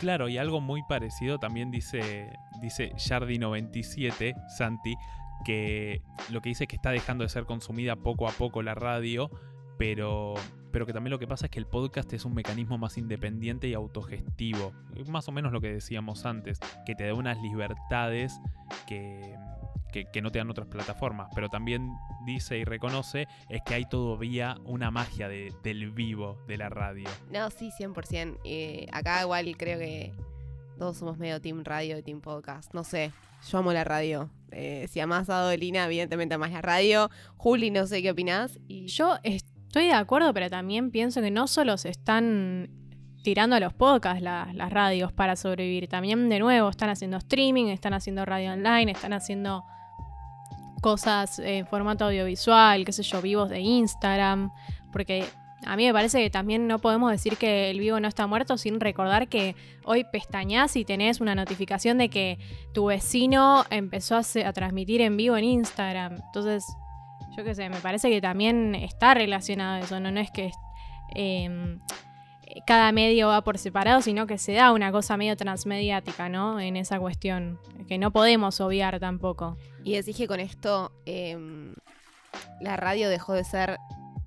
Claro, 0.00 0.28
y 0.28 0.38
algo 0.38 0.60
muy 0.60 0.82
parecido 0.88 1.38
también 1.38 1.70
dice, 1.70 2.30
dice 2.60 2.92
Yardi97, 2.92 4.48
Santi, 4.48 4.94
que 5.44 6.02
lo 6.30 6.40
que 6.40 6.50
dice 6.50 6.64
es 6.64 6.68
que 6.68 6.76
está 6.76 6.90
dejando 6.90 7.24
de 7.24 7.30
ser 7.30 7.46
consumida 7.46 7.96
poco 7.96 8.28
a 8.28 8.32
poco 8.32 8.62
la 8.62 8.74
radio, 8.74 9.30
pero, 9.76 10.34
pero 10.72 10.86
que 10.86 10.92
también 10.92 11.10
lo 11.10 11.18
que 11.18 11.26
pasa 11.26 11.46
es 11.46 11.50
que 11.50 11.58
el 11.58 11.66
podcast 11.66 12.12
es 12.12 12.24
un 12.24 12.34
mecanismo 12.34 12.78
más 12.78 12.96
independiente 12.96 13.68
y 13.68 13.74
autogestivo. 13.74 14.72
Más 15.08 15.28
o 15.28 15.32
menos 15.32 15.52
lo 15.52 15.60
que 15.60 15.72
decíamos 15.72 16.26
antes, 16.26 16.60
que 16.86 16.94
te 16.94 17.06
da 17.06 17.14
unas 17.14 17.40
libertades 17.40 18.40
que, 18.86 19.36
que, 19.92 20.04
que 20.12 20.20
no 20.22 20.30
te 20.30 20.38
dan 20.38 20.50
otras 20.50 20.66
plataformas. 20.68 21.28
Pero 21.34 21.48
también 21.48 21.92
dice 22.26 22.58
y 22.58 22.64
reconoce 22.64 23.26
es 23.48 23.62
que 23.64 23.74
hay 23.74 23.84
todavía 23.86 24.56
una 24.64 24.90
magia 24.90 25.28
de- 25.28 25.52
del 25.62 25.90
vivo 25.90 26.38
de 26.46 26.56
la 26.58 26.68
radio. 26.68 27.08
No, 27.32 27.50
sí, 27.50 27.70
100%. 27.78 28.38
Eh, 28.44 28.86
acá 28.92 29.22
igual 29.22 29.56
creo 29.56 29.78
que 29.78 30.14
todos 30.78 30.96
somos 30.96 31.18
medio 31.18 31.40
team 31.40 31.64
radio 31.64 31.98
y 31.98 32.02
team 32.02 32.20
podcast. 32.20 32.72
No 32.74 32.84
sé, 32.84 33.12
yo 33.50 33.58
amo 33.58 33.72
la 33.72 33.84
radio. 33.84 34.30
Eh, 34.52 34.86
si 34.90 35.00
amás 35.00 35.28
a 35.28 35.40
Dolina, 35.40 35.84
evidentemente 35.86 36.34
amás 36.36 36.52
la 36.52 36.62
radio. 36.62 37.10
Juli, 37.36 37.70
no 37.70 37.86
sé 37.86 38.00
qué 38.02 38.10
opinás. 38.10 38.58
Y 38.68 38.86
Yo 38.86 39.16
estoy 39.22 39.86
de 39.86 39.92
acuerdo, 39.94 40.32
pero 40.32 40.48
también 40.48 40.90
pienso 40.90 41.20
que 41.20 41.30
no 41.30 41.46
solo 41.48 41.76
se 41.76 41.88
están 41.90 42.70
tirando 43.22 43.56
a 43.56 43.60
los 43.60 43.74
podcasts 43.74 44.22
la- 44.22 44.50
las 44.54 44.72
radios 44.72 45.12
para 45.12 45.34
sobrevivir, 45.36 45.88
también 45.88 46.28
de 46.28 46.38
nuevo 46.38 46.68
están 46.70 46.88
haciendo 46.88 47.16
streaming, 47.18 47.66
están 47.66 47.92
haciendo 47.92 48.24
radio 48.24 48.52
online, 48.52 48.92
están 48.92 49.12
haciendo 49.12 49.64
cosas 50.80 51.38
en 51.38 51.66
formato 51.66 52.06
audiovisual, 52.06 52.84
qué 52.84 52.92
sé 52.92 53.02
yo, 53.02 53.20
vivos 53.22 53.48
de 53.50 53.60
Instagram, 53.60 54.50
porque 54.92 55.24
a 55.66 55.76
mí 55.76 55.86
me 55.86 55.92
parece 55.92 56.22
que 56.22 56.30
también 56.30 56.66
no 56.66 56.78
podemos 56.78 57.10
decir 57.10 57.36
que 57.36 57.70
el 57.70 57.80
vivo 57.80 57.98
no 58.00 58.08
está 58.08 58.26
muerto 58.26 58.56
sin 58.56 58.78
recordar 58.80 59.28
que 59.28 59.56
hoy 59.84 60.04
pestañás 60.04 60.76
y 60.76 60.84
tenés 60.84 61.20
una 61.20 61.34
notificación 61.34 61.98
de 61.98 62.08
que 62.08 62.38
tu 62.72 62.86
vecino 62.86 63.64
empezó 63.70 64.16
a, 64.16 64.52
transmitir 64.52 65.00
en 65.00 65.16
vivo 65.16 65.36
en 65.36 65.44
Instagram. 65.44 66.20
Entonces, 66.26 66.64
yo 67.36 67.44
qué 67.44 67.54
sé, 67.54 67.68
me 67.68 67.80
parece 67.80 68.08
que 68.08 68.20
también 68.20 68.74
está 68.74 69.14
relacionado 69.14 69.82
eso, 69.82 69.98
no, 69.98 70.08
es 70.20 70.30
que 70.30 70.52
eh, 71.14 71.78
cada 72.66 72.92
medio 72.92 73.28
va 73.28 73.42
por 73.42 73.58
separado, 73.58 74.02
sino 74.02 74.26
que 74.26 74.38
se 74.38 74.52
da 74.52 74.72
una 74.72 74.92
cosa 74.92 75.16
medio 75.16 75.36
transmediática, 75.36 76.28
¿no? 76.28 76.60
En 76.60 76.76
esa 76.76 76.98
cuestión, 76.98 77.58
que 77.86 77.98
no 77.98 78.12
podemos 78.12 78.60
obviar 78.60 79.00
tampoco. 79.00 79.56
Y 79.84 79.94
decís 79.94 80.16
que 80.16 80.26
con 80.26 80.40
esto 80.40 80.92
em, 81.06 81.74
la 82.60 82.76
radio 82.76 83.08
dejó 83.08 83.34
de 83.34 83.44
ser 83.44 83.78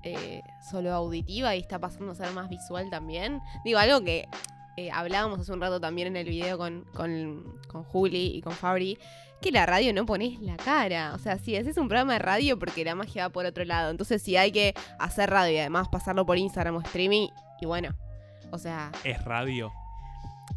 eh, 0.03 0.41
solo 0.69 0.93
auditiva 0.93 1.55
y 1.55 1.59
está 1.59 1.79
pasando 1.79 2.11
a 2.11 2.15
ser 2.15 2.31
más 2.31 2.49
visual 2.49 2.89
también. 2.89 3.39
Digo, 3.63 3.79
algo 3.79 4.01
que 4.03 4.27
eh, 4.77 4.89
hablábamos 4.91 5.39
hace 5.39 5.51
un 5.51 5.61
rato 5.61 5.79
también 5.79 6.07
en 6.07 6.17
el 6.17 6.27
video 6.27 6.57
con, 6.57 6.85
con, 6.93 7.59
con 7.67 7.83
Juli 7.83 8.35
y 8.35 8.41
con 8.41 8.53
Fabri, 8.53 8.97
que 9.41 9.51
la 9.51 9.65
radio 9.65 9.93
no 9.93 10.05
pones 10.05 10.39
la 10.41 10.57
cara. 10.57 11.13
O 11.15 11.19
sea, 11.19 11.37
si 11.37 11.55
haces 11.55 11.77
un 11.77 11.87
programa 11.87 12.13
de 12.13 12.19
radio 12.19 12.57
porque 12.57 12.85
la 12.85 12.95
magia 12.95 13.27
va 13.27 13.33
por 13.33 13.45
otro 13.45 13.65
lado. 13.65 13.91
Entonces, 13.91 14.21
si 14.21 14.37
hay 14.37 14.51
que 14.51 14.73
hacer 14.99 15.29
radio 15.29 15.53
y 15.53 15.59
además 15.59 15.87
pasarlo 15.89 16.25
por 16.25 16.37
Instagram 16.37 16.75
o 16.77 16.81
streaming, 16.81 17.27
y 17.59 17.65
bueno, 17.65 17.95
o 18.51 18.57
sea, 18.57 18.91
Es 19.03 19.23
radio. 19.23 19.71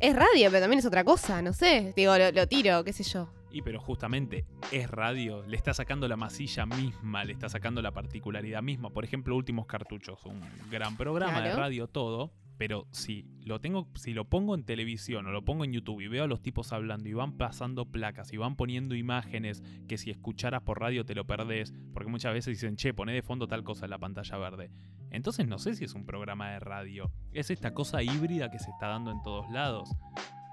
es 0.01 0.15
radio, 0.15 0.51
pero 0.51 0.61
también 0.61 0.79
es 0.81 0.87
otra 0.87 1.05
cosa, 1.05 1.41
no 1.43 1.53
sé. 1.53 1.93
Digo, 1.97 2.17
lo, 2.19 2.31
lo 2.33 2.47
tiro, 2.49 2.83
qué 2.85 2.93
sé 2.93 3.03
yo. 3.05 3.29
Y 3.51 3.63
pero 3.63 3.81
justamente 3.81 4.45
es 4.73 4.91
radio, 4.91 5.45
le 5.47 5.57
está 5.57 5.73
sacando 5.75 6.09
la 6.09 6.17
masilla 6.17 6.67
misma, 6.67 7.25
le 7.25 7.33
está 7.33 7.49
sacando 7.49 7.81
la 7.83 7.93
particularidad 7.93 8.63
misma. 8.63 8.91
Por 8.91 9.05
ejemplo, 9.05 9.37
Últimos 9.37 9.67
Cartuchos, 9.67 10.25
un 10.25 10.41
gran 10.71 10.97
programa 10.97 11.41
de 11.41 11.55
radio 11.55 11.87
todo, 11.87 12.33
pero 12.57 12.87
si 12.93 13.27
lo 13.43 13.61
tengo, 13.61 13.89
si 13.95 14.13
lo 14.13 14.29
pongo 14.29 14.55
en 14.55 14.65
televisión 14.65 15.27
o 15.27 15.31
lo 15.31 15.45
pongo 15.45 15.65
en 15.65 15.73
YouTube 15.73 16.01
y 16.01 16.09
veo 16.09 16.25
a 16.25 16.29
los 16.29 16.41
tipos 16.41 16.73
hablando 16.73 17.09
y 17.09 17.13
van 17.13 17.37
pasando 17.37 17.87
placas 17.87 18.33
y 18.33 18.37
van 18.37 18.57
poniendo 18.57 18.95
imágenes 18.95 19.63
que 19.89 19.99
si 19.99 20.11
escucharas 20.11 20.63
por 20.63 20.81
radio 20.81 21.05
te 21.05 21.15
lo 21.15 21.27
perdés, 21.27 21.75
porque 21.93 22.11
muchas 22.11 22.33
veces 22.33 22.61
dicen, 22.61 22.77
che, 22.77 22.95
poné 22.95 23.13
de 23.13 23.23
fondo 23.23 23.49
tal 23.49 23.65
cosa 23.65 23.87
en 23.87 23.91
la 23.91 23.99
pantalla 23.99 24.39
verde. 24.39 24.71
Entonces 25.11 25.47
no 25.47 25.59
sé 25.59 25.75
si 25.75 25.85
es 25.85 25.95
un 25.95 26.07
programa 26.07 26.51
de 26.51 26.61
radio, 26.61 27.13
es 27.33 27.51
esta 27.51 27.75
cosa 27.75 28.03
híbrida 28.03 28.51
que 28.51 28.59
se 28.59 28.71
está 28.71 28.89
dando 28.89 29.11
en 29.11 29.23
todos 29.23 29.51
lados. 29.51 29.91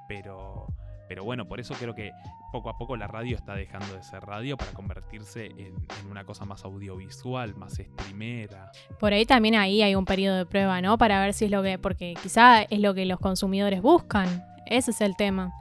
Pero, 0.07 0.67
pero 1.11 1.25
bueno, 1.25 1.45
por 1.45 1.59
eso 1.59 1.73
creo 1.73 1.93
que 1.93 2.13
poco 2.53 2.69
a 2.69 2.77
poco 2.77 2.95
la 2.95 3.05
radio 3.05 3.35
está 3.35 3.53
dejando 3.53 3.93
de 3.93 4.01
ser 4.01 4.21
radio 4.21 4.55
para 4.55 4.71
convertirse 4.71 5.47
en, 5.47 5.75
en 5.99 6.09
una 6.09 6.23
cosa 6.23 6.45
más 6.45 6.63
audiovisual, 6.63 7.53
más 7.57 7.73
streamera. 7.73 8.71
Por 8.97 9.11
ahí 9.11 9.25
también 9.25 9.55
ahí 9.55 9.81
hay 9.81 9.93
un 9.93 10.05
periodo 10.05 10.37
de 10.37 10.45
prueba, 10.45 10.79
¿no? 10.79 10.97
Para 10.97 11.19
ver 11.19 11.33
si 11.33 11.43
es 11.43 11.51
lo 11.51 11.63
que, 11.63 11.77
porque 11.77 12.13
quizá 12.23 12.61
es 12.61 12.79
lo 12.79 12.93
que 12.93 13.05
los 13.05 13.19
consumidores 13.19 13.81
buscan. 13.81 14.45
Ese 14.65 14.91
es 14.91 15.01
el 15.01 15.17
tema. 15.17 15.51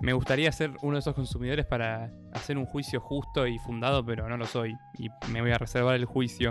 Me 0.00 0.14
gustaría 0.14 0.50
ser 0.52 0.70
uno 0.80 0.94
de 0.94 1.00
esos 1.00 1.14
consumidores 1.14 1.66
para 1.66 2.10
hacer 2.32 2.56
un 2.56 2.64
juicio 2.64 2.98
justo 2.98 3.46
y 3.46 3.58
fundado, 3.58 4.06
pero 4.06 4.26
no 4.26 4.38
lo 4.38 4.46
soy. 4.46 4.74
Y 4.96 5.10
me 5.30 5.42
voy 5.42 5.50
a 5.50 5.58
reservar 5.58 5.96
el 5.96 6.06
juicio. 6.06 6.50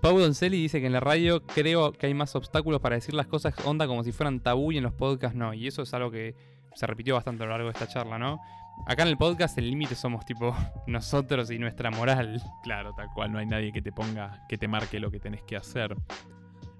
Pau 0.00 0.18
Doncelli 0.18 0.56
dice 0.56 0.80
que 0.80 0.86
en 0.86 0.94
la 0.94 1.00
radio 1.00 1.44
creo 1.46 1.92
que 1.92 2.06
hay 2.06 2.14
más 2.14 2.34
obstáculos 2.36 2.80
para 2.80 2.94
decir 2.94 3.12
las 3.12 3.26
cosas 3.26 3.54
onda 3.66 3.86
como 3.86 4.02
si 4.02 4.12
fueran 4.12 4.40
tabú 4.40 4.72
y 4.72 4.78
en 4.78 4.82
los 4.82 4.94
podcasts 4.94 5.36
no. 5.36 5.52
Y 5.52 5.66
eso 5.66 5.82
es 5.82 5.92
algo 5.92 6.10
que 6.10 6.61
se 6.74 6.86
repitió 6.86 7.14
bastante 7.14 7.42
a 7.42 7.46
lo 7.46 7.52
largo 7.52 7.68
de 7.68 7.72
esta 7.72 7.86
charla, 7.86 8.18
¿no? 8.18 8.40
Acá 8.86 9.02
en 9.02 9.08
el 9.08 9.16
podcast 9.16 9.56
el 9.58 9.70
límite 9.70 9.94
somos 9.94 10.24
tipo 10.24 10.56
nosotros 10.86 11.50
y 11.50 11.58
nuestra 11.58 11.90
moral. 11.90 12.42
Claro, 12.62 12.92
tal 12.94 13.08
cual, 13.14 13.32
no 13.32 13.38
hay 13.38 13.46
nadie 13.46 13.72
que 13.72 13.82
te 13.82 13.92
ponga, 13.92 14.44
que 14.48 14.58
te 14.58 14.68
marque 14.68 14.98
lo 14.98 15.10
que 15.10 15.20
tenés 15.20 15.42
que 15.42 15.56
hacer. 15.56 15.96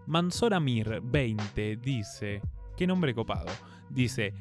Mansor 0.06 0.54
Amir 0.54 1.00
20 1.02 1.76
dice, 1.76 2.42
qué 2.76 2.86
nombre 2.86 3.14
copado, 3.14 3.46
dice, 3.88 4.34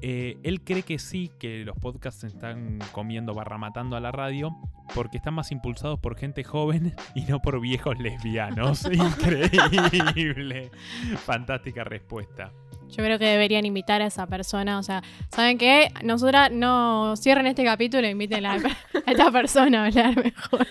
eh, 0.00 0.38
él 0.44 0.62
cree 0.62 0.84
que 0.84 0.98
sí, 0.98 1.32
que 1.40 1.64
los 1.64 1.76
podcasts 1.76 2.20
se 2.20 2.28
están 2.28 2.78
comiendo 2.92 3.34
barra 3.34 3.58
matando 3.58 3.96
a 3.96 4.00
la 4.00 4.12
radio, 4.12 4.56
porque 4.94 5.16
están 5.16 5.34
más 5.34 5.50
impulsados 5.50 5.98
por 5.98 6.16
gente 6.16 6.44
joven 6.44 6.94
y 7.14 7.22
no 7.22 7.40
por 7.40 7.60
viejos 7.60 7.98
lesbianos. 7.98 8.84
Increíble. 8.92 10.70
Fantástica 11.24 11.82
respuesta. 11.84 12.52
Yo 12.88 13.04
creo 13.04 13.18
que 13.18 13.26
deberían 13.26 13.64
invitar 13.66 14.02
a 14.02 14.06
esa 14.06 14.26
persona. 14.26 14.78
O 14.78 14.82
sea, 14.82 15.02
¿saben 15.30 15.58
qué? 15.58 15.90
Nosotras 16.02 16.50
no 16.50 17.14
cierren 17.16 17.46
este 17.46 17.64
capítulo 17.64 18.06
e 18.06 18.10
inviten 18.10 18.46
a, 18.46 18.54
a 19.06 19.10
esta 19.10 19.30
persona 19.30 19.84
a 19.84 19.86
hablar 19.86 20.16
mejor. 20.22 20.66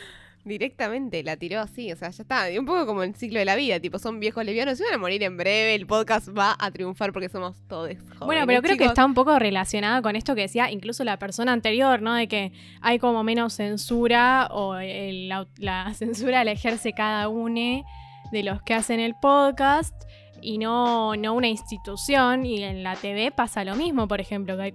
Directamente 0.46 1.24
la 1.24 1.36
tiró 1.36 1.60
así, 1.60 1.92
o 1.92 1.96
sea, 1.98 2.10
ya 2.10 2.22
está. 2.22 2.46
Un 2.58 2.66
poco 2.66 2.86
como 2.86 3.04
el 3.04 3.14
ciclo 3.16 3.38
de 3.38 3.44
la 3.44 3.58
vida, 3.58 3.82
tipo, 3.82 4.00
son 4.00 4.22
viejos 4.22 4.46
lesbianos, 4.46 4.78
se 4.78 4.86
van 4.86 4.94
a 4.94 4.98
morir 4.98 5.22
en 5.24 5.36
breve, 5.36 5.76
el 5.76 5.86
podcast 5.86 6.30
va 6.30 6.56
a 6.58 6.72
triunfar 6.72 7.12
porque 7.12 7.28
somos 7.28 7.58
todos 7.68 7.90
jóvenes. 7.90 8.20
Bueno, 8.22 8.48
pero 8.48 8.62
creo 8.62 8.78
que 8.78 8.86
está 8.86 9.06
un 9.06 9.14
poco 9.14 9.38
relacionado 9.40 10.02
con 10.02 10.16
esto 10.16 10.36
que 10.36 10.42
decía 10.44 10.72
incluso 10.72 11.04
la 11.04 11.20
persona 11.20 11.52
anterior, 11.52 12.02
¿no? 12.02 12.14
De 12.14 12.30
que 12.30 12.54
hay 12.82 12.98
como 12.98 13.26
menos 13.26 13.56
censura 13.56 14.48
o 14.52 14.76
el- 14.78 15.28
la, 15.28 15.48
la 15.58 15.94
censura 15.96 16.46
la 16.46 16.52
ejerce 16.52 16.94
cada 16.94 17.28
uno 17.28 17.84
de 18.32 18.44
los 18.44 18.62
que 18.62 18.74
hacen 18.74 19.02
el 19.02 19.16
podcast 19.22 19.94
y 20.42 20.58
no, 20.58 21.16
no 21.16 21.34
una 21.34 21.48
institución. 21.48 22.46
Y 22.46 22.64
en 22.64 22.84
la 22.84 22.96
TV 22.96 23.32
pasa 23.32 23.64
lo 23.64 23.76
mismo, 23.76 24.08
por 24.08 24.22
ejemplo, 24.22 24.56
que 24.58 24.64
hay 24.64 24.74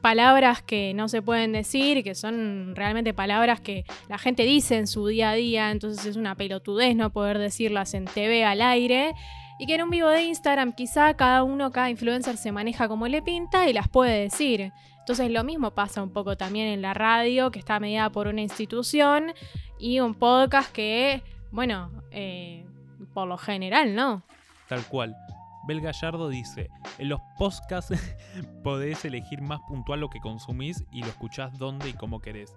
palabras 0.00 0.62
que 0.62 0.94
no 0.94 1.08
se 1.08 1.22
pueden 1.22 1.52
decir, 1.52 2.04
que 2.04 2.14
son 2.14 2.74
realmente 2.76 3.12
palabras 3.14 3.60
que 3.60 3.84
la 4.08 4.18
gente 4.18 4.44
dice 4.44 4.76
en 4.76 4.86
su 4.86 5.06
día 5.06 5.30
a 5.30 5.34
día, 5.34 5.70
entonces 5.70 6.06
es 6.06 6.16
una 6.16 6.36
pelotudez 6.36 6.94
no 6.94 7.10
poder 7.10 7.38
decirlas 7.38 7.94
en 7.94 8.04
TV 8.04 8.44
al 8.44 8.62
aire. 8.62 9.14
Y 9.58 9.66
que 9.66 9.76
en 9.76 9.82
un 9.82 9.90
vivo 9.90 10.08
de 10.08 10.22
Instagram 10.24 10.74
quizá 10.74 11.14
cada 11.14 11.42
uno, 11.42 11.72
cada 11.72 11.88
influencer 11.88 12.36
se 12.36 12.52
maneja 12.52 12.88
como 12.88 13.08
le 13.08 13.22
pinta 13.22 13.68
y 13.68 13.72
las 13.72 13.88
puede 13.88 14.20
decir. 14.20 14.70
Entonces 14.98 15.30
lo 15.30 15.44
mismo 15.44 15.70
pasa 15.70 16.02
un 16.02 16.10
poco 16.10 16.36
también 16.36 16.66
en 16.66 16.82
la 16.82 16.92
radio, 16.92 17.50
que 17.50 17.58
está 17.58 17.80
mediada 17.80 18.10
por 18.10 18.26
una 18.26 18.42
institución, 18.42 19.32
y 19.78 20.00
un 20.00 20.14
podcast 20.14 20.72
que, 20.72 21.22
bueno, 21.50 21.90
eh, 22.10 22.66
por 23.14 23.28
lo 23.28 23.38
general, 23.38 23.94
¿no? 23.94 24.22
Tal 24.68 24.84
cual. 24.86 25.16
Bel 25.66 25.80
Gallardo 25.80 26.28
dice, 26.28 26.70
en 26.98 27.08
los 27.08 27.20
podcasts 27.38 27.92
podés 28.62 29.04
elegir 29.04 29.42
más 29.42 29.60
puntual 29.68 30.00
lo 30.00 30.08
que 30.08 30.20
consumís 30.20 30.84
y 30.92 31.00
lo 31.00 31.08
escuchás 31.08 31.58
donde 31.58 31.88
y 31.88 31.92
cómo 31.92 32.20
querés. 32.20 32.54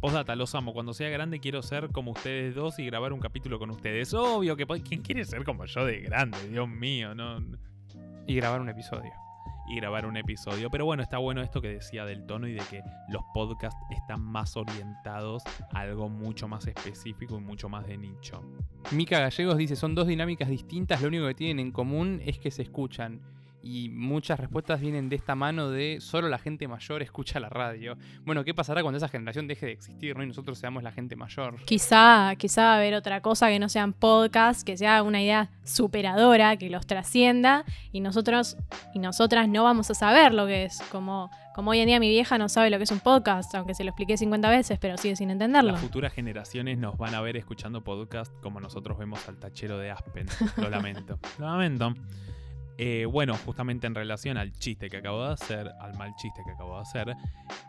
Postdata, 0.00 0.36
los 0.36 0.54
amo. 0.54 0.72
Cuando 0.72 0.94
sea 0.94 1.08
grande 1.10 1.40
quiero 1.40 1.62
ser 1.62 1.90
como 1.90 2.12
ustedes 2.12 2.54
dos 2.54 2.78
y 2.78 2.86
grabar 2.86 3.12
un 3.12 3.20
capítulo 3.20 3.58
con 3.58 3.70
ustedes. 3.70 4.14
Obvio 4.14 4.56
que 4.56 4.66
¿quién 4.82 5.02
quiere 5.02 5.24
ser 5.24 5.44
como 5.44 5.64
yo 5.64 5.84
de 5.84 6.00
grande? 6.00 6.38
Dios 6.48 6.68
mío, 6.68 7.14
no. 7.14 7.38
Y 8.26 8.34
grabar 8.36 8.60
un 8.60 8.68
episodio. 8.68 9.12
Y 9.68 9.76
grabar 9.76 10.06
un 10.06 10.16
episodio. 10.16 10.70
Pero 10.70 10.84
bueno, 10.84 11.02
está 11.02 11.18
bueno 11.18 11.42
esto 11.42 11.60
que 11.60 11.68
decía 11.68 12.04
del 12.04 12.26
tono 12.26 12.48
y 12.48 12.52
de 12.52 12.62
que 12.70 12.82
los 13.08 13.22
podcasts 13.32 13.80
están 13.90 14.20
más 14.20 14.56
orientados 14.56 15.42
a 15.72 15.80
algo 15.80 16.08
mucho 16.08 16.48
más 16.48 16.66
específico 16.66 17.38
y 17.38 17.40
mucho 17.40 17.68
más 17.68 17.86
de 17.86 17.96
nicho. 17.96 18.42
Mica 18.90 19.20
Gallegos 19.20 19.56
dice, 19.56 19.76
son 19.76 19.94
dos 19.94 20.06
dinámicas 20.06 20.48
distintas, 20.48 21.00
lo 21.00 21.08
único 21.08 21.26
que 21.26 21.34
tienen 21.34 21.60
en 21.60 21.72
común 21.72 22.20
es 22.24 22.38
que 22.38 22.50
se 22.50 22.62
escuchan. 22.62 23.20
Y 23.62 23.90
muchas 23.90 24.40
respuestas 24.40 24.80
vienen 24.80 25.08
de 25.08 25.16
esta 25.16 25.34
mano 25.36 25.70
de 25.70 25.98
solo 26.00 26.28
la 26.28 26.38
gente 26.38 26.66
mayor 26.66 27.00
escucha 27.00 27.38
la 27.38 27.48
radio. 27.48 27.96
Bueno, 28.24 28.42
¿qué 28.44 28.54
pasará 28.54 28.82
cuando 28.82 28.96
esa 28.96 29.08
generación 29.08 29.46
deje 29.46 29.66
de 29.66 29.72
existir 29.72 30.16
¿no? 30.16 30.24
y 30.24 30.26
nosotros 30.26 30.58
seamos 30.58 30.82
la 30.82 30.90
gente 30.90 31.14
mayor? 31.14 31.62
Quizá, 31.64 32.34
quizá 32.36 32.62
va 32.62 32.72
a 32.74 32.76
haber 32.76 32.94
otra 32.94 33.20
cosa 33.20 33.48
que 33.48 33.60
no 33.60 33.68
sean 33.68 33.92
podcasts, 33.92 34.64
que 34.64 34.76
sea 34.76 35.02
una 35.02 35.22
idea 35.22 35.50
superadora, 35.64 36.56
que 36.56 36.70
los 36.70 36.86
trascienda, 36.86 37.64
y 37.92 38.00
nosotros 38.00 38.56
y 38.94 38.98
nosotras 38.98 39.48
no 39.48 39.64
vamos 39.64 39.90
a 39.90 39.94
saber 39.94 40.34
lo 40.34 40.46
que 40.46 40.64
es. 40.64 40.82
Como, 40.90 41.30
como 41.54 41.70
hoy 41.70 41.78
en 41.78 41.86
día 41.86 42.00
mi 42.00 42.08
vieja 42.08 42.38
no 42.38 42.48
sabe 42.48 42.70
lo 42.70 42.78
que 42.78 42.84
es 42.84 42.90
un 42.90 43.00
podcast, 43.00 43.54
aunque 43.54 43.74
se 43.74 43.84
lo 43.84 43.90
expliqué 43.90 44.16
50 44.16 44.50
veces, 44.50 44.78
pero 44.80 44.96
sigue 44.96 45.14
sin 45.14 45.30
entenderlo. 45.30 45.72
Las 45.72 45.80
futuras 45.80 46.12
generaciones 46.12 46.78
nos 46.78 46.96
van 46.98 47.14
a 47.14 47.20
ver 47.20 47.36
escuchando 47.36 47.84
podcast 47.84 48.32
como 48.40 48.60
nosotros 48.60 48.98
vemos 48.98 49.28
al 49.28 49.38
tachero 49.38 49.78
de 49.78 49.90
Aspen. 49.90 50.26
Lo 50.56 50.68
lamento. 50.68 51.18
Lo 51.38 51.46
lamento. 51.46 51.94
Eh, 52.78 53.06
bueno, 53.06 53.36
justamente 53.44 53.86
en 53.86 53.94
relación 53.94 54.36
al 54.36 54.52
chiste 54.52 54.88
que 54.88 54.98
acabo 54.98 55.26
de 55.26 55.32
hacer, 55.34 55.70
al 55.80 55.96
mal 55.96 56.14
chiste 56.16 56.42
que 56.44 56.52
acabo 56.52 56.76
de 56.76 56.82
hacer, 56.82 57.14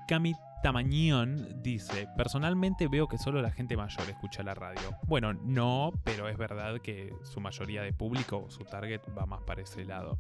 Cami 0.08 0.34
Tamañón 0.64 1.62
dice, 1.62 2.08
personalmente 2.16 2.88
veo 2.88 3.08
que 3.08 3.18
solo 3.18 3.42
la 3.42 3.52
gente 3.52 3.76
mayor 3.76 4.10
escucha 4.10 4.44
la 4.44 4.54
radio. 4.54 4.98
Bueno, 5.08 5.34
no, 5.34 5.92
pero 6.06 6.30
es 6.30 6.38
verdad 6.38 6.80
que 6.80 7.14
su 7.24 7.42
mayoría 7.42 7.82
de 7.82 7.92
público, 7.92 8.46
su 8.50 8.64
target, 8.64 9.02
va 9.18 9.26
más 9.26 9.42
para 9.42 9.62
ese 9.62 9.84
lado. 9.84 10.20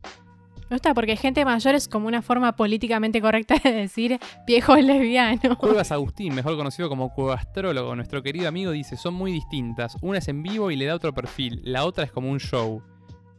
Me 0.70 0.76
gusta 0.76 0.94
porque 0.94 1.16
gente 1.16 1.46
mayor 1.46 1.76
es 1.76 1.88
como 1.88 2.08
una 2.08 2.22
forma 2.22 2.56
políticamente 2.56 3.22
correcta 3.22 3.56
de 3.64 3.72
decir 3.72 4.20
viejo 4.46 4.76
lesbiano. 4.76 5.58
Cuevas 5.58 5.92
Agustín, 5.92 6.36
mejor 6.36 6.58
conocido 6.58 6.90
como 6.90 7.14
Cuevastrólogo, 7.14 7.96
nuestro 7.96 8.22
querido 8.22 8.48
amigo, 8.48 8.72
dice, 8.72 8.98
son 8.98 9.14
muy 9.14 9.32
distintas. 9.32 9.96
Una 10.02 10.18
es 10.18 10.28
en 10.28 10.44
vivo 10.44 10.72
y 10.72 10.76
le 10.76 10.86
da 10.86 10.96
otro 10.96 11.14
perfil, 11.14 11.62
la 11.64 11.86
otra 11.86 12.04
es 12.04 12.12
como 12.12 12.30
un 12.30 12.40
show. 12.40 12.82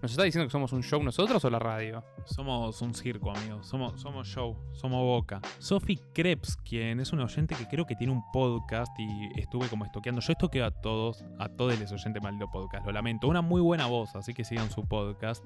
¿Nos 0.05 0.11
está 0.11 0.25
diciendo 0.25 0.47
que 0.47 0.53
somos 0.53 0.71
un 0.75 0.83
show 0.83 1.03
nosotros 1.03 1.43
o 1.47 1.49
la 1.49 1.59
radio? 1.59 2.05
Somos 2.27 2.83
un 2.83 2.93
circo, 2.93 3.35
amigos. 3.35 3.67
Somos, 3.67 3.99
somos 3.99 4.29
show, 4.29 4.55
somos 4.75 5.01
boca. 5.01 5.41
Sophie 5.59 5.99
Krebs, 6.13 6.59
quien 6.59 7.01
es 7.01 7.15
un 7.15 7.21
oyente 7.21 7.55
que 7.55 7.67
creo 7.67 7.87
que 7.87 7.97
tiene 7.97 8.13
un 8.13 8.23
podcast 8.31 8.93
y 8.99 9.41
estuve 9.41 9.67
como 9.69 9.87
estoqueando. 9.87 10.21
Yo 10.21 10.33
estoqueo 10.33 10.67
a 10.67 10.71
todos, 10.71 11.25
a 11.39 11.49
todos 11.49 11.79
les 11.79 11.91
oyentes 11.91 12.23
maldito 12.23 12.51
podcast, 12.51 12.85
lo 12.85 12.93
lamento. 12.93 13.29
Una 13.29 13.41
muy 13.41 13.63
buena 13.63 13.87
voz, 13.87 14.15
así 14.15 14.35
que 14.35 14.45
sigan 14.45 14.71
su 14.71 14.87
podcast. 14.87 15.43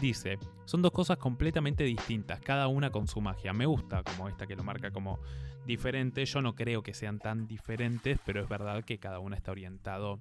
Dice, 0.00 0.38
son 0.66 0.82
dos 0.82 0.92
cosas 0.92 1.16
completamente 1.16 1.82
distintas, 1.82 2.40
cada 2.40 2.68
una 2.68 2.90
con 2.90 3.08
su 3.08 3.20
magia. 3.20 3.52
Me 3.52 3.66
gusta 3.66 4.04
como 4.04 4.28
esta 4.28 4.46
que 4.46 4.54
lo 4.54 4.62
marca 4.62 4.92
como 4.92 5.18
diferente. 5.66 6.24
Yo 6.26 6.42
no 6.42 6.54
creo 6.54 6.84
que 6.84 6.94
sean 6.94 7.18
tan 7.18 7.48
diferentes, 7.48 8.20
pero 8.24 8.40
es 8.40 8.48
verdad 8.48 8.84
que 8.84 8.98
cada 8.98 9.18
una 9.18 9.34
está 9.34 9.50
orientado 9.50 10.20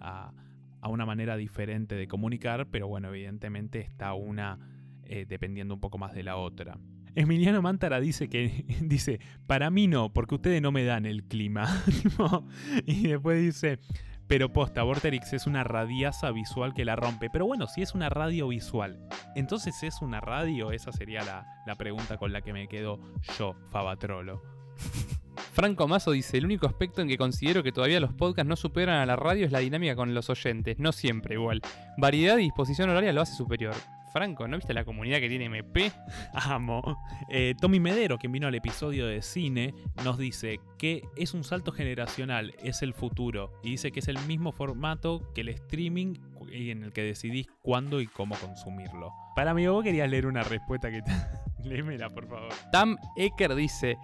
a, 0.00 0.32
a 0.80 0.88
una 0.88 1.06
manera 1.06 1.36
diferente 1.36 1.94
de 1.94 2.08
comunicar, 2.08 2.68
pero 2.70 2.88
bueno, 2.88 3.08
evidentemente 3.08 3.80
está 3.80 4.14
una 4.14 4.58
eh, 5.04 5.24
dependiendo 5.28 5.74
un 5.74 5.80
poco 5.80 5.98
más 5.98 6.14
de 6.14 6.22
la 6.22 6.36
otra. 6.36 6.78
Emiliano 7.14 7.62
Mántara 7.62 8.00
dice 8.00 8.28
que 8.28 8.64
dice, 8.82 9.20
para 9.46 9.70
mí 9.70 9.86
no, 9.86 10.12
porque 10.12 10.34
ustedes 10.34 10.60
no 10.60 10.72
me 10.72 10.84
dan 10.84 11.06
el 11.06 11.24
clima. 11.24 11.66
y 12.86 13.08
después 13.08 13.40
dice, 13.40 13.78
pero 14.26 14.52
posta, 14.52 14.82
Vorterix 14.82 15.32
es 15.32 15.46
una 15.46 15.64
radiaza 15.64 16.30
visual 16.32 16.74
que 16.74 16.84
la 16.84 16.96
rompe. 16.96 17.30
Pero 17.30 17.46
bueno, 17.46 17.66
si 17.68 17.82
es 17.82 17.94
una 17.94 18.08
radio 18.08 18.48
visual, 18.48 18.98
entonces 19.34 19.82
es 19.82 20.02
una 20.02 20.20
radio, 20.20 20.72
esa 20.72 20.92
sería 20.92 21.22
la, 21.22 21.46
la 21.66 21.76
pregunta 21.76 22.18
con 22.18 22.32
la 22.32 22.42
que 22.42 22.52
me 22.52 22.68
quedo 22.68 23.00
yo, 23.38 23.54
Fabatrolo. 23.70 24.42
Franco 25.56 25.88
Mazo 25.88 26.10
dice, 26.10 26.36
el 26.36 26.44
único 26.44 26.66
aspecto 26.66 27.00
en 27.00 27.08
que 27.08 27.16
considero 27.16 27.62
que 27.62 27.72
todavía 27.72 27.98
los 27.98 28.12
podcasts 28.12 28.46
no 28.46 28.56
superan 28.56 28.96
a 28.96 29.06
la 29.06 29.16
radio 29.16 29.46
es 29.46 29.52
la 29.52 29.60
dinámica 29.60 29.96
con 29.96 30.12
los 30.12 30.28
oyentes, 30.28 30.78
no 30.78 30.92
siempre 30.92 31.36
igual. 31.36 31.62
Variedad 31.96 32.36
y 32.36 32.42
disposición 32.42 32.90
horaria 32.90 33.10
lo 33.14 33.22
hace 33.22 33.34
superior. 33.34 33.74
Franco, 34.12 34.46
¿no 34.46 34.58
viste 34.58 34.74
la 34.74 34.84
comunidad 34.84 35.18
que 35.18 35.30
tiene 35.30 35.46
MP? 35.46 35.90
Amo. 36.34 37.02
Eh, 37.30 37.54
Tommy 37.58 37.80
Medero, 37.80 38.18
quien 38.18 38.32
vino 38.32 38.46
al 38.46 38.54
episodio 38.54 39.06
de 39.06 39.22
cine, 39.22 39.72
nos 40.04 40.18
dice 40.18 40.60
que 40.78 41.00
es 41.16 41.32
un 41.32 41.42
salto 41.42 41.72
generacional, 41.72 42.54
es 42.62 42.82
el 42.82 42.92
futuro. 42.92 43.58
Y 43.62 43.70
dice 43.70 43.92
que 43.92 44.00
es 44.00 44.08
el 44.08 44.18
mismo 44.26 44.52
formato 44.52 45.32
que 45.34 45.40
el 45.40 45.48
streaming 45.48 46.16
y 46.52 46.68
en 46.70 46.84
el 46.84 46.92
que 46.92 47.02
decidís 47.02 47.46
cuándo 47.62 48.02
y 48.02 48.06
cómo 48.08 48.34
consumirlo. 48.34 49.10
Para 49.34 49.54
mí, 49.54 49.66
vos 49.66 49.82
querías 49.82 50.10
leer 50.10 50.26
una 50.26 50.42
respuesta 50.42 50.90
que... 50.90 51.00
Léemela, 51.64 52.10
por 52.10 52.28
favor. 52.28 52.52
Tam 52.70 52.96
Ecker 53.16 53.54
dice, 53.54 53.96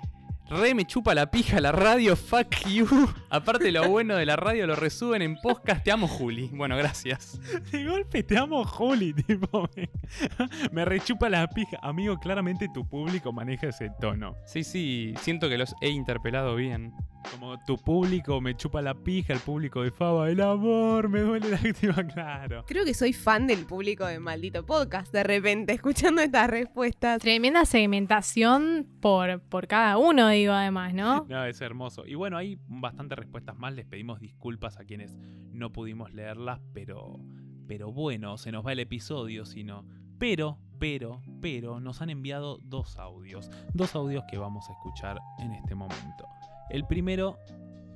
re 0.48 0.74
me 0.74 0.84
chupa 0.84 1.14
la 1.14 1.30
pija 1.30 1.60
la 1.60 1.72
radio, 1.72 2.16
fuck 2.16 2.66
you. 2.68 2.86
Aparte 3.30 3.72
lo 3.72 3.88
bueno 3.88 4.16
de 4.16 4.26
la 4.26 4.36
radio 4.36 4.66
lo 4.66 4.76
resuben 4.76 5.22
en 5.22 5.36
podcast, 5.36 5.82
te 5.84 5.90
amo 5.92 6.06
Juli. 6.08 6.50
Bueno, 6.52 6.76
gracias. 6.76 7.40
De 7.70 7.84
golpe 7.84 8.22
te 8.22 8.36
amo, 8.36 8.64
Juli, 8.64 9.14
tipo. 9.14 9.68
Me, 9.76 9.88
me 10.72 10.84
rechupa 10.84 11.28
la 11.28 11.46
pija. 11.48 11.78
Amigo, 11.82 12.18
claramente 12.18 12.68
tu 12.72 12.88
público 12.88 13.32
maneja 13.32 13.68
ese 13.68 13.90
tono. 14.00 14.36
Sí, 14.46 14.64
sí, 14.64 15.14
siento 15.20 15.48
que 15.48 15.58
los 15.58 15.74
he 15.80 15.88
interpelado 15.88 16.54
bien. 16.56 16.92
Como 17.30 17.58
tu 17.64 17.76
público 17.76 18.40
me 18.40 18.56
chupa 18.56 18.82
la 18.82 18.94
pija, 18.94 19.32
el 19.32 19.40
público 19.40 19.82
de 19.82 19.90
Faba, 19.90 20.30
el 20.30 20.40
amor, 20.40 21.08
me 21.08 21.20
duele 21.20 21.50
la 21.50 21.56
activa, 21.56 21.94
claro. 22.14 22.64
Creo 22.66 22.84
que 22.84 22.94
soy 22.94 23.12
fan 23.12 23.46
del 23.46 23.64
público 23.64 24.06
de 24.06 24.18
Maldito 24.18 24.64
Podcast, 24.66 25.12
de 25.12 25.22
repente, 25.22 25.72
escuchando 25.74 26.22
estas 26.22 26.50
respuestas. 26.50 27.20
Tremenda 27.20 27.64
segmentación 27.64 28.86
por, 29.00 29.40
por 29.42 29.66
cada 29.66 29.98
uno, 29.98 30.28
digo, 30.28 30.52
además, 30.52 30.94
¿no? 30.94 31.26
No, 31.32 31.44
es 31.44 31.60
hermoso. 31.60 32.06
Y 32.06 32.14
bueno, 32.14 32.36
hay 32.36 32.58
bastantes 32.66 33.18
respuestas 33.18 33.56
más. 33.56 33.72
Les 33.74 33.86
pedimos 33.86 34.20
disculpas 34.20 34.78
a 34.78 34.84
quienes 34.84 35.16
no 35.52 35.72
pudimos 35.72 36.12
leerlas, 36.12 36.60
pero. 36.72 37.20
Pero 37.68 37.92
bueno, 37.92 38.36
se 38.36 38.52
nos 38.52 38.66
va 38.66 38.72
el 38.72 38.80
episodio, 38.80 39.46
si 39.46 39.64
no. 39.64 39.86
Pero, 40.18 40.58
pero, 40.78 41.22
pero, 41.40 41.80
nos 41.80 42.02
han 42.02 42.10
enviado 42.10 42.58
dos 42.58 42.98
audios. 42.98 43.50
Dos 43.72 43.94
audios 43.94 44.24
que 44.30 44.36
vamos 44.36 44.68
a 44.68 44.72
escuchar 44.72 45.18
en 45.38 45.52
este 45.52 45.74
momento. 45.74 46.26
El 46.70 46.86
primero 46.86 47.38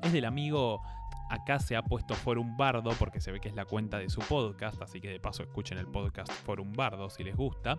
es 0.02 0.12
del 0.12 0.24
amigo. 0.24 0.80
Acá 1.28 1.58
se 1.58 1.74
ha 1.74 1.82
puesto 1.82 2.14
Forum 2.14 2.56
Bardo 2.56 2.90
porque 3.00 3.20
se 3.20 3.32
ve 3.32 3.40
que 3.40 3.48
es 3.48 3.54
la 3.56 3.64
cuenta 3.64 3.98
de 3.98 4.08
su 4.08 4.20
podcast, 4.20 4.80
así 4.80 5.00
que 5.00 5.08
de 5.08 5.18
paso 5.18 5.42
escuchen 5.42 5.76
el 5.76 5.88
podcast 5.88 6.30
Forum 6.30 6.72
Bardo 6.72 7.10
si 7.10 7.24
les 7.24 7.34
gusta. 7.34 7.78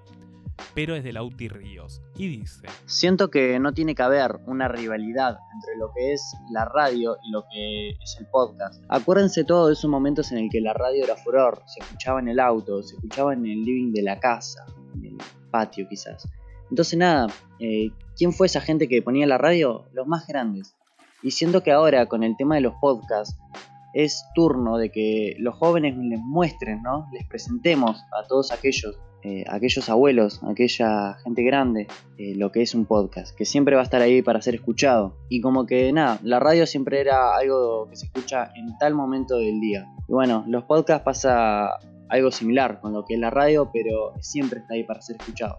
Pero 0.73 0.95
es 0.95 1.03
de 1.03 1.13
Lauti 1.13 1.47
Ríos 1.47 2.01
y 2.17 2.27
dice: 2.27 2.67
Siento 2.85 3.29
que 3.29 3.59
no 3.59 3.73
tiene 3.73 3.95
que 3.95 4.03
haber 4.03 4.39
una 4.47 4.67
rivalidad 4.67 5.37
entre 5.53 5.77
lo 5.77 5.91
que 5.93 6.13
es 6.13 6.35
la 6.51 6.65
radio 6.65 7.17
y 7.23 7.31
lo 7.31 7.45
que 7.51 7.89
es 7.91 8.17
el 8.19 8.25
podcast. 8.27 8.83
Acuérdense 8.89 9.43
todos 9.43 9.77
esos 9.77 9.89
momentos 9.89 10.31
en 10.31 10.39
el 10.39 10.49
que 10.49 10.59
la 10.59 10.73
radio 10.73 11.03
era 11.03 11.15
furor, 11.15 11.61
se 11.67 11.79
escuchaba 11.79 12.19
en 12.19 12.27
el 12.27 12.39
auto, 12.39 12.81
se 12.83 12.95
escuchaba 12.95 13.33
en 13.33 13.45
el 13.45 13.63
living 13.63 13.93
de 13.93 14.01
la 14.01 14.19
casa, 14.19 14.65
en 14.95 15.05
el 15.05 15.17
patio 15.51 15.87
quizás. 15.87 16.27
Entonces 16.69 16.97
nada, 16.97 17.27
eh, 17.59 17.91
¿quién 18.17 18.33
fue 18.33 18.47
esa 18.47 18.61
gente 18.61 18.87
que 18.87 19.01
ponía 19.01 19.25
la 19.25 19.37
radio? 19.37 19.87
Los 19.93 20.07
más 20.07 20.27
grandes. 20.27 20.76
Y 21.27 21.31
siento 21.31 21.61
que 21.61 21.73
ahora 21.73 22.05
con 22.05 22.23
el 22.23 22.37
tema 22.37 22.55
de 22.55 22.61
los 22.61 22.75
podcasts, 22.75 23.37
es 23.91 24.23
turno 24.33 24.77
de 24.77 24.91
que 24.91 25.35
los 25.39 25.55
jóvenes 25.55 25.97
les 25.97 26.21
muestren, 26.21 26.81
¿no? 26.81 27.09
Les 27.11 27.27
presentemos 27.27 28.01
a 28.17 28.25
todos 28.25 28.53
aquellos, 28.53 28.97
eh, 29.23 29.43
aquellos 29.49 29.89
abuelos, 29.89 30.41
aquella 30.49 31.15
gente 31.15 31.43
grande, 31.43 31.87
eh, 32.17 32.33
lo 32.37 32.53
que 32.53 32.61
es 32.61 32.73
un 32.73 32.85
podcast, 32.85 33.35
que 33.35 33.43
siempre 33.43 33.75
va 33.75 33.81
a 33.81 33.83
estar 33.83 34.01
ahí 34.01 34.21
para 34.21 34.41
ser 34.41 34.55
escuchado. 34.55 35.17
Y 35.27 35.41
como 35.41 35.65
que 35.65 35.91
nada, 35.91 36.17
la 36.23 36.39
radio 36.39 36.65
siempre 36.65 37.01
era 37.01 37.35
algo 37.35 37.89
que 37.89 37.97
se 37.97 38.05
escucha 38.05 38.49
en 38.55 38.77
tal 38.77 38.95
momento 38.95 39.35
del 39.35 39.59
día. 39.59 39.85
Y 40.07 40.13
bueno, 40.13 40.45
los 40.47 40.63
podcasts 40.63 41.03
pasa 41.03 41.71
algo 42.07 42.31
similar 42.31 42.79
con 42.79 42.93
lo 42.93 43.03
que 43.03 43.15
es 43.15 43.19
la 43.19 43.31
radio, 43.31 43.69
pero 43.73 44.13
siempre 44.21 44.61
está 44.61 44.75
ahí 44.75 44.85
para 44.85 45.01
ser 45.01 45.17
escuchado. 45.19 45.57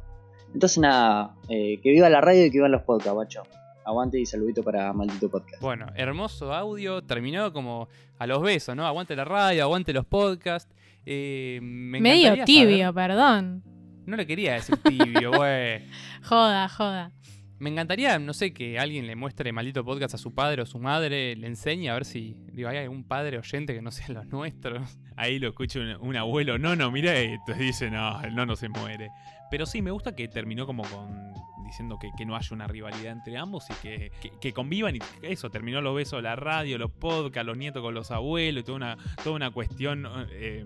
Entonces 0.54 0.78
nada, 0.78 1.36
eh, 1.50 1.78
que 1.82 1.90
viva 1.90 2.08
la 2.08 2.22
radio 2.22 2.46
y 2.46 2.50
que 2.50 2.56
vivan 2.56 2.72
los 2.72 2.84
podcasts, 2.84 3.12
guacho. 3.12 3.42
Aguante 3.89 4.20
y 4.20 4.26
saludito 4.26 4.62
para 4.62 4.93
Maldito 4.93 5.30
Podcast. 5.30 5.62
Bueno, 5.62 5.86
hermoso 5.95 6.53
audio, 6.53 7.03
terminó 7.03 7.53
como 7.55 7.89
a 8.18 8.26
los 8.26 8.43
besos, 8.43 8.76
¿no? 8.76 8.86
Aguante 8.86 9.16
la 9.16 9.24
radio, 9.24 9.62
aguante 9.62 9.95
los 9.95 10.05
podcasts. 10.05 10.74
Eh, 11.07 11.59
me 11.62 11.99
Medio 11.99 12.45
tibio, 12.45 12.89
saber- 12.93 12.95
perdón. 12.95 13.62
No 14.05 14.14
le 14.16 14.26
quería 14.26 14.53
decir 14.55 14.76
tibio, 14.76 15.30
güey. 15.36 15.84
Joda, 16.22 16.68
joda. 16.68 17.12
Me 17.61 17.70
encantaría, 17.70 18.18
no 18.18 18.34
sé, 18.34 18.53
que 18.53 18.78
alguien 18.78 19.07
le 19.07 19.16
muestre 19.16 19.53
maldito 19.53 19.82
podcast 19.84 20.14
a 20.14 20.18
su 20.18 20.34
padre 20.34 20.62
o 20.62 20.66
su 20.66 20.78
madre, 20.78 21.34
le 21.34 21.47
enseñe 21.47 21.89
a 21.89 21.95
ver 21.95 22.05
si, 22.05 22.36
digo, 22.53 22.68
hay 22.68 22.76
algún 22.76 23.05
padre 23.05 23.39
oyente 23.39 23.72
que 23.74 23.80
no 23.82 23.91
sea 23.91 24.09
los 24.11 24.26
nuestros. 24.26 24.99
Ahí 25.16 25.39
lo 25.39 25.49
escucha 25.49 25.80
un, 25.80 25.97
un 26.09 26.14
abuelo, 26.16 26.59
no, 26.59 26.76
no, 26.76 26.91
mira 26.91 27.16
esto, 27.18 27.53
y 27.57 27.59
dice, 27.64 27.91
no, 27.91 28.20
el 28.22 28.34
no 28.34 28.55
se 28.55 28.68
muere. 28.68 29.09
Pero 29.51 29.64
sí, 29.64 29.80
me 29.80 29.91
gusta 29.91 30.14
que 30.14 30.28
terminó 30.28 30.66
como 30.66 30.82
con 30.84 31.32
diciendo 31.68 31.98
que, 32.00 32.10
que 32.16 32.26
no 32.26 32.34
haya 32.36 32.48
una 32.52 32.66
rivalidad 32.66 33.12
entre 33.12 33.36
ambos 33.38 33.64
y 33.70 33.74
que, 33.74 34.12
que- 34.20 34.30
que 34.40 34.52
convivan 34.52 34.96
y 34.96 34.98
eso, 35.22 35.50
terminó 35.50 35.80
los 35.80 35.94
besos, 35.94 36.22
la 36.22 36.34
radio, 36.36 36.76
los 36.78 36.90
podcasts, 36.90 37.46
los 37.46 37.56
nietos 37.56 37.82
con 37.82 37.94
los 37.94 38.10
abuelos, 38.10 38.62
y 38.62 38.64
toda 38.64 38.76
una, 38.76 38.98
toda 39.22 39.36
una 39.36 39.50
cuestión, 39.52 40.06
eh, 40.32 40.64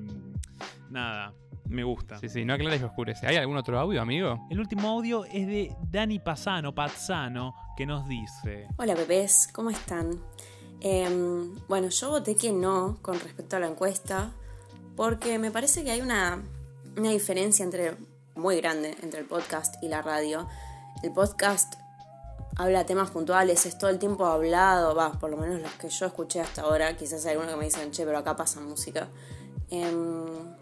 nada, 0.90 1.34
me 1.68 1.84
gusta. 1.84 2.18
Sí, 2.18 2.28
sí, 2.28 2.44
no 2.44 2.55
aclares 2.55 2.80
que 2.80 2.86
oscurece. 2.86 3.26
¿Hay 3.26 3.36
algún 3.36 3.57
otro 3.57 3.78
audio, 3.78 4.00
amigo? 4.03 4.46
El 4.50 4.61
último 4.61 4.88
audio 4.90 5.24
es 5.24 5.46
de 5.46 5.74
Dani 5.90 6.18
Pasano, 6.18 6.74
Pazzano, 6.74 7.55
que 7.76 7.86
nos 7.86 8.07
dice... 8.09 8.66
Hola 8.76 8.94
bebés, 8.94 9.48
¿cómo 9.53 9.70
están? 9.70 10.11
Em, 10.80 11.55
bueno, 11.68 11.88
yo 11.88 12.11
voté 12.11 12.34
que 12.36 12.53
no 12.53 12.98
con 13.03 13.18
respecto 13.20 13.57
a 13.57 13.61
la 13.61 13.68
encuesta 13.68 14.32
porque 14.96 15.38
me 15.38 15.50
parece 15.50 15.84
que 15.84 15.92
hay 15.92 16.00
una, 16.00 16.42
una 16.98 17.11
diferencia 17.11 17.64
entre, 17.64 17.94
muy 18.34 18.57
grande 18.57 18.94
entre 19.03 19.20
el 19.20 19.26
podcast 19.26 19.82
y 19.82 19.88
la 19.88 20.03
radio. 20.03 20.46
El 21.03 21.12
podcast 21.12 21.74
habla 22.57 22.86
temas 22.86 23.11
puntuales, 23.11 23.66
es 23.66 23.76
todo 23.76 23.90
el 23.90 23.98
tiempo 23.98 24.24
hablado, 24.24 24.94
va, 24.94 25.12
por 25.12 25.30
lo 25.30 25.36
menos 25.36 25.61
los 25.61 25.72
que 25.72 25.88
yo 25.88 26.07
escuché 26.07 26.40
hasta 26.40 26.62
ahora, 26.62 26.96
quizás 26.96 27.24
hay 27.26 27.32
algunos 27.32 27.53
que 27.53 27.59
me 27.59 27.64
dicen, 27.64 27.90
che, 27.90 28.05
pero 28.05 28.18
acá 28.18 28.36
pasa 28.36 28.61
música. 28.61 29.09
Em, 29.68 30.55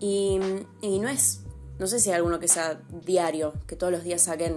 y, 0.00 0.40
y 0.80 0.98
no 1.00 1.08
es, 1.08 1.40
no 1.78 1.86
sé 1.86 2.00
si 2.00 2.08
hay 2.08 2.16
alguno 2.16 2.38
que 2.38 2.48
sea 2.48 2.80
diario, 3.04 3.52
que 3.66 3.76
todos 3.76 3.92
los 3.92 4.04
días 4.04 4.22
saquen 4.22 4.56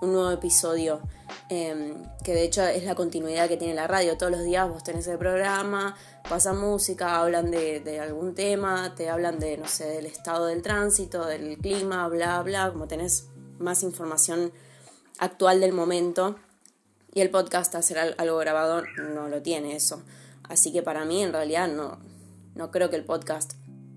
un 0.00 0.12
nuevo 0.12 0.30
episodio, 0.30 1.00
eh, 1.48 1.94
que 2.22 2.34
de 2.34 2.44
hecho 2.44 2.62
es 2.62 2.84
la 2.84 2.94
continuidad 2.94 3.48
que 3.48 3.56
tiene 3.56 3.74
la 3.74 3.88
radio. 3.88 4.16
Todos 4.16 4.30
los 4.30 4.44
días 4.44 4.68
vos 4.68 4.84
tenés 4.84 5.08
el 5.08 5.18
programa, 5.18 5.96
pasa 6.28 6.52
música, 6.52 7.20
hablan 7.20 7.50
de, 7.50 7.80
de 7.80 7.98
algún 7.98 8.34
tema, 8.34 8.94
te 8.94 9.10
hablan 9.10 9.40
de, 9.40 9.56
no 9.56 9.66
sé, 9.66 9.86
del 9.88 10.06
estado 10.06 10.46
del 10.46 10.62
tránsito, 10.62 11.26
del 11.26 11.58
clima, 11.58 12.06
bla, 12.08 12.42
bla, 12.42 12.70
como 12.70 12.86
tenés 12.86 13.28
más 13.58 13.82
información 13.82 14.52
actual 15.18 15.60
del 15.60 15.72
momento. 15.72 16.36
Y 17.12 17.20
el 17.20 17.30
podcast, 17.30 17.74
hacer 17.74 17.98
al- 17.98 18.14
algo 18.18 18.38
grabado, 18.38 18.82
no 19.14 19.28
lo 19.28 19.40
tiene 19.42 19.76
eso. 19.76 20.02
Así 20.42 20.72
que 20.72 20.82
para 20.82 21.04
mí, 21.04 21.22
en 21.22 21.32
realidad, 21.32 21.68
no, 21.68 21.98
no 22.54 22.70
creo 22.70 22.90
que 22.90 22.96
el 22.96 23.04
podcast 23.04 23.52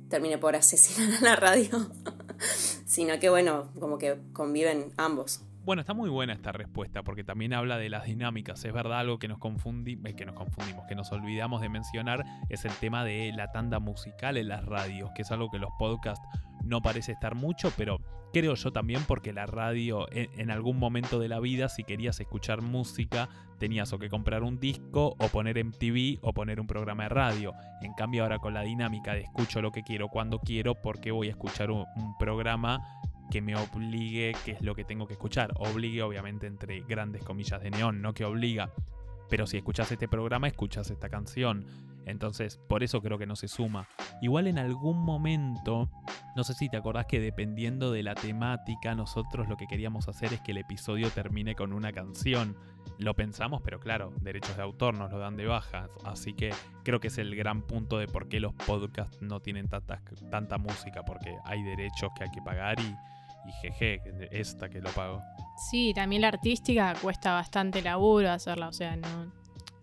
termine 0.09 0.37
por 0.37 0.55
asesinar 0.55 1.17
a 1.17 1.21
la 1.21 1.35
radio, 1.35 1.89
sino 2.85 3.19
que, 3.19 3.29
bueno, 3.29 3.69
como 3.79 3.97
que 3.97 4.17
conviven 4.33 4.93
ambos. 4.97 5.41
Bueno, 5.67 5.81
está 5.81 5.93
muy 5.93 6.09
buena 6.09 6.31
esta 6.31 6.53
respuesta 6.53 7.03
porque 7.03 7.25
también 7.25 7.53
habla 7.53 7.77
de 7.77 7.89
las 7.89 8.05
dinámicas. 8.05 8.63
Es 8.63 8.71
verdad, 8.71 8.99
algo 8.99 9.19
que 9.19 9.27
nos, 9.27 9.37
confundi 9.37 9.99
eh, 10.05 10.13
que 10.13 10.25
nos 10.25 10.33
confundimos, 10.33 10.85
que 10.87 10.95
nos 10.95 11.11
olvidamos 11.11 11.59
de 11.59 11.67
mencionar 11.67 12.23
es 12.47 12.63
el 12.63 12.71
tema 12.71 13.03
de 13.03 13.33
la 13.35 13.51
tanda 13.51 13.79
musical 13.79 14.37
en 14.37 14.47
las 14.47 14.63
radios, 14.63 15.11
que 15.13 15.23
es 15.23 15.31
algo 15.33 15.51
que 15.51 15.59
los 15.59 15.71
podcasts 15.77 16.25
no 16.63 16.81
parece 16.81 17.11
estar 17.11 17.35
mucho, 17.35 17.69
pero 17.75 17.99
creo 18.31 18.55
yo 18.55 18.71
también 18.71 19.01
porque 19.05 19.33
la 19.33 19.45
radio 19.45 20.07
en, 20.13 20.29
en 20.39 20.51
algún 20.51 20.79
momento 20.79 21.19
de 21.19 21.27
la 21.27 21.41
vida, 21.41 21.67
si 21.67 21.83
querías 21.83 22.17
escuchar 22.21 22.61
música, 22.61 23.27
tenías 23.59 23.91
o 23.91 23.99
que 23.99 24.07
comprar 24.07 24.43
un 24.43 24.61
disco 24.61 25.17
o 25.19 25.27
poner 25.27 25.61
MTV 25.61 26.19
o 26.21 26.31
poner 26.31 26.61
un 26.61 26.67
programa 26.67 27.03
de 27.03 27.09
radio. 27.09 27.53
En 27.81 27.91
cambio 27.91 28.23
ahora 28.23 28.39
con 28.39 28.53
la 28.53 28.61
dinámica 28.61 29.15
de 29.15 29.23
escucho 29.23 29.61
lo 29.61 29.73
que 29.73 29.83
quiero 29.83 30.07
cuando 30.07 30.39
quiero, 30.39 30.75
porque 30.75 31.11
voy 31.11 31.27
a 31.27 31.31
escuchar 31.31 31.71
un 31.71 31.85
programa 32.17 32.79
que 33.29 33.41
me 33.41 33.55
obligue 33.55 34.33
qué 34.45 34.51
es 34.51 34.61
lo 34.61 34.75
que 34.75 34.83
tengo 34.83 35.07
que 35.07 35.13
escuchar. 35.13 35.53
Obligue, 35.57 36.01
obviamente, 36.01 36.47
entre 36.47 36.81
grandes 36.81 37.23
comillas 37.23 37.61
de 37.61 37.71
neón, 37.71 38.01
no 38.01 38.13
que 38.13 38.25
obliga. 38.25 38.71
Pero 39.29 39.45
si 39.45 39.57
escuchas 39.57 39.91
este 39.91 40.07
programa, 40.07 40.47
escuchas 40.47 40.89
esta 40.89 41.09
canción. 41.09 41.65
Entonces, 42.05 42.57
por 42.69 42.83
eso 42.83 43.01
creo 43.01 43.17
que 43.17 43.25
no 43.25 43.35
se 43.35 43.49
suma. 43.49 43.89
Igual 44.21 44.47
en 44.47 44.57
algún 44.57 44.97
momento, 44.97 45.89
no 46.37 46.43
sé 46.45 46.53
si 46.53 46.69
te 46.69 46.77
acordás 46.77 47.05
que 47.05 47.19
dependiendo 47.19 47.91
de 47.91 48.01
la 48.01 48.15
temática, 48.15 48.95
nosotros 48.95 49.49
lo 49.49 49.57
que 49.57 49.67
queríamos 49.67 50.07
hacer 50.07 50.31
es 50.31 50.39
que 50.39 50.51
el 50.51 50.59
episodio 50.59 51.09
termine 51.09 51.53
con 51.53 51.73
una 51.73 51.91
canción. 51.91 52.55
Lo 52.97 53.13
pensamos, 53.13 53.61
pero 53.61 53.81
claro, 53.81 54.13
derechos 54.21 54.55
de 54.55 54.63
autor 54.63 54.93
nos 54.93 55.11
lo 55.11 55.19
dan 55.19 55.35
de 55.35 55.47
baja. 55.47 55.89
Así 56.05 56.33
que 56.33 56.51
creo 56.83 57.01
que 57.01 57.09
es 57.09 57.17
el 57.17 57.35
gran 57.35 57.61
punto 57.61 57.97
de 57.97 58.07
por 58.07 58.29
qué 58.29 58.39
los 58.39 58.53
podcasts 58.53 59.21
no 59.21 59.41
tienen 59.41 59.67
tanta, 59.67 60.01
tanta 60.31 60.57
música, 60.57 61.03
porque 61.03 61.35
hay 61.43 61.61
derechos 61.63 62.09
que 62.17 62.23
hay 62.23 62.31
que 62.31 62.41
pagar 62.41 62.79
y, 62.79 62.95
y 63.47 63.51
jeje, 63.53 64.01
esta 64.31 64.69
que 64.69 64.81
lo 64.81 64.89
pago. 64.91 65.21
Sí, 65.71 65.93
también 65.95 66.21
la 66.21 66.27
artística 66.29 66.93
cuesta 67.01 67.33
bastante 67.33 67.81
laburo 67.81 68.29
hacerla, 68.29 68.67
o 68.67 68.73
sea, 68.73 68.95
no, 68.95 69.31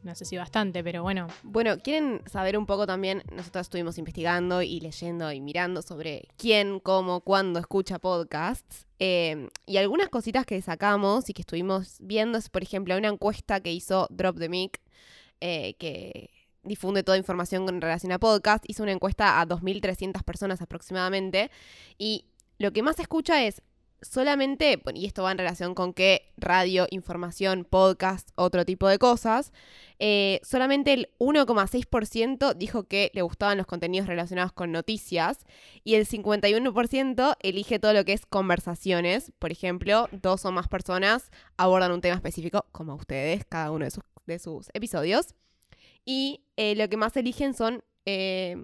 no 0.05 0.15
sé 0.15 0.25
si 0.27 0.37
bastante, 0.37 0.85
pero 0.85 1.03
bueno. 1.03 1.27
Bueno, 1.43 1.79
¿quieren 1.79 2.23
saber 2.27 2.59
un 2.59 2.67
poco 2.67 2.87
también? 2.87 3.23
Nosotros 3.33 3.63
estuvimos 3.63 3.97
investigando 3.97 4.63
y 4.63 4.79
leyendo 4.81 5.33
y 5.33 5.41
mirando 5.41 5.81
sobre 5.81 6.29
quién, 6.37 6.79
cómo, 6.79 7.23
cuándo 7.23 7.59
escucha 7.59 7.99
podcasts. 7.99 8.87
Eh, 8.99 9.49
y 9.67 9.79
algunas 9.79 10.11
cositas 10.11 10.45
que 10.45 10.61
sacamos 10.61 11.31
y 11.31 11.33
que 11.33 11.43
estuvimos 11.43 11.97
viendo 12.01 12.39
es, 12.39 12.51
por 12.51 12.63
ejemplo, 12.63 12.97
una 12.97 13.09
encuesta 13.09 13.61
que 13.61 13.73
hizo 13.73 14.07
Drop 14.11 14.39
the 14.39 14.49
Mic, 14.51 14.81
eh, 15.41 15.75
que 15.79 16.31
difunde 16.63 17.03
toda 17.03 17.17
información 17.17 17.65
con 17.65 17.81
relación 17.81 18.13
a 18.13 18.19
podcast. 18.19 18.65
Hizo 18.69 18.83
una 18.83 18.93
encuesta 18.93 19.41
a 19.41 19.47
2.300 19.47 20.23
personas 20.23 20.61
aproximadamente. 20.61 21.51
Y 21.97 22.27
lo 22.59 22.73
que 22.73 22.83
más 22.83 22.97
se 22.97 23.03
escucha 23.03 23.45
es 23.45 23.63
solamente, 24.05 24.81
y 24.95 25.07
esto 25.07 25.23
va 25.23 25.33
en 25.33 25.39
relación 25.39 25.75
con 25.75 25.93
que 25.93 26.33
radio, 26.37 26.87
información, 26.91 27.65
podcast, 27.65 28.29
otro 28.35 28.65
tipo 28.65 28.87
de 28.89 28.99
cosas, 28.99 29.53
eh, 29.99 30.41
solamente 30.43 30.93
el 30.93 31.11
1,6% 31.19 32.55
dijo 32.55 32.85
que 32.85 33.11
le 33.15 33.23
gustaban 33.23 33.57
los 33.57 33.67
contenidos 33.67 34.07
relacionados 34.07 34.53
con 34.53 34.73
noticias 34.73 35.47
y 35.85 35.95
el 35.95 36.07
51% 36.07 37.37
elige 37.41 37.79
todo 37.79 37.93
lo 37.93 38.05
que 38.05 38.13
es 38.13 38.27
conversaciones. 38.27 39.33
Por 39.39 39.53
ejemplo, 39.53 40.09
dos 40.13 40.45
o 40.45 40.53
más 40.53 40.69
personas 40.69 41.31
abordan 41.57 41.93
un 41.93 42.01
tema 42.01 42.17
específico, 42.17 42.67
como 42.73 42.95
ustedes, 42.95 43.45
cada 43.47 43.71
uno 43.71 43.85
de 43.85 43.91
sus, 43.91 44.05
de 44.27 44.39
sus 44.39 44.69
episodios. 44.75 45.35
Y 46.05 46.45
eh, 46.57 46.75
lo 46.77 46.89
que 46.89 46.97
más 46.97 47.17
eligen 47.17 47.55
son 47.55 47.83
eh, 48.05 48.57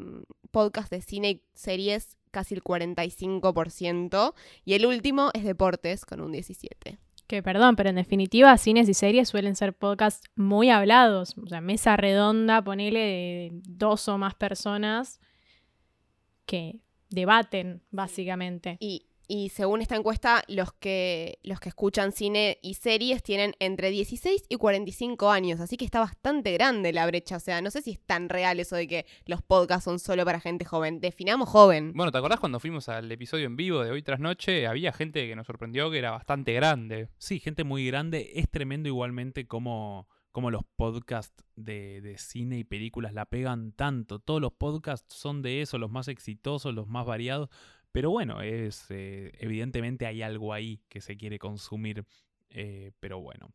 podcasts 0.51 0.91
de 0.91 1.01
cine 1.01 1.31
y 1.31 1.43
series, 1.55 2.19
casi 2.31 2.55
el 2.55 2.63
45%. 2.63 4.35
Y 4.65 4.75
el 4.75 4.87
último 4.87 5.31
es 5.35 5.45
deportes, 5.45 6.05
con 6.05 6.21
un 6.21 6.33
17%. 6.33 6.99
Que 7.27 7.45
perdón, 7.45 7.77
pero 7.77 7.91
en 7.91 7.95
definitiva, 7.95 8.59
cines 8.59 8.89
y 8.89 8.95
series 8.95 9.29
suelen 9.29 9.55
ser 9.55 9.73
podcasts 9.73 10.29
muy 10.35 10.69
hablados. 10.69 11.39
O 11.39 11.47
sea, 11.47 11.61
mesa 11.61 11.97
redonda, 11.97 12.63
ponele 12.63 12.99
de 12.99 13.51
dos 13.53 14.09
o 14.09 14.19
más 14.19 14.35
personas 14.35 15.21
que 16.45 16.81
debaten, 17.09 17.83
básicamente. 17.93 18.77
Y, 18.81 19.07
y 19.33 19.51
según 19.51 19.81
esta 19.81 19.95
encuesta, 19.95 20.43
los 20.49 20.73
que, 20.73 21.39
los 21.45 21.61
que 21.61 21.69
escuchan 21.69 22.11
cine 22.11 22.59
y 22.63 22.75
series 22.75 23.23
tienen 23.23 23.55
entre 23.61 23.91
16 23.91 24.47
y 24.49 24.57
45 24.57 25.31
años, 25.31 25.61
así 25.61 25.77
que 25.77 25.85
está 25.85 26.01
bastante 26.01 26.53
grande 26.53 26.93
la 26.93 27.07
brecha. 27.07 27.37
O 27.37 27.41
sea, 27.41 27.63
no 27.63 27.71
sé 27.71 27.81
si 27.81 27.93
es 27.93 28.01
tan 28.01 28.29
real 28.29 28.59
eso 28.59 28.75
de 28.75 28.89
que 28.89 29.07
los 29.27 29.41
podcasts 29.41 29.85
son 29.85 30.01
solo 30.01 30.25
para 30.25 30.41
gente 30.41 30.65
joven. 30.65 30.99
Definamos 30.99 31.49
joven. 31.49 31.93
Bueno, 31.95 32.11
¿te 32.11 32.19
acordás 32.19 32.41
cuando 32.41 32.59
fuimos 32.59 32.89
al 32.89 33.13
episodio 33.13 33.47
en 33.47 33.55
vivo 33.55 33.85
de 33.85 33.93
hoy 33.93 34.03
tras 34.03 34.19
noche? 34.19 34.67
Había 34.67 34.93
gente 34.93 35.29
que 35.29 35.37
nos 35.37 35.47
sorprendió 35.47 35.93
que 35.93 35.99
era 35.99 36.11
bastante 36.11 36.53
grande. 36.53 37.09
Sí, 37.19 37.39
gente 37.39 37.63
muy 37.63 37.87
grande. 37.87 38.33
Es 38.35 38.51
tremendo 38.51 38.89
igualmente 38.89 39.47
como, 39.47 40.09
como 40.33 40.51
los 40.51 40.65
podcasts 40.75 41.45
de, 41.55 42.01
de 42.01 42.19
cine 42.19 42.59
y 42.59 42.65
películas 42.65 43.15
la 43.15 43.27
pegan 43.27 43.71
tanto. 43.75 44.19
Todos 44.19 44.41
los 44.41 44.55
podcasts 44.55 45.15
son 45.15 45.41
de 45.41 45.63
eso, 45.63 45.79
los 45.79 45.93
más 45.93 46.09
exitosos, 46.09 46.75
los 46.75 46.89
más 46.89 47.07
variados. 47.07 47.49
Pero 47.93 48.11
bueno, 48.11 48.41
es 48.43 48.87
eh, 48.91 49.33
evidentemente 49.41 50.07
hay 50.07 50.23
algo 50.23 50.53
ahí 50.53 50.81
que 50.89 51.01
se 51.01 51.17
quiere 51.17 51.39
consumir. 51.39 52.05
eh, 52.51 52.93
pero 53.01 53.21
bueno. 53.21 53.53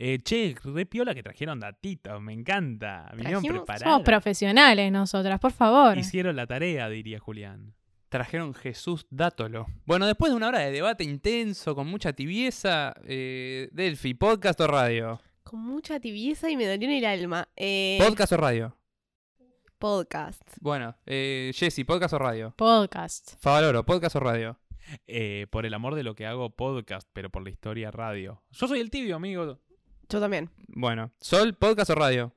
Eh, 0.00 0.18
che, 0.22 0.54
re 0.62 0.86
piola 0.86 1.12
que 1.14 1.22
trajeron 1.24 1.58
datitos, 1.58 2.20
me 2.22 2.32
encanta. 2.32 3.10
Vinieron 3.16 3.42
Trajimos- 3.42 3.58
preparados. 3.64 3.82
Somos 3.92 4.04
profesionales 4.04 4.92
nosotras, 4.92 5.40
por 5.40 5.50
favor. 5.52 5.98
Hicieron 5.98 6.36
la 6.36 6.46
tarea, 6.46 6.88
diría 6.88 7.18
Julián. 7.18 7.74
Trajeron 8.08 8.54
Jesús 8.54 9.06
Dátolo. 9.10 9.66
Bueno, 9.84 10.06
después 10.06 10.30
de 10.32 10.36
una 10.36 10.48
hora 10.48 10.60
de 10.60 10.70
debate 10.70 11.04
intenso, 11.04 11.74
con 11.74 11.88
mucha 11.88 12.12
tibieza, 12.14 12.94
eh, 13.04 13.68
Delphi, 13.72 14.14
podcast 14.14 14.58
o 14.60 14.66
radio. 14.66 15.20
Con 15.42 15.60
mucha 15.60 15.98
tibieza 16.00 16.48
y 16.48 16.56
me 16.56 16.66
dolió 16.66 16.88
en 16.88 16.94
el 16.94 17.04
alma. 17.04 17.48
Eh, 17.56 17.98
Podcast 18.06 18.32
o 18.32 18.36
radio. 18.38 18.77
Podcast. 19.78 20.42
Bueno, 20.60 20.96
eh, 21.06 21.52
Jessy, 21.54 21.84
podcast 21.84 22.14
o 22.14 22.18
radio. 22.18 22.54
Podcast. 22.56 23.34
Favaloro, 23.40 23.84
podcast 23.84 24.16
o 24.16 24.20
radio. 24.20 24.58
Eh, 25.06 25.46
por 25.50 25.66
el 25.66 25.74
amor 25.74 25.94
de 25.94 26.02
lo 26.02 26.14
que 26.14 26.26
hago, 26.26 26.50
podcast, 26.50 27.08
pero 27.12 27.30
por 27.30 27.42
la 27.42 27.50
historia, 27.50 27.90
radio. 27.90 28.42
Yo 28.50 28.66
soy 28.68 28.80
el 28.80 28.90
tibio, 28.90 29.16
amigo. 29.16 29.58
Yo 30.08 30.20
también. 30.20 30.50
Bueno, 30.68 31.12
Sol, 31.20 31.54
podcast 31.54 31.90
o 31.90 31.94
radio. 31.94 32.34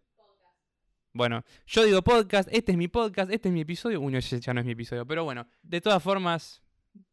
Bueno, 1.13 1.43
yo 1.67 1.83
digo 1.83 2.01
podcast, 2.01 2.47
este 2.51 2.71
es 2.71 2.77
mi 2.77 2.87
podcast, 2.87 3.31
este 3.31 3.49
es 3.49 3.53
mi 3.53 3.61
episodio. 3.61 3.99
Uy, 3.99 4.13
no, 4.13 4.19
ya 4.19 4.53
no 4.53 4.59
es 4.59 4.65
mi 4.65 4.73
episodio, 4.73 5.05
pero 5.05 5.23
bueno, 5.23 5.47
de 5.61 5.81
todas 5.81 6.01
formas, 6.01 6.61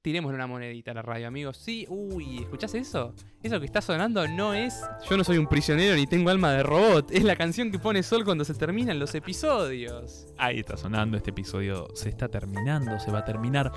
tiremos 0.03 0.33
una 0.33 0.47
monedita 0.47 0.93
a 0.93 0.95
la 0.95 1.03
radio, 1.03 1.29
amigos. 1.29 1.57
Sí, 1.57 1.87
uy, 1.89 2.39
¿escuchás 2.39 2.75
eso? 2.75 3.15
Eso 3.43 3.59
que 3.61 3.67
está 3.67 3.81
sonando 3.81 4.27
no 4.29 4.55
es 4.55 4.81
Yo 5.09 5.17
no 5.17 5.25
soy 5.25 5.39
un 5.39 5.47
prisionero 5.47 5.97
ni 5.97 6.07
tengo 6.07 6.31
alma 6.31 6.53
de 6.53 6.63
robot, 6.63 7.11
es 7.11 7.25
la 7.25 7.37
canción 7.37 7.71
que 7.71 7.79
pone 7.79 8.03
Sol 8.03 8.25
cuando 8.25 8.45
se 8.45 8.55
terminan 8.55 8.99
los 8.99 9.15
episodios. 9.15 10.27
Ahí 10.39 10.61
está 10.61 10.77
sonando, 10.77 11.17
este 11.17 11.31
episodio 11.31 11.89
se 11.95 12.09
está 12.09 12.29
terminando, 12.29 12.99
se 13.01 13.11
va 13.11 13.21
a 13.21 13.25
terminar. 13.25 13.73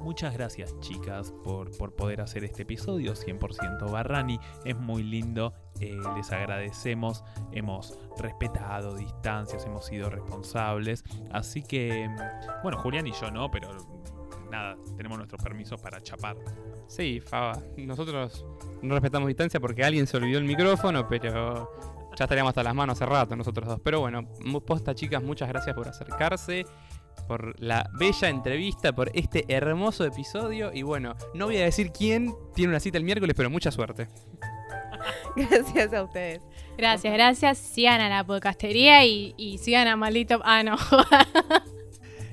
Muchas 0.00 0.32
gracias 0.34 0.78
chicas 0.80 1.32
por, 1.42 1.76
por 1.76 1.94
poder 1.94 2.20
hacer 2.20 2.44
este 2.44 2.62
episodio 2.62 3.14
100% 3.14 3.90
Barrani. 3.90 4.38
Es 4.64 4.76
muy 4.76 5.02
lindo, 5.02 5.52
eh, 5.80 5.98
les 6.16 6.30
agradecemos, 6.30 7.24
hemos 7.52 7.98
respetado 8.16 8.96
distancias, 8.96 9.64
hemos 9.66 9.86
sido 9.86 10.08
responsables. 10.08 11.02
Así 11.32 11.62
que, 11.62 12.08
mm, 12.08 12.62
bueno, 12.62 12.78
Julián 12.78 13.06
y 13.06 13.12
yo 13.12 13.30
no, 13.30 13.50
pero 13.50 13.76
nada, 14.50 14.76
tenemos 14.96 15.18
nuestros 15.18 15.42
permisos 15.42 15.80
para 15.80 16.02
chapar. 16.02 16.36
Sí, 16.86 17.20
Faba, 17.20 17.60
nosotros 17.76 18.44
no 18.82 18.94
respetamos 18.94 19.28
distancia 19.28 19.60
porque 19.60 19.84
alguien 19.84 20.06
se 20.06 20.16
olvidó 20.16 20.38
el 20.38 20.44
micrófono, 20.44 21.08
pero 21.08 21.70
ya 22.16 22.24
estaríamos 22.24 22.50
hasta 22.50 22.62
las 22.62 22.74
manos 22.74 22.96
hace 22.96 23.06
rato 23.06 23.36
nosotros 23.36 23.68
dos. 23.68 23.80
Pero 23.82 24.00
bueno, 24.00 24.28
posta 24.66 24.94
chicas, 24.94 25.22
muchas 25.22 25.48
gracias 25.48 25.74
por 25.74 25.86
acercarse, 25.86 26.66
por 27.26 27.60
la 27.60 27.88
bella 27.98 28.28
entrevista, 28.28 28.92
por 28.92 29.10
este 29.14 29.44
hermoso 29.48 30.04
episodio. 30.04 30.72
Y 30.72 30.82
bueno, 30.82 31.14
no 31.34 31.46
voy 31.46 31.58
a 31.58 31.64
decir 31.64 31.92
quién 31.92 32.34
tiene 32.54 32.70
una 32.70 32.80
cita 32.80 32.98
el 32.98 33.04
miércoles, 33.04 33.34
pero 33.36 33.50
mucha 33.50 33.70
suerte. 33.70 34.08
Gracias 35.36 35.92
a 35.92 36.02
ustedes. 36.02 36.40
Gracias, 36.76 37.12
gracias. 37.12 37.58
Sigan 37.58 38.00
a 38.00 38.08
la 38.08 38.24
podcastería 38.24 39.04
y, 39.04 39.34
y 39.36 39.58
sigan 39.58 39.86
a 39.86 39.96
Maldito. 39.96 40.40
Ah, 40.44 40.62
no. 40.62 40.76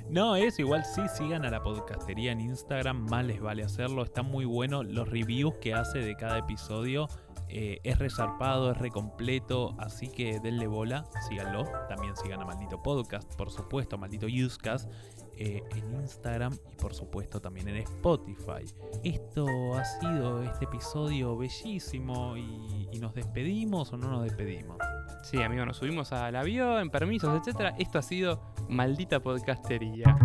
No, 0.10 0.36
eso 0.36 0.62
igual 0.62 0.86
sí, 0.86 1.02
sigan 1.18 1.46
a 1.46 1.50
la 1.50 1.64
podcastería 1.64 2.32
en 2.32 2.40
Instagram, 2.40 3.10
más 3.10 3.26
les 3.26 3.42
vale 3.42 3.64
hacerlo, 3.64 4.04
está 4.04 4.22
muy 4.22 4.46
bueno, 4.46 4.84
los 4.84 5.10
reviews 5.10 5.56
que 5.56 5.74
hace 5.74 6.00
de 6.00 6.16
cada 6.16 6.38
episodio 6.38 7.08
eh, 7.50 7.80
es 7.84 7.98
resarpado, 7.98 8.72
es 8.72 8.78
recompleto, 8.78 9.76
así 9.80 10.08
que 10.08 10.40
denle 10.40 10.68
bola, 10.68 11.06
síganlo, 11.28 11.64
también 11.90 12.16
sigan 12.16 12.42
a 12.42 12.46
Maldito 12.46 12.82
Podcast, 12.84 13.36
por 13.36 13.50
supuesto, 13.50 13.98
Maldito 13.98 14.28
Usecast, 14.28 14.92
eh, 15.38 15.64
en 15.76 16.02
Instagram 16.02 16.54
y 16.72 16.76
por 16.76 16.94
supuesto 16.94 17.40
también 17.42 17.68
en 17.70 17.78
Spotify. 17.78 18.66
Esto 19.04 19.48
ha 19.76 19.86
sido 19.86 20.44
este 20.44 20.66
episodio 20.66 21.38
bellísimo 21.38 22.38
y, 22.38 22.90
y 22.92 23.00
nos 23.00 23.14
despedimos 23.14 23.92
o 23.94 23.98
no 23.98 24.10
nos 24.10 24.24
despedimos. 24.24 24.78
Sí, 25.24 25.42
amigos, 25.42 25.66
nos 25.66 25.78
subimos 25.78 26.12
al 26.12 26.36
avión, 26.36 26.90
permisos, 26.92 27.36
etcétera. 27.40 27.76
Esto 27.80 27.98
ha 28.00 28.04
sido 28.04 28.42
maldita 28.70 29.20
podcastería. 29.20 30.16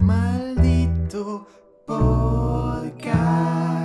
Maldito 0.00 1.46
podcast. 1.86 3.75